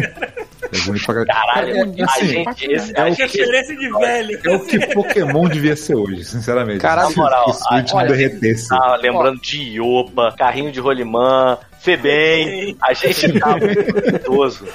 [0.71, 1.75] É bonito pra caralho.
[1.75, 4.39] É, a assim, gente, esse, é a o Referência de velho.
[4.43, 6.79] é o que Pokémon devia ser hoje, sinceramente.
[6.79, 8.69] Caralho, na moral, se o Switch olha, não derretesse.
[8.69, 14.67] tá lembrando de Iopa, carrinho de rolimã, Febem, a gente tá muito idoso.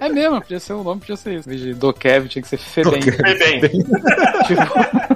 [0.00, 1.48] É mesmo, podia ser o nome, podia ser isso.
[1.48, 3.00] Em vez de Dokev, tinha que ser Febem.
[3.00, 3.82] Febem,
[4.46, 5.15] Tipo,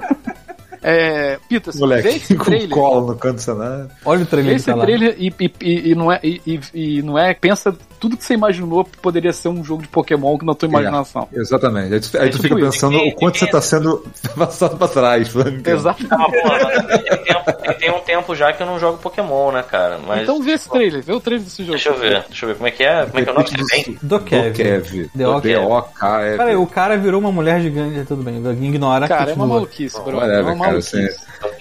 [0.83, 2.69] É, Pita, vê Moleque, esse com trailer.
[2.69, 3.89] colo no canto do cenário.
[4.05, 4.83] Olha o trailer que Esse tá lá.
[4.85, 7.33] trailer e, e- e- e não é, e, e- não é.
[7.33, 10.67] Pensa tudo que você imaginou que poderia ser um jogo de Pokémon que na tua
[10.67, 11.27] imaginação.
[11.31, 11.93] Exatamente.
[11.93, 12.71] Aí tu, aí tu tipo fica isso.
[12.71, 14.03] pensando o quanto você tá sendo
[14.35, 15.31] passado pra trás.
[15.31, 16.03] que- Exato.
[16.09, 19.99] Ah, tem, tem um tempo já que eu não jogo Pokémon, né, cara?
[20.07, 20.23] Mas.
[20.23, 21.71] Então vê esse trailer, vê o trailer desse jogo.
[21.73, 23.05] Deixa eu ver, deixa eu ver como é que é.
[23.05, 23.49] Como é que é o nome?
[23.71, 23.97] Vem?
[24.01, 24.53] Do Kev.
[24.55, 25.09] Kev.
[25.13, 25.41] D.O.K..
[25.41, 26.37] D.O.K.F.
[26.37, 28.37] Peraí, o cara virou uma mulher gigante, tudo bem.
[28.71, 30.19] Ignora, Cara, é uma maluquice, bro.
[30.21, 31.07] É uma cara, assim,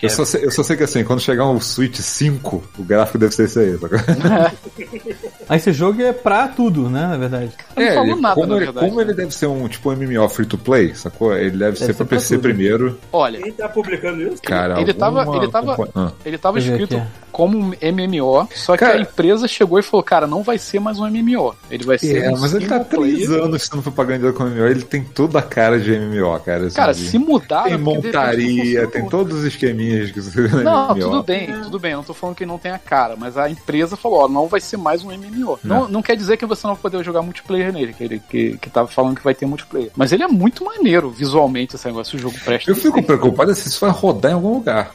[0.03, 3.19] eu, só sei, eu só sei que assim, quando chegar um Switch 5, o gráfico
[3.19, 3.79] deve ser esse aí.
[5.51, 7.51] Aí esse jogo é pra tudo, né, na verdade.
[7.77, 10.29] Não falou ele- nada, como, na ele, verdade, como ele deve ser um tipo MMO
[10.29, 11.37] free to play, sacou?
[11.37, 12.43] Ele deve, ser ser pra pra PC tudo.
[12.43, 12.99] primeiro.
[13.13, 14.41] Olha, Quem tá publicando isso?
[14.43, 16.13] Cara, Ele tava- alguma ele tava- Ah.
[16.25, 17.07] ele tava escrito aqui.
[17.33, 20.79] como um MMO, só que Cara- a empresa chegou e falou, cara, não vai ser
[20.79, 21.53] mais um MMO.
[21.69, 23.17] Ele vai ser É, um mas ele tá player.
[23.17, 26.67] três anos sendo propaganda com MMO, ele tem toda a cara de MMO, cara.
[26.67, 27.65] assim, Cara, de- se mudar...
[27.65, 31.01] tem é montaria, tem todos os esqueminhas que você Não, MMO.
[31.01, 31.91] tudo bem, tudo bem.
[31.93, 34.47] Eu não tô falando que não tem a cara, mas a empresa falou, ó, não
[34.47, 35.40] vai ser mais um MMO.
[35.65, 38.59] Não, não quer dizer que você não vai poder jogar multiplayer nele, que ele que,
[38.59, 39.91] que tava falando que vai ter multiplayer.
[39.97, 42.71] Mas ele é muito maneiro visualmente, esse negócio, o jogo presta.
[42.71, 44.91] Eu fico preocupado se isso vai rodar em algum lugar.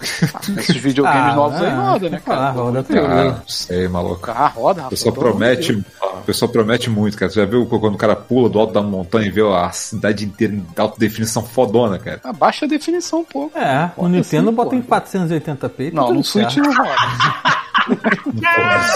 [0.58, 2.52] Esses videogames Ah, novos aí ah, roda, né, ah, cara?
[2.52, 3.06] roda amor de tudo.
[3.06, 4.32] Ah, não sei, maluco.
[4.32, 4.90] Ah, roda, O rapaz.
[4.90, 7.32] pessoal amor de promete, o pessoal promete muito, cara.
[7.32, 10.26] Você já viu quando o cara pula do alto da montanha e vê a cidade
[10.26, 12.20] inteira em alta definição fodona, cara?
[12.24, 13.58] Abaixa a definição um pouco.
[13.58, 14.96] É, o Roda Nintendo sim, bota em pô.
[14.96, 15.58] 480p.
[15.58, 16.96] tá Não, tudo no Switch não roda.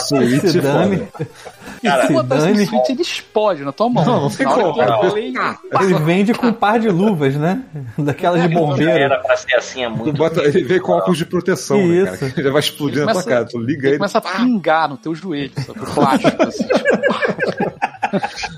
[0.08, 1.08] Switch é dane.
[1.82, 2.66] Cara, Se botar esse.
[2.66, 4.06] Switch, ele explode na tua mão.
[4.06, 4.98] Não, não cara.
[5.10, 5.34] play,
[5.82, 7.64] Ele vende com um par de luvas, né?
[7.98, 8.92] Daquelas de bombeiro.
[8.92, 12.16] era pra ser assim Tu muito bota, ele vem com óculos de proteção, né, cara?
[12.28, 12.42] Isso.
[12.44, 13.46] Já vai explodir na tua cara.
[13.46, 13.98] Tu liga ele ele.
[13.98, 15.80] começa a pingar no teu joelho, sabe?
[15.80, 16.68] O plástico, assim.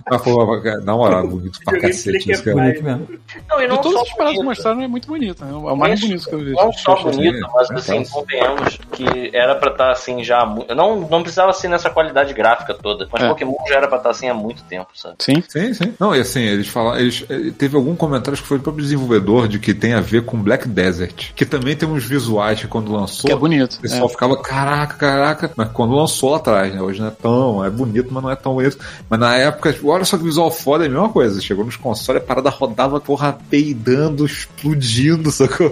[0.10, 2.56] Ah, pô, cara, na moral, bonito pra cacete isso, cara.
[2.58, 3.08] Bonito mesmo.
[3.50, 5.44] Não, e não De todos os paradas que mostraram, é muito bonito.
[5.44, 5.52] né?
[5.52, 6.52] É o mais bonito que eu vi.
[6.52, 10.46] Não só bonito, mas é assim, convenhamos que era pra estar assim já.
[10.76, 13.08] Não, não precisava ser nessa qualidade gráfica toda.
[13.12, 13.28] Mas É.
[13.30, 15.16] Pokémon já era pra estar assim há muito tempo, sabe?
[15.20, 15.44] Sim.
[15.48, 15.94] Sim, sim.
[16.00, 17.00] Não, e assim, eles falaram.
[17.00, 20.24] Eles, eh, teve algum comentário que foi do próprio desenvolvedor de que tem a ver
[20.26, 21.34] com Black Desert.
[21.36, 23.28] Que também tem uns visuais que quando lançou.
[23.28, 23.76] Que é bonito.
[23.76, 24.10] O pessoal é.
[24.10, 25.52] ficava, caraca, caraca.
[25.56, 26.82] Mas quando lançou lá atrás, né?
[26.82, 27.66] Hoje não é tão.
[27.66, 28.78] É bonito, mas não é tão bonito.
[29.10, 31.42] Mas na época, tipo, olha só que visual foda, é a mesma coisa.
[31.42, 35.72] Chegou nos consoles, a parada rodava, porra, peidando, explodindo, sacou?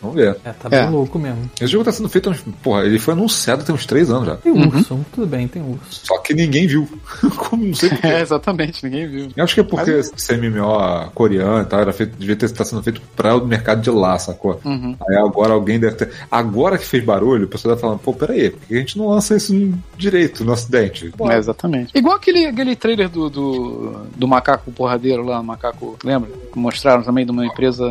[0.00, 0.36] Vamos ver.
[0.44, 0.82] É, tá É.
[0.82, 1.50] bem louco mesmo.
[1.60, 2.32] Esse jogo tá sendo feito,
[2.62, 4.36] porra, ele foi anunciado tem uns três anos já.
[4.36, 4.68] Tem Uhum.
[4.68, 6.00] urso, tudo bem, tem urso.
[6.06, 6.88] Só que ninguém viu.
[7.36, 8.06] Como não sei porquê.
[8.06, 9.28] É, exatamente, ninguém viu.
[9.36, 12.64] Eu acho que é porque esse MMO coreano e tal, era feito, devia ter tá
[12.64, 14.60] sendo feito para o mercado de lá, sacou?
[14.64, 14.96] Uhum.
[15.08, 16.10] Aí agora alguém deve ter.
[16.30, 19.08] Agora que fez barulho, o pessoal tá falando, pô, peraí, por que a gente não
[19.08, 21.12] lança isso direito no ocidente?
[21.30, 21.96] É, exatamente.
[21.96, 26.30] Igual aquele, aquele trailer do, do, do macaco porradeiro lá, macaco, lembra?
[26.52, 27.86] Que mostraram também de uma empresa,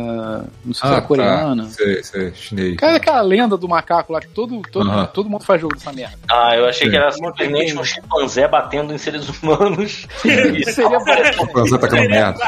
[0.64, 1.64] não sei se era coreana.
[1.64, 1.70] Tá.
[1.70, 2.76] Sei, sei, chinês.
[2.76, 5.06] Cara, aquela lenda do macaco lá que todo, todo, Aham.
[5.06, 6.18] todo mundo faz jogo dessa merda.
[6.30, 6.92] Ah, eu achei Sim.
[6.92, 10.06] que era simplesmente um chimpanzé batendo em seres humanos.
[10.24, 11.46] Isso seria bom.
[11.52, 12.38] Pô, Você tá merda.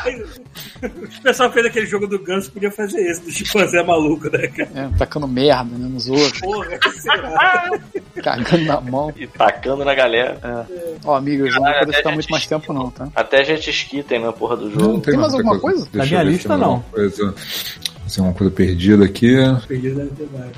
[0.82, 4.70] O pessoal fez aquele jogo do Ganso, podia fazer esse, do chimpanzé maluco, né, cara?
[4.74, 6.78] É, tacando merda né, nos outros, Porra,
[8.22, 9.12] cagando na mão.
[9.16, 10.38] e tacando na galera.
[11.04, 13.08] Ó, amigos, não vou poder ficar muito mais tempo não, tá?
[13.14, 15.00] Até jet ski tem na porra do Não jogo.
[15.00, 15.88] Tem mais alguma coisa?
[15.92, 16.64] Deixa Na minha lista, tem não.
[16.66, 17.34] alguma Coisa.
[18.14, 19.34] Tem uma coisa perdida aqui.
[19.66, 20.56] Perdi deve ter vários.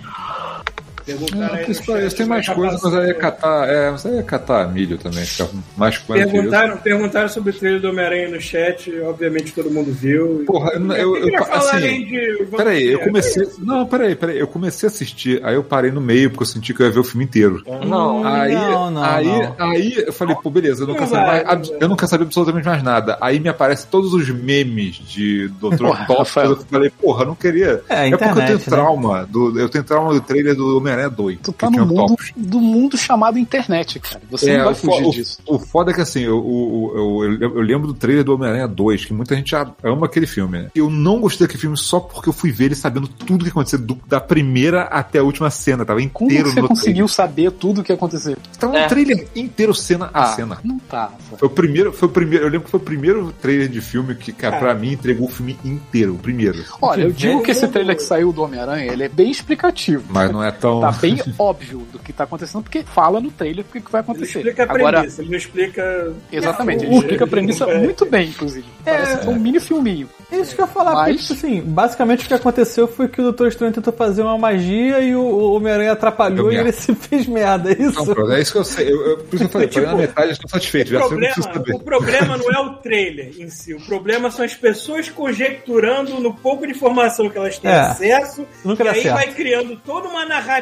[1.08, 3.68] Perguntaram no Isso, tem mais vai coisa, acabar mas aí é assim, catar.
[3.68, 5.24] É, mas aí é catar milho também.
[5.24, 6.26] Fica mais coisa.
[6.26, 10.44] Perguntaram, perguntaram sobre o trailer do Homem-Aranha no chat, obviamente todo mundo viu.
[10.46, 13.04] Porra, eu- eu- eu- ia falar assim, de Peraí, eu ver?
[13.06, 13.48] comecei.
[13.58, 14.38] Não, peraí, peraí.
[14.38, 16.92] Eu comecei a assistir, aí eu parei no meio, porque eu senti que eu ia
[16.92, 17.62] ver o filme inteiro.
[17.86, 18.26] Não.
[18.26, 19.54] Aí, não, não, aí, não.
[19.58, 22.10] aí eu falei, pô, beleza, eu não, Não quero saber, mais, não eu não quero
[22.10, 23.16] saber absolutamente mais nada.
[23.20, 25.84] Aí me aparecem todos os memes de Dr.
[25.86, 26.50] Rafael.
[26.50, 27.82] Eu falei, porra, eu não queria.
[27.88, 28.64] É, a porque eu tenho né?
[28.66, 29.26] trauma.
[29.30, 31.38] Do, eu tenho trauma do trailer do Homem-Aranha 2.
[31.42, 34.20] Tu que tá tinha no mundo, do mundo chamado internet, cara.
[34.30, 35.38] Você É, não vai fugir o- disso.
[35.46, 38.66] o foda é que assim, eu, eu, eu, eu- eu lembro do trailer do Homem-Aranha
[38.66, 40.70] 2, que muita gente ama aquele filme, né?
[40.74, 43.78] Eu não gostei daquele filme só porque eu fui ver ele sabendo tudo que aconteceu,
[43.78, 47.50] do- da primeira até a última cena, tava Como inteiro que você no conseguiu saber
[47.52, 48.36] tudo o que aconteceu?
[48.36, 48.58] trailer.
[48.58, 48.86] Tava É.
[48.88, 50.58] trailer inteiro, cena a Ah, cena.
[50.64, 51.02] não tá.
[51.06, 51.36] Rafa.
[51.38, 54.14] Foi o primeiro, foi o primeiro, eu lembro que foi o primeiro trailer de filme
[54.14, 56.64] que, cara, pra mim entregou o filme inteiro, o primeiro.
[56.80, 60.04] Olha, eu digo que esse trailer que saiu do Homem-Aranha, ele é bem explicativo.
[60.08, 60.80] Mas não é tão.
[60.92, 64.00] Tá bem óbvio do que tá acontecendo, porque fala no trailer o que que vai
[64.00, 64.38] Ele acontecer.
[64.38, 66.12] explica a Agora, premissa, ele não explica.
[66.32, 67.78] exatamente, ele explica a premissa é.
[67.78, 68.66] muito bem, inclusive.
[68.84, 70.08] Parece é um mini filminho.
[70.30, 73.08] É isso que eu ia falar, Mas- porque, tipo assim, basicamente o que aconteceu foi
[73.08, 76.72] que o Doutor Estranho tentou fazer uma magia e o- o Homem-Aranha atrapalhou e ele
[76.72, 78.04] se fez merda, é isso?
[78.14, 78.90] Não, é isso que eu sei.
[78.92, 80.94] Eu, eu, por isso que eu falei, Tipo, na metade, eu estou satisfeito.
[80.96, 81.34] O problema,
[81.74, 83.72] o problema não é o trailer em si.
[83.74, 87.74] O problema são as pessoas conjecturando no pouco de informação que elas têm É.
[87.80, 88.46] acesso.
[88.64, 89.14] Nunca e aí certo.
[89.14, 90.58] vai criando toda uma narrativa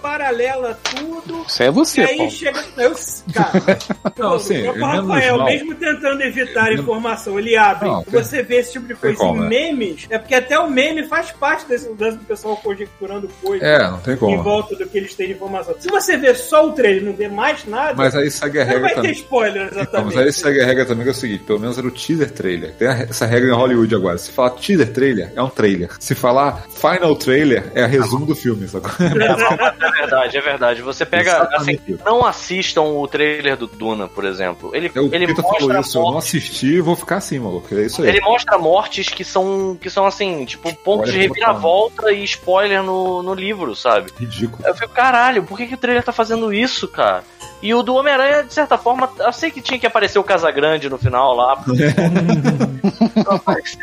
[0.00, 1.44] paralela a tudo.
[1.46, 2.30] Isso é E você, aí Paulo.
[2.32, 2.64] chega.
[2.76, 2.94] Eu,
[3.32, 3.78] cara,
[4.16, 5.46] Não, assim, o próprio menos Rafael, mal.
[5.46, 7.88] mesmo tentando evitar a informação, ele abre.
[7.88, 9.48] Não, e você vê esse tipo de coisa como, em né?
[9.48, 13.66] memes, é porque até o meme faz parte desse lance do pessoal conjecturando coisas.
[13.66, 14.42] É, não tem Em como.
[14.42, 15.74] volta do que eles têm de informação.
[15.78, 18.64] Se você vê só o trailer e não vê mais nada, Mas aí segue a
[18.64, 19.12] não regra vai ter também.
[19.12, 20.14] spoiler Não, exatamente.
[20.16, 22.30] mas aí segue a regra também que é o seguinte, pelo menos era o teaser
[22.30, 22.72] trailer.
[22.74, 24.18] Tem essa regra em Hollywood agora.
[24.18, 25.90] Se falar teaser trailer, é um trailer.
[25.98, 28.90] Se falar final trailer, é resumo do filme, sacou?
[29.26, 29.45] É
[29.90, 30.82] verdade, é verdade.
[30.82, 34.70] Você pega, assim, não assistam o trailer do Duna, por exemplo.
[34.74, 37.38] Ele, É, O ele mostra falou isso, eu não mortes, assisti e vou ficar assim,
[37.38, 37.74] maluco.
[37.74, 38.08] É isso aí.
[38.08, 43.22] ele mostra mortes que são, que são assim, tipo, pontos de reviravolta e spoiler no,
[43.22, 44.10] no livro, sabe?
[44.18, 44.66] Ridículo.
[44.66, 47.22] Eu fico, caralho, por que, que o trailer tá fazendo isso, cara?
[47.62, 50.88] E o do Homem-Aranha, de certa forma, eu sei que tinha que aparecer o Casagrande
[50.90, 51.56] no final lá.
[51.64, 51.84] porque-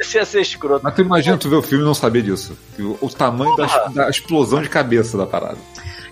[0.01, 0.81] Isso ia ser escroto.
[0.83, 2.57] Mas tu imagina tu ver o filme e não saber disso.
[3.01, 5.57] O, tamanho da, da explosão de cabeça da parada.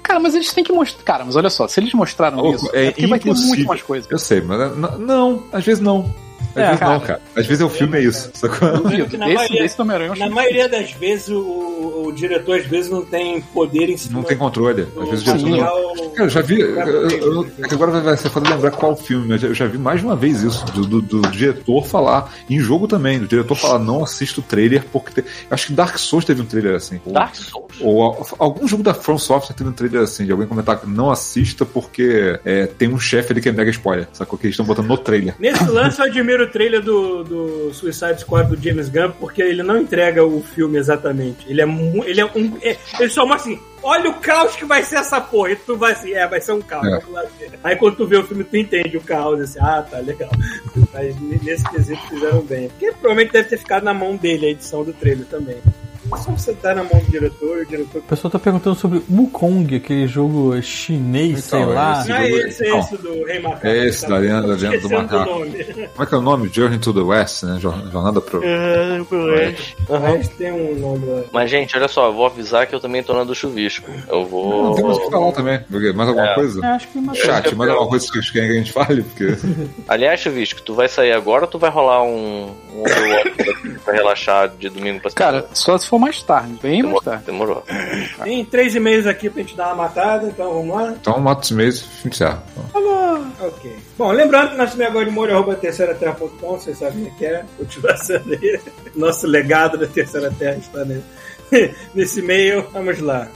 [0.01, 1.03] Cara, mas eles têm que mostrar.
[1.03, 3.67] Cara, mas olha só, se eles mostraram isso, é é porque vai ter muito impossível.
[3.67, 4.07] mais coisa.
[4.09, 6.13] Eu sei, mas não, às vezes não.
[6.55, 6.93] Às É, vezes cara.
[6.93, 7.21] não, cara.
[7.35, 8.31] Às vezes é o filme é isso.
[8.83, 9.17] Duvido.
[9.17, 12.59] Na Esse, maioria- esse do Homem-Aranha eu Na maioria das vezes, o, o- o diretor
[12.59, 14.87] às vezes não tem poder em cima Não tem controle.
[15.01, 16.09] Às vezes o diretor não.
[16.11, 16.59] Cara, eu já vi.
[16.59, 19.65] eu- eu- eu- é que agora vai ser foda lembrar qual filme, mas eu já
[19.67, 23.27] vi mais de uma vez isso, do, do- do diretor falar, em jogo também, do
[23.27, 25.21] diretor falar, não assista o trailer, porque.
[25.21, 26.99] te- acho que Dark Souls teve um trailer assim.
[27.05, 27.61] Ou- Dark Souls?
[27.79, 31.09] Ou algum jogo da From Software teve um trailer assim, de alguém comentar que não
[31.09, 34.37] assista porque é, tem um chefe ali que é mega spoiler, sacou?
[34.37, 35.33] Que eles estão botando no trailer.
[35.39, 39.63] Nesse lance, eu admiro o trailer do, do Suicide Squad do James Gunn, porque ele
[39.63, 41.45] não entrega o filme exatamente.
[41.49, 41.65] Ele é,
[42.05, 42.57] ele é um.
[42.61, 45.51] é- ele só mostra assim: olha o caos que vai ser essa porra.
[45.51, 46.87] E tu vai assim: é, vai ser um caos.
[46.87, 47.01] É.
[47.63, 49.39] Aí quando tu vê o filme, tu entende o caos.
[49.39, 50.31] Assim, ah, tá legal.
[50.93, 52.69] Mas nesse quesito fizeram bem.
[52.69, 55.57] Porque provavelmente deve ter ficado na mão dele a edição do trailer também.
[56.13, 57.99] É só você tá na mão do diretor o diretor.
[57.99, 61.99] O pessoal tá perguntando sobre Wukong, aquele jogo chinês, Então, sei lá.
[62.01, 63.67] esse- Não é esse, é esse do Rei Macaco.
[63.67, 64.07] É esse, tá?
[64.09, 65.29] da lenda- da lenda do macaco.
[65.31, 65.51] nome.
[65.63, 66.49] Como é que é o nome?
[66.51, 67.57] Journey to the West, né?
[67.59, 68.41] Jor- Jornada pro.
[68.43, 68.99] É,
[69.89, 71.21] Mas tem um nome lá.
[71.31, 73.89] Mas, gente, olha só, eu vou avisar que eu também tô na do chuvisco.
[74.07, 74.63] Eu vou.
[74.65, 75.59] Não tem mais o que falar também.
[75.95, 76.35] Mais alguma É.
[76.35, 76.65] coisa?
[76.65, 79.03] É, acho que uma Chat, mais alguma coisa que vocês querem que a gente fale?
[79.03, 79.35] Porque.
[79.87, 84.49] Aliás, chuvisco, tu vai sair agora ou tu vai rolar um, um Overwatch pra relaxar
[84.57, 87.01] de domingo pra Cara, só se for mais tarde, bem mais demorou.
[87.01, 87.25] tarde.
[87.25, 87.63] demorou.
[88.23, 90.95] Tem três e-mails aqui pra gente dar uma matada, então vamos lá.
[90.99, 92.41] Então, mata os meses e encerra.
[93.41, 93.75] Ok.
[93.97, 97.43] Bom, lembrando que nosso e-mail agora de molho arroba terceiraterra.com, vocês sabem o que é,
[97.57, 98.59] continuação aí.
[98.95, 100.85] Nosso legado da Terceira Terra está
[101.51, 102.65] nesse, nesse e-mail.
[102.71, 103.27] Vamos lá.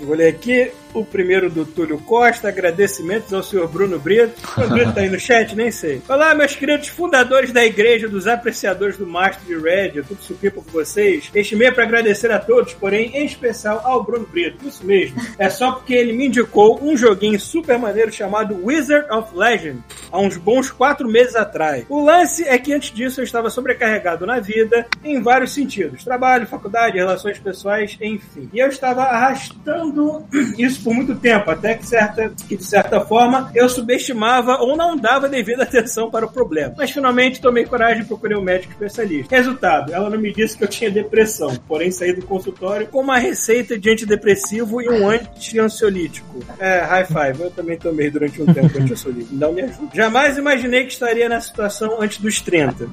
[0.00, 2.48] Vou ler aqui o primeiro do Túlio Costa.
[2.48, 4.40] Agradecimentos ao senhor Bruno Brito.
[4.56, 6.00] O Brito tá aí no chat, nem sei.
[6.08, 10.02] Olá, meus queridos fundadores da igreja dos apreciadores do Master de Red.
[10.04, 11.30] Tudo supipa com vocês.
[11.34, 14.66] Este e-mail é para agradecer a todos, porém, em especial ao Bruno Brito.
[14.66, 15.20] Isso mesmo.
[15.36, 20.20] É só porque ele me indicou um joguinho super maneiro chamado Wizard of Legend há
[20.20, 21.84] uns bons quatro meses atrás.
[21.88, 26.46] O lance é que antes disso eu estava sobrecarregado na vida em vários sentidos: trabalho,
[26.46, 28.48] faculdade, relações pessoais, enfim.
[28.52, 30.24] E eu estava arrastando
[30.56, 34.96] isso por muito tempo, até que, certa, que de certa forma eu subestimava ou não
[34.96, 36.74] dava devida atenção para o problema.
[36.76, 39.34] Mas finalmente tomei coragem e procurei um médico especialista.
[39.34, 43.18] Resultado: ela não me disse que eu tinha depressão, porém saí do consultório com uma
[43.18, 46.44] receita de antidepressivo e um anti-ansiolítico.
[46.58, 47.42] É, high five.
[47.42, 49.34] Eu também tomei durante um tempo anti-ansiolítico.
[49.34, 49.88] Não me ajuda.
[49.94, 52.88] Jamais imaginei que estaria na situação antes dos 30.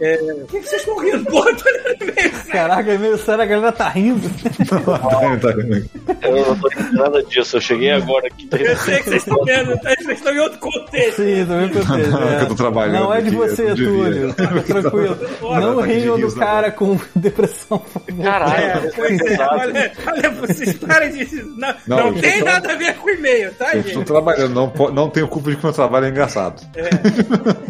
[0.00, 0.16] É...
[0.16, 1.24] O que, que vocês estão rindo?
[1.30, 2.30] Porra, tô olhando meio.
[2.50, 4.28] Caraca, é meio sério, a galera tá rindo.
[4.66, 5.88] Tá vendo?
[6.22, 8.48] Eu não tô entendendo nada disso, eu cheguei agora aqui.
[8.50, 9.90] Eu sei que vocês estão vendo, tá?
[9.98, 11.16] vocês estão em outro contexto.
[11.16, 12.10] Sim, também contexto.
[12.10, 13.76] Não, que eu tô trabalhando Não é de você, não.
[13.76, 14.32] Túlio.
[14.32, 15.18] Fica tranquilo.
[15.42, 18.02] Não tá riam do cara com depressão, por.
[18.22, 21.42] Caralho, É, pois é, olha, olha, vocês parem de.
[21.56, 23.88] Não, Não, não, tem tô- nada a ver com e-mail, tá, Eu gente?
[23.88, 26.62] estou trabalhando, não, não tenho culpa de que meu trabalho é engraçado.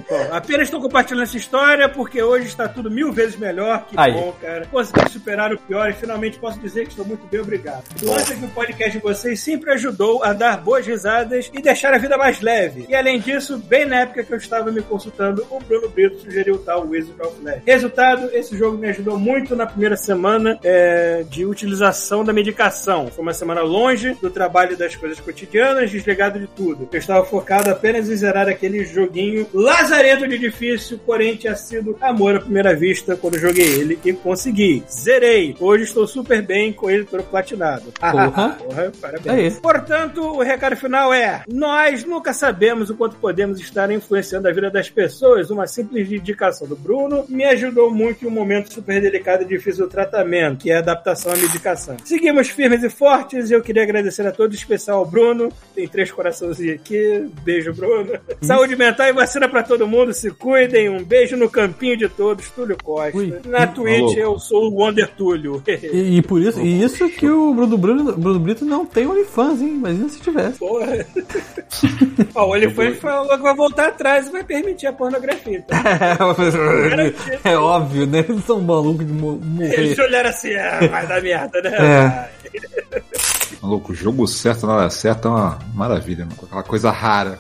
[0.09, 3.87] Bom, apenas estou compartilhando essa história porque hoje está tudo mil vezes melhor.
[3.87, 4.13] Que Aí.
[4.13, 4.67] bom, cara.
[4.67, 7.85] Consegui superar o pior e finalmente posso dizer que estou muito bem, obrigado.
[8.03, 11.95] O lance que o podcast de vocês sempre ajudou a dar boas risadas e deixar
[11.95, 12.87] a vida mais leve.
[12.89, 16.55] E além disso, bem na época que eu estava me consultando, o Bruno Brito sugeriu
[16.55, 17.63] o tal Wizard of Life.
[17.67, 23.09] Resultado, esse jogo me ajudou muito na primeira semana é, de utilização da medicação.
[23.09, 26.89] Foi uma semana longe do trabalho das coisas cotidianas, desligado de tudo.
[26.93, 32.37] Eu estava focado apenas em zerar aquele joguinho lazareto de difícil, porém tinha sido amor
[32.37, 34.83] à primeira vista quando joguei ele e consegui.
[34.91, 35.57] Zerei.
[35.59, 37.93] Hoje estou super bem com ele todo platinado.
[37.99, 38.51] Porra.
[38.51, 39.55] Porra, parabéns.
[39.55, 39.61] Aí.
[39.61, 44.71] Portanto, o recado final é: nós nunca sabemos o quanto podemos estar influenciando a vida
[44.71, 45.51] das pessoas.
[45.51, 49.87] Uma simples indicação do Bruno me ajudou muito em um momento super delicado e difícil
[49.87, 51.97] do tratamento, que é a adaptação à medicação.
[52.05, 55.51] Seguimos firmes e fortes e eu queria agradecer a todos, especial ao Bruno.
[55.75, 57.29] Tem três coraçãozinhos aqui.
[57.43, 58.19] Beijo, Bruno.
[58.43, 60.13] Saúde mental e vacina pra todo mundo.
[60.13, 60.89] Se cuidem.
[60.89, 62.49] Um beijo no campinho de todos.
[62.51, 63.17] Túlio Costa.
[63.17, 63.35] Ui.
[63.47, 64.15] Na Twitch Alô.
[64.35, 65.63] eu sou o Wonder Túlio.
[65.67, 69.61] E, e por isso, e isso que o Bruno, Bruno, Bruno Brito não tem OnlyFans,
[69.61, 69.69] hein?
[69.69, 70.59] Imagina se tivesse.
[70.59, 71.07] Porra.
[72.35, 75.63] Ó, o Olifante falou que vai voltar atrás e vai permitir a pornografia.
[75.63, 75.81] Tá?
[77.45, 78.25] É, óbvio, né?
[78.29, 80.01] Eles são malucos de mo- Eles morrer.
[80.09, 81.71] olharam assim, ah, vai dar merda, né?
[81.77, 82.31] É.
[83.63, 86.39] Maluco, jogo certo na hora certa é uma maravilha, mano.
[86.45, 87.39] Aquela coisa rara.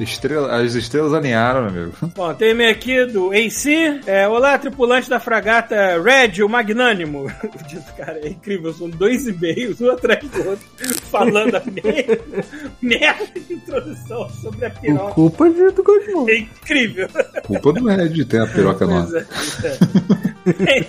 [0.00, 1.96] Estrela- as estrelas alinharam, meu amigo.
[2.14, 4.00] Bom, tem e-mail aqui do AC.
[4.06, 7.24] É, Olá, tripulante da fragata Red, o Magnânimo.
[7.26, 8.72] O dito, cara, é incrível.
[8.74, 10.66] São dois e-mails, um atrás do outro,
[11.10, 12.44] falando a mesma
[12.82, 15.14] merda de introdução sobre a piroca.
[15.14, 16.28] culpa de, do Godmon.
[16.28, 17.08] É incrível.
[17.46, 19.18] Culpa do Red ter a piroca nova.
[19.18, 20.22] é.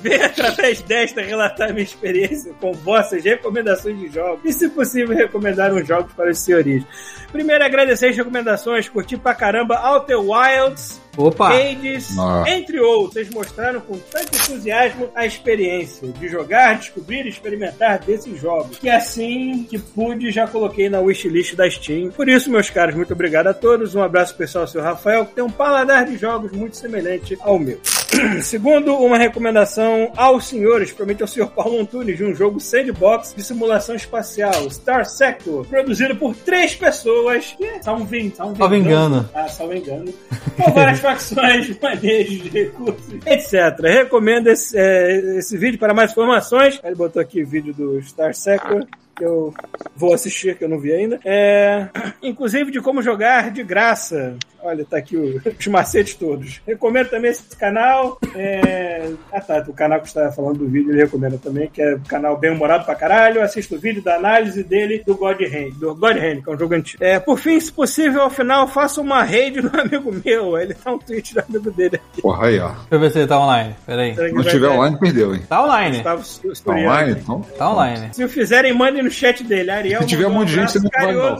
[0.02, 5.74] Vem através desta relatar minha experiência com vossas recomendações de jogos e, se possível, recomendar
[5.74, 6.84] uns jogos para os senhores.
[7.32, 11.54] Primeiro, agradecer as recomendações, curti pra caramba Outer Wilds, Opa!
[11.54, 12.44] Hades, Ah.
[12.48, 13.30] entre outros.
[13.30, 18.78] Mostraram com tanto entusiasmo a experiência de jogar, descobrir e experimentar desses jogos.
[18.80, 22.10] Que assim que pude, já coloquei na wishlist da Steam.
[22.12, 23.94] Por isso, meus caros, muito obrigado a todos.
[23.96, 27.60] Um abraço pessoal ao seu Rafael, que tem um paladar de jogos muito semelhante ao
[27.60, 27.80] meu.
[28.42, 33.44] Segundo, uma recomendação aos senhores, provavelmente ao senhor Paulo Antunes, de um jogo sandbox de
[33.44, 37.54] simulação espacial, Star Sector, produzido por três pessoas.
[37.58, 39.30] Que, salvo, engano.
[39.34, 40.14] Ah, salvo engano.
[40.58, 43.80] Com várias facções, manejos de recursos, etc.
[43.82, 46.80] Recomendo esse, é, esse vídeo para mais informações.
[46.84, 48.88] Ele botou aqui o vídeo do Star Sector.
[49.16, 49.54] Que eu
[49.96, 51.20] vou assistir, que eu não vi ainda.
[51.24, 51.88] É,
[52.24, 54.36] inclusive de como jogar de graça.
[54.66, 56.62] Olha, tá aqui o- os macetes todos.
[56.66, 58.18] Recomendo também esse canal.
[58.34, 59.64] é, Ah, tá.
[59.68, 62.52] O canal que está falando do vídeo, ele recomenda também, que é um canal bem
[62.52, 63.42] humorado pra caralho.
[63.42, 66.58] Assista o vídeo da análise dele do God Hand, do God Hand, que é um
[66.58, 67.04] jogo antigo.
[67.04, 70.58] É, por fim, se possível, ao final, faça uma raid no amigo meu.
[70.58, 72.22] Ele tá um tweet do amigo dele aqui.
[72.22, 72.70] Porra aí, ó.
[72.70, 73.76] Deixa eu ver se ele tá online.
[73.86, 74.16] Pera aí.
[74.16, 75.42] Se não tiver online, perdeu, hein?
[75.50, 75.98] Tá online.
[75.98, 76.22] Estava
[76.64, 77.42] Tá online, então?
[77.58, 78.10] Tá online.
[78.14, 79.72] Se o fizerem, mandem no chat dele.
[79.72, 81.40] Ariel Se tiver um monte de gente, você não vai, não.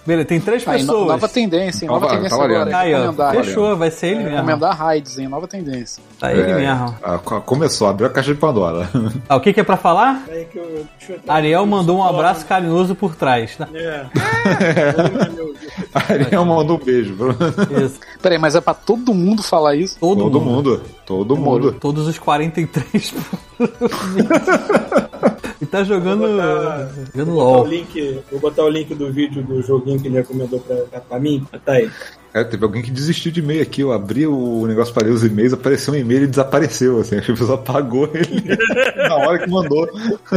[0.09, 1.09] Beleza, tem três Aí, no- pessoas.
[1.09, 1.89] nova tendência, hein?
[1.91, 2.77] Nova Tá- tendência tá agora.
[2.79, 3.31] Aí, ó.
[3.33, 4.31] Fechou, vai ser ele mesmo.
[4.37, 5.29] recomendar raids, hein?
[5.29, 6.03] Nova tendência.
[6.19, 6.95] Tá ele É, mesmo.
[7.03, 8.89] ah, co- começou, abriu a caixa de Pandora.
[9.29, 10.25] Ah, o que, que é pra falar?
[10.51, 10.87] Que eu-
[11.29, 13.55] Ariel mandou um abraço carinhoso por trás.
[13.57, 13.69] tá?
[13.75, 14.07] É.
[15.68, 15.68] A
[15.99, 17.15] Ariel mandou um beijo.
[17.15, 17.37] Bruno.
[17.85, 17.99] Isso.
[18.23, 19.97] Peraí, mas é pra todo mundo falar isso?
[19.99, 20.71] Todo, Todo mundo.
[20.71, 20.83] mundo.
[21.07, 21.73] Todo mundo.
[21.81, 23.15] Todos os 43.
[25.61, 26.21] e tá jogando.
[26.21, 27.67] Vou botar- Jogando Vou botar, o LOL.
[27.67, 31.47] link, vou botar o link do vídeo do joguinho que ele recomendou pra, pra mim.
[31.65, 31.91] Tá aí.
[32.33, 33.81] É, teve alguém que desistiu de e-mail aqui.
[33.81, 37.01] Eu abri o negócio para ler os e-mails, apareceu um e-mail e desapareceu.
[37.01, 38.57] Assim, a pessoa apagou ele
[39.09, 39.89] na hora que mandou.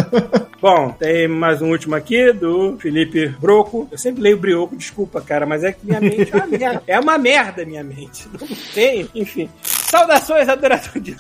[0.61, 3.87] Bom, tem mais um último aqui do Felipe Broco.
[3.91, 6.83] Eu sempre leio Brioco, desculpa, cara, mas é que minha mente é uma merda.
[6.87, 8.27] É uma merda, minha mente.
[8.39, 9.49] Não tem, enfim.
[9.91, 11.17] Saudações, adoradores de.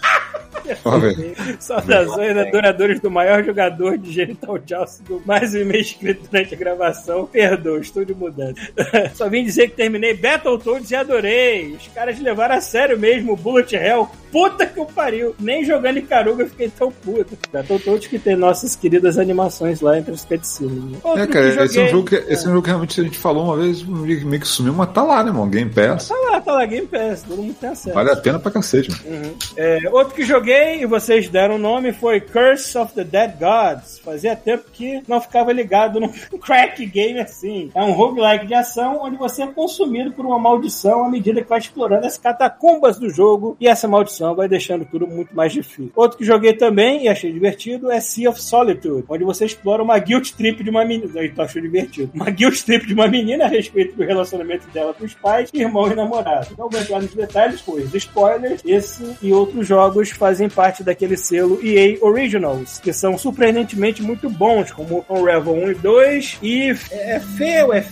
[1.59, 6.57] Saudações, adoradores do maior jogador de Genital Joust do mais um e-mail escrito durante a
[6.57, 7.25] gravação.
[7.25, 8.61] Perdoa, estou de mudança.
[9.13, 11.73] Só vim dizer que terminei Battletoads e adorei.
[11.73, 14.09] Os caras levaram a sério mesmo o Bullet Hell.
[14.31, 15.35] Puta que eu pariu.
[15.39, 17.37] Nem jogando em Caruga eu fiquei tão puto.
[17.51, 20.71] Battletoads que tem nossas queridas animações lá entre os cutscenes.
[20.83, 20.97] né?
[21.03, 22.69] Outro É, que cara, esse é, um joguei- jogo que, esse é um jogo que
[22.69, 25.49] realmente a gente falou uma vez, meio que sumiu, mas tá lá, né, irmão?
[25.49, 26.07] Game Pass.
[26.07, 27.23] Tá lá, tá lá, Game Pass.
[27.23, 27.93] Todo mundo tem acesso.
[27.93, 29.35] Vale a pena pra cacete, mano.
[29.57, 33.99] É, outro que joguei e vocês deram o nome foi Curse of the Dead Gods.
[33.99, 36.09] Fazia tempo que não ficava ligado num
[36.39, 37.69] crack game assim.
[37.75, 41.49] É um roguelike de ação onde você é consumido por uma maldição à medida que
[41.49, 45.91] vai explorando as catacumbas do jogo e essa maldição vai deixando tudo muito mais difícil.
[45.95, 49.97] Outro que joguei também e achei divertido é Sea of Solitude, onde você explora uma
[49.99, 51.19] guilt trip de uma menina.
[51.19, 52.11] Aí achou divertido.
[52.13, 55.91] Uma guilt trip de uma menina a respeito do relacionamento dela com os pais, irmão
[55.91, 56.55] e namorado.
[56.57, 61.59] Não vou entrar nos detalhes, pois spoilers, esse e outros jogos fazem parte daquele selo
[61.63, 67.21] EA Originals, que são surpreendentemente muito bons, como Unravel 1 e 2, e é
[67.63, 67.83] ou é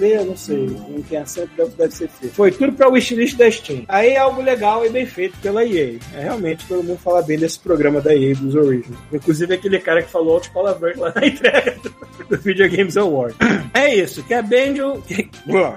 [0.00, 0.66] eu não sei,
[1.08, 2.28] quem é sempre deve, ser Fê.
[2.28, 3.84] Foi tudo pra wishlist da Steam.
[3.88, 5.98] Aí é algo legal e bem feito pela EA.
[6.14, 9.00] É, realmente todo mundo fala bem desse programa da EA dos Originals.
[9.12, 11.94] Inclusive aquele cara que falou outros palavrões lá na entrega do,
[12.28, 13.34] do Video Games Award.
[13.74, 15.02] É isso, que é Benjo.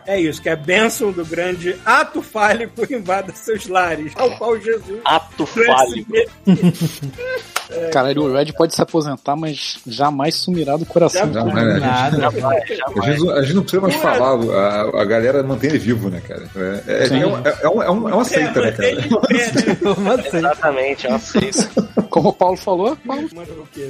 [0.06, 5.02] É isso, que é bênção do grande ato fálico invada seus lares, ao qual Jesus.
[5.04, 6.12] Ato fálico.
[7.92, 11.26] Caralho, o Red pode se aposentar, mas jamais sumirá do coração.
[11.28, 11.80] Né?
[11.80, 12.18] Nada.
[12.18, 13.06] Jamais, A jamais.
[13.20, 16.44] gente, a gente não precisa mais falar, a, a galera mantém ele vivo, né, cara?
[16.56, 18.88] É, é, é, um- é, um- é um- é uma seita, né, cara?
[20.38, 21.70] Exatamente, é uma seita.
[22.10, 23.28] Como o Paulo falou, Paulo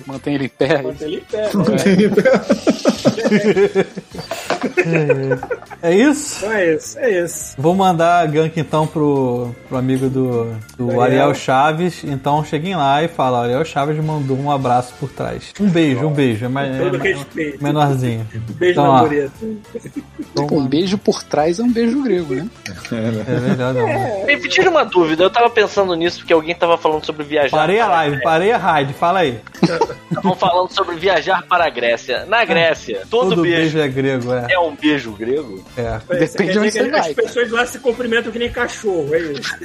[0.08, 0.82] mantém ele em pé.
[0.82, 1.44] Mantém ele em pé.
[1.44, 2.28] né?
[5.82, 6.38] É isso?
[6.45, 7.56] Então é isso, é isso.
[7.58, 11.02] Vou mandar a gank então pro, pro amigo do, do Ariel.
[11.02, 12.04] Ariel Chaves.
[12.04, 15.53] Então cheguem lá e fala: Ariel Chaves mandou um abraço por trás.
[15.60, 16.45] Um beijo, um beijo.
[16.45, 17.64] É, mais, todo é, respeito.
[17.64, 18.27] menorzinho.
[18.34, 19.31] Beijo Então, na mureta.
[20.35, 22.48] Pô, um beijo por trás é um beijo grego, né?
[22.91, 23.85] É melhor não.
[23.85, 24.26] né?
[24.26, 27.57] Me tira uma dúvida, eu tava pensando nisso porque alguém tava falando sobre viajar.
[27.57, 29.39] Parei a live, parei a raid, fala aí.
[30.10, 32.26] Estavam falando sobre viajar para a Grécia.
[32.26, 34.48] Na Grécia, todo, Todo beijo, beijo é grego, é.
[34.52, 35.64] é um beijo grego?
[35.77, 35.99] é.
[36.19, 39.57] Depende de onde você As vai, pessoas lá se cumprimentam que nem cachorro, é isso.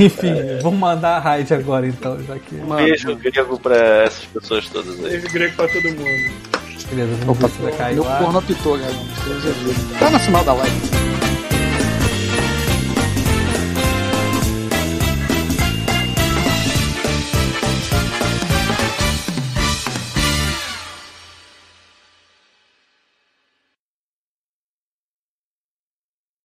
[0.00, 2.54] Enfim, vamos mandar a raid agora então, já que.
[2.56, 5.10] Um beijo grego pra essas pessoas todas aí.
[5.10, 6.56] Beijo grego pra todo mundo.
[6.90, 8.18] Beleza, vamos ver se vai cair Meu lá.
[8.18, 8.94] porno apitou, galera.
[8.94, 9.98] Ajuda.
[9.98, 11.15] Tá no final da live.